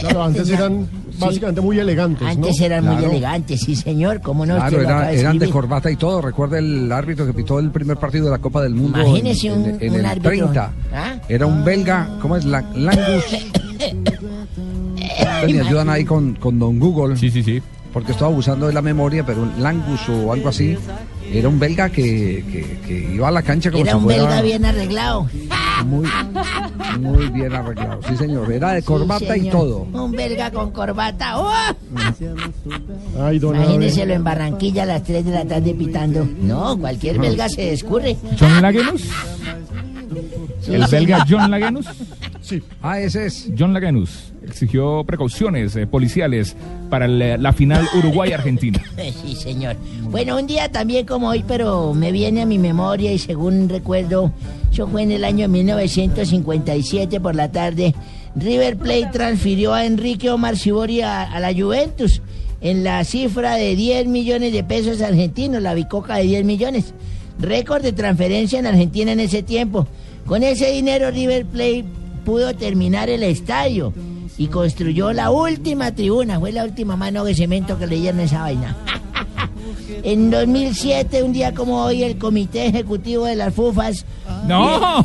[0.00, 0.88] Claro, antes eran
[1.18, 2.22] básicamente muy elegantes.
[2.22, 2.28] ¿no?
[2.28, 6.20] Antes eran muy elegantes, sí, señor, como no Claro, era- eran de corbata y todo.
[6.20, 8.98] Recuerda el árbitro que pitó el primer partido de la Copa del Mundo.
[9.00, 10.30] en- Imagínese en, un- en un el árbitro.
[10.30, 10.72] 30.
[10.92, 11.14] ¿Ah?
[11.28, 12.44] Era un belga, ¿cómo es?
[12.44, 13.24] La- Langus.
[15.46, 17.16] Me ayudan ahí con, con Don Google.
[17.16, 17.62] Sí, sí, sí.
[17.92, 20.76] Porque estaba abusando de la memoria, pero un Langus o algo así.
[21.32, 24.22] Era un belga que, que- que iba a la cancha como Era si un fuera
[24.24, 25.28] belga bien arreglado.
[25.86, 26.06] muy,
[26.98, 28.00] muy bien arreglado.
[28.08, 28.50] Sí, señor.
[28.52, 29.86] Era de corbata Sí, y todo.
[29.92, 31.38] Un belga con corbata.
[31.38, 31.50] ¡Oh!
[33.20, 33.64] Ay, don Ave.
[33.64, 36.26] Imagíneselo en Barranquilla a las 3 de la tarde pitando.
[36.40, 38.16] No, cualquier belga se descurre.
[38.38, 39.02] ¿John Lagenus?
[40.68, 41.86] ¿El belga John Lagenus?
[42.40, 42.62] Sí.
[42.82, 43.50] Ah, ese es.
[43.58, 46.54] John Lagenus exigió precauciones eh, policiales
[46.90, 48.80] para la, la final Uruguay-Argentina.
[49.24, 49.76] Sí, señor.
[50.10, 54.32] Bueno, un día también como hoy, pero me viene a mi memoria y según recuerdo,
[54.74, 57.94] eso fue en el año 1957 por la tarde.
[58.34, 62.20] River Plate transfirió a Enrique Omar Sibori a, a la Juventus
[62.60, 66.92] en la cifra de 10 millones de pesos argentinos, la bicoca de 10 millones.
[67.38, 69.86] Récord de transferencia en Argentina en ese tiempo.
[70.26, 71.84] Con ese dinero River Plate
[72.24, 73.92] pudo terminar el estadio
[74.36, 76.40] y construyó la última tribuna.
[76.40, 78.76] Fue la última mano de cemento que le dieron esa vaina.
[80.02, 84.04] En 2007, un día como hoy, el Comité Ejecutivo de las FUFAS...
[84.46, 85.04] ¡No!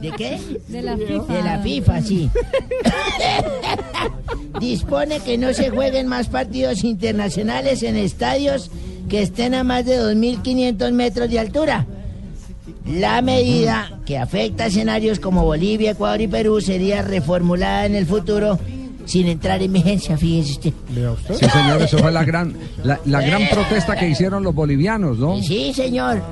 [0.00, 0.38] ¿De qué?
[0.68, 1.32] De la FIFA.
[1.32, 2.30] De la FIFA, sí.
[4.60, 8.70] Dispone que no se jueguen más partidos internacionales en estadios
[9.08, 11.86] que estén a más de 2.500 metros de altura.
[12.86, 18.06] La medida que afecta a escenarios como Bolivia, Ecuador y Perú sería reformulada en el
[18.06, 18.58] futuro
[19.08, 20.72] sin entrar en vigencia, fíjese usted.
[21.38, 22.54] Sí, señor, eso fue la gran,
[22.84, 25.40] la, la gran protesta que hicieron los bolivianos, ¿no?
[25.42, 26.22] Sí, señor.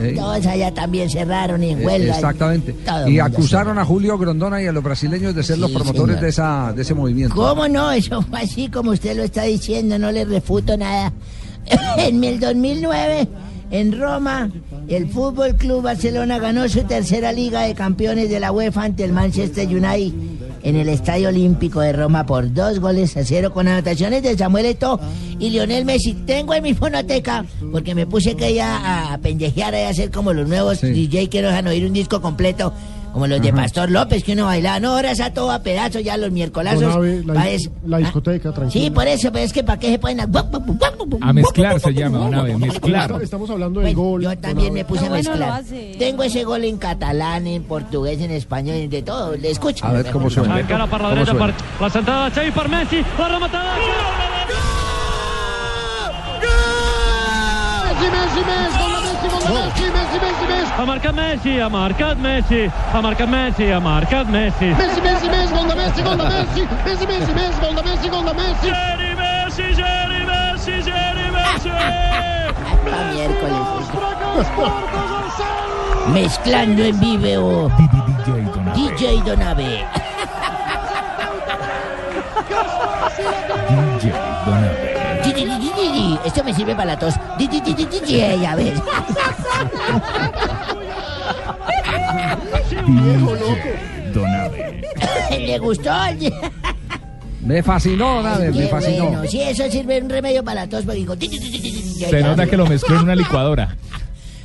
[0.00, 0.14] Sí.
[0.16, 2.14] Todos allá también cerraron en Eh, huelga.
[2.14, 2.74] Exactamente.
[3.06, 6.14] Y mundo acusaron a Julio Grondona y a los brasileños de ser los Sí, promotores
[6.14, 6.20] señor.
[6.22, 7.34] de esa de ese movimiento.
[7.34, 7.90] ¿Cómo no?
[7.90, 11.12] Eso fue así como usted lo está diciendo, no le refuto nada.
[11.98, 13.28] en el 2009,
[13.70, 14.50] en Roma,
[14.88, 19.12] el Fútbol Club Barcelona ganó su tercera Liga de Campeones de la UEFA ante el
[19.12, 20.12] Manchester United
[20.62, 24.66] en el Estadio Olímpico de Roma por dos goles a cero con anotaciones de Samuel
[24.66, 25.00] Eto'o
[25.38, 26.14] y Lionel Messi.
[26.14, 30.32] Tengo en mi fonoteca porque me puse que ya a pendejear y a hacer como
[30.32, 32.72] los nuevos DJ que nos dejan oír un disco completo.
[33.12, 33.52] Como los de.
[33.52, 34.80] Pastor López, que uno bailaba.
[34.80, 36.82] No, ahora está todo a pedazos ya los miércolazos.
[37.26, 37.46] La,
[37.86, 38.84] la discoteca, tranquilo.
[38.84, 40.20] Sí, por eso, pero es que para qué se pueden...
[40.20, 43.20] A mezclar se llama, Abe, mezclar.
[43.22, 44.22] Estamos hablando del gol.
[44.22, 45.62] Yo también me puse a bueno mezclar.
[45.98, 49.36] Tengo ese gol en catalán, en portugués, en español, de todo.
[49.36, 49.84] Le escucho.
[49.84, 50.58] A ver cómo suena.
[50.58, 53.74] Encara per la ¿Cómo dreta, per la centrada de Xavi per Messi, la rematada...
[57.84, 60.51] Messi, Messi, Messi, gol de Messi, gol de Messi, Messi, Messi, Messi.
[60.64, 64.66] Ha marcat Messi, ha marcat Messi, ha marcat Messi, ha marcat Messi.
[64.66, 66.66] Messi, Messi, Messi, gol de Messi, gol de Messi.
[66.84, 68.68] Messi, Messi, Messi, gol de Messi, gol de Messi.
[68.68, 71.70] Geri Messi, Geri Messi, Geri Messi.
[73.12, 73.66] Miércoles.
[76.12, 77.70] Mezclando en vivo.
[77.78, 78.74] DJ Donabe.
[78.74, 79.86] DJ Donabe.
[84.00, 84.31] Di,
[86.24, 87.14] Esto me sirve para la tos.
[87.38, 88.74] Di, di, di, di, di, di, a ver.
[92.86, 94.82] DJ Donabe.
[95.38, 95.90] ¿Le gustó?
[97.40, 99.06] Me fascinó, Nave, me fascinó.
[99.06, 99.24] bueno.
[99.28, 100.84] Sí, eso sirve un remedio para la tos.
[100.84, 102.20] Porque digo, di, di, di, di, di, di, Se ya.
[102.20, 103.76] nota que lo mezcló en una licuadora.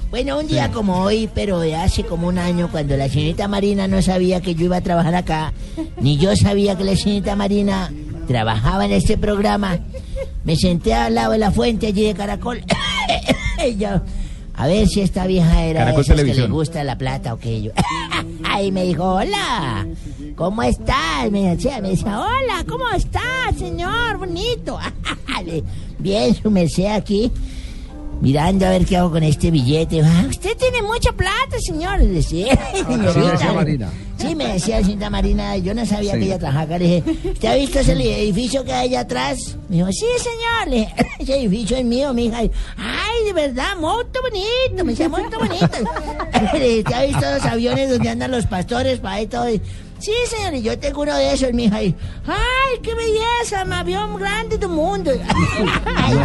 [0.09, 3.87] Bueno, un día como hoy, pero de hace como un año, cuando la señorita Marina
[3.89, 5.51] no sabía que yo iba a trabajar acá,
[5.99, 7.91] ni yo sabía que la señorita Marina
[8.27, 9.79] trabajaba en este programa,
[10.43, 12.63] me senté al lado de la fuente allí de Caracol.
[13.67, 14.01] y yo,
[14.53, 17.39] a ver si esta vieja era de Caracol esas que le gusta la plata o
[17.39, 17.61] qué.
[17.61, 17.71] Yo,
[18.49, 19.87] Ahí me dijo, hola,
[20.35, 21.31] ¿cómo estás?
[21.31, 24.17] Me decía, me decía, hola, ¿cómo estás, señor?
[24.17, 24.77] Bonito.
[25.99, 27.31] Bien, su merced aquí
[28.22, 30.02] mirando a ver qué hago con este billete.
[30.03, 31.99] Ah, usted tiene mucha plata, señor.
[32.23, 33.53] Señorita.
[33.53, 33.89] Marina.
[34.18, 36.19] Sí, me decía señorita Marina, yo no sabía Sí.
[36.19, 36.77] que ella trabajaba.
[36.80, 37.03] Le dije,
[37.34, 39.57] ¿usted ha visto ese edificio que hay allá atrás?
[39.69, 40.68] Me dijo, sí, señor.
[40.69, 42.44] Le dije, ese edificio es mío, mija.
[42.44, 44.84] Y, Ay, de verdad, muy bonito.
[44.85, 45.68] Me decía, muy bonito.
[46.53, 49.45] Le dije, ¿usted ha visto los aviones donde andan los pastores para ahí todo?
[49.99, 51.81] Sí, señor, y yo tengo uno de esos, mija.
[51.81, 51.95] Y,
[52.27, 53.65] ¡Ay, qué belleza!
[53.65, 55.11] Mi avión grande del mundo.
[55.95, 56.15] Ay,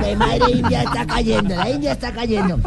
[0.00, 2.58] güey, madre India está cayendo, la India está cayendo.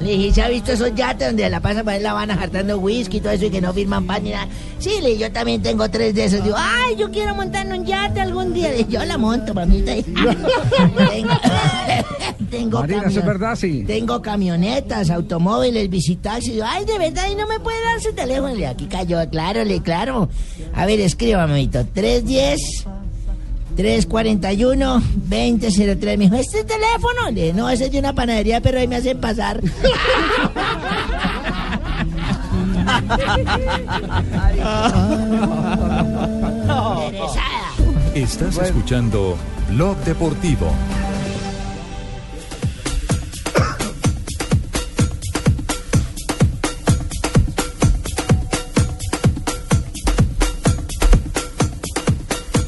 [0.00, 3.18] Le dije, ¿se ha visto esos yates donde la pasan para la van jartando whisky
[3.18, 4.48] y todo eso y que no firman pan ni nada?
[4.78, 6.42] Sí, le dije, yo también tengo tres de esos.
[6.42, 8.70] Digo, ay, yo quiero montar en un yate algún día.
[8.70, 9.92] Le dije, yo la monto, mamita.
[10.02, 11.30] tengo,
[12.50, 13.56] tengo Marina, ¿eso es camión- verdad?
[13.56, 13.84] Sí.
[13.86, 16.54] Tengo camionetas, automóviles, visitaxis.
[16.54, 18.48] Digo, ay, de verdad, y no me puede dar su teléfono.
[18.48, 20.28] Le digo, aquí cayó, claro, le claro.
[20.74, 21.84] A ver, escriba, mamito.
[21.92, 22.86] 310
[23.76, 26.18] 341 2003.
[26.18, 27.30] Me dijo, ¿este teléfono?
[27.32, 29.60] Le no, ese es de una panadería, pero ahí me hacen pasar.
[38.14, 39.36] Estás escuchando
[39.70, 40.70] Blog Deportivo.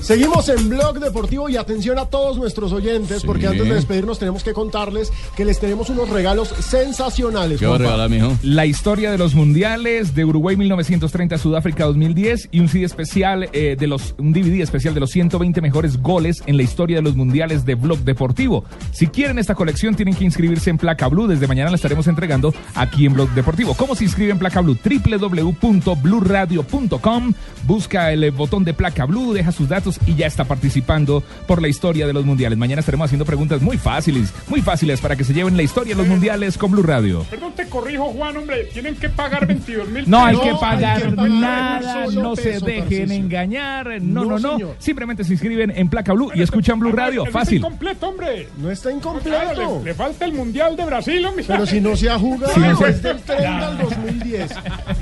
[0.04, 3.26] Seguimos en Blog Deportivo y atención a todos nuestros oyentes, Sí.
[3.26, 7.58] porque antes de despedirnos tenemos que contarles que les tenemos unos regalos sensacionales.
[7.58, 8.06] Juanpa.
[8.42, 13.76] La historia de los mundiales de Uruguay 1930, Sudáfrica 2010 y un CD especial eh,
[13.80, 17.16] de los un DVD especial de los 120 mejores goles en la historia de los
[17.16, 18.62] mundiales de Blog Deportivo.
[18.92, 21.28] Si quieren esta colección tienen que inscribirse en Placa Blue.
[21.28, 23.72] Desde mañana la estaremos entregando aquí en Blog Deportivo.
[23.72, 24.76] ¿Cómo se inscribe en Placa Blue?
[24.84, 27.32] www.bluradio.com.
[27.66, 31.68] Busca el botón de Placa Blue, deja sus datos y ya está participando por la
[31.68, 32.58] historia de los mundiales.
[32.58, 35.98] Mañana estaremos haciendo preguntas muy fáciles, muy fáciles para que se lleven la historia de
[36.02, 37.24] los mundiales con Blue Radio.
[37.30, 38.64] Perdón, te corrijo, Juan, hombre.
[38.72, 44.24] Tienen que pagar 22 mil No hay que pagar nada, no se dejen engañar, no,
[44.24, 44.74] no, No, no.
[44.78, 47.58] Simplemente se inscriben en Placa Blue y escuchan Blue Radio, fácil.
[47.58, 48.48] incompleto, hombre.
[48.58, 49.78] No está incompleto.
[49.80, 51.44] le, le falta el Mundial de Brasil, hombre.
[51.46, 54.50] Pero si no se ha jugado Sí, no desde el 30 al 2010.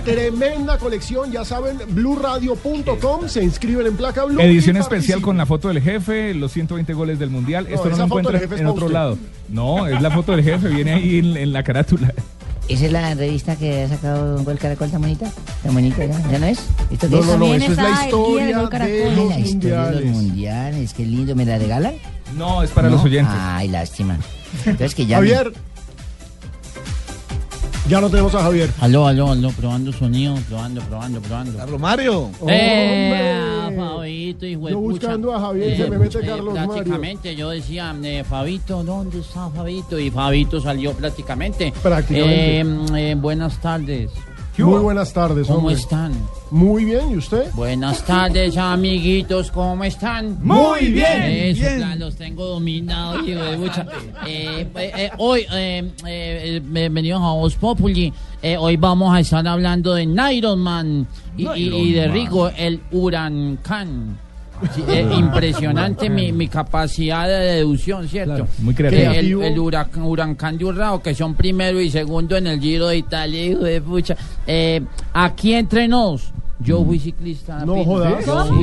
[0.05, 4.41] Tremenda colección, ya saben, bluradio.com, se inscriben en placa blue.
[4.41, 7.65] Edición y especial con la foto del jefe, los 120 goles del mundial.
[7.69, 8.95] No, Esto no lo es en otro usted.
[8.95, 9.19] lado.
[9.49, 12.13] No, es la foto del jefe, viene ahí en, en la carátula.
[12.69, 15.31] ¿Esa es la revista que ha sacado Gol Caracol tan bonita?
[15.65, 16.31] ¿Tan bonita ya?
[16.31, 16.61] ¿Ya no es?
[16.91, 17.27] ¿Esto No, es?
[17.27, 18.97] no, no, eso es la historia de Caracol.
[18.97, 20.15] Ay, los la historia de los mundiales.
[20.15, 21.35] mundiales, qué lindo.
[21.35, 21.95] ¿Me la regalan?
[22.39, 22.95] No, es para ¿No?
[22.97, 23.35] los oyentes.
[23.37, 24.17] Ay, lástima.
[24.65, 25.17] Entonces que ya...
[25.17, 25.53] Javier.
[27.93, 28.71] Ya no tenemos a Javier.
[28.81, 31.59] Aló, aló, aló, probando sonido, probando, probando, probando.
[31.59, 32.31] Carlos Mario.
[32.49, 34.93] Eh, Fabito, hijo de Yo pucha.
[35.09, 36.73] buscando a Javier, se me mete Carlos Mario.
[36.73, 39.99] Prácticamente yo decía, eh, Fabito, ¿dónde está Fabito?
[39.99, 41.71] Y Fabito salió prácticamente.
[41.83, 42.61] Prácticamente.
[42.61, 44.11] Eh, eh, buenas tardes.
[44.57, 45.75] Muy buenas tardes, ¿Cómo hombre.
[45.75, 46.15] están?
[46.53, 47.51] Muy bien, ¿y usted?
[47.55, 50.37] Buenas tardes, amiguitos, ¿cómo están?
[50.43, 51.77] Muy bien, Eso, bien.
[51.79, 53.87] claro, los tengo dominados, hijo de mucha.
[54.27, 58.13] Eh, eh, eh, hoy, eh, eh, bienvenidos a Voz Populi.
[58.43, 60.03] Eh, hoy vamos a estar hablando de
[60.35, 61.07] Iron Man
[61.39, 62.15] y, y- y de Man.
[62.17, 64.19] Rigo, el Huracán.
[64.75, 68.47] Sí, eh, impresionante mi, mi capacidad de deducción, ¿cierto?
[68.59, 69.43] muy Que creativo.
[69.43, 72.99] El, el huracán, huracán de Urrao, que son primero y segundo en el Giro de
[72.99, 74.17] Italia, hijo de pucha.
[74.47, 74.81] Eh,
[75.15, 76.31] aquí entre nos,
[76.65, 77.65] yo fui ciclista.
[77.65, 77.85] No Pino.
[77.85, 78.25] jodas.
[78.27, 78.63] Yo Sí, fui no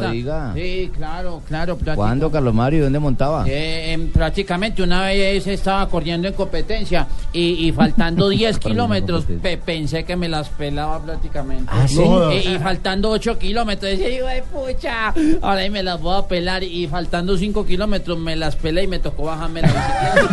[0.00, 0.10] ciclista.
[0.10, 0.52] diga.
[0.54, 1.78] Sí, claro, claro.
[1.94, 2.84] ¿Cuándo, Carlos Mario?
[2.84, 3.44] ¿Dónde montaba?
[3.48, 9.56] Eh, em, prácticamente una vez estaba corriendo en competencia y, y faltando 10 kilómetros pe-
[9.58, 11.64] pensé que me las pelaba prácticamente.
[11.68, 11.98] Ah, ¿sí?
[11.98, 16.26] No y, y faltando 8 kilómetros decía, de pucha, ahora ahí me las voy a
[16.26, 20.28] pelar y faltando 5 kilómetros me las pelé y me tocó bajarme la bicicleta.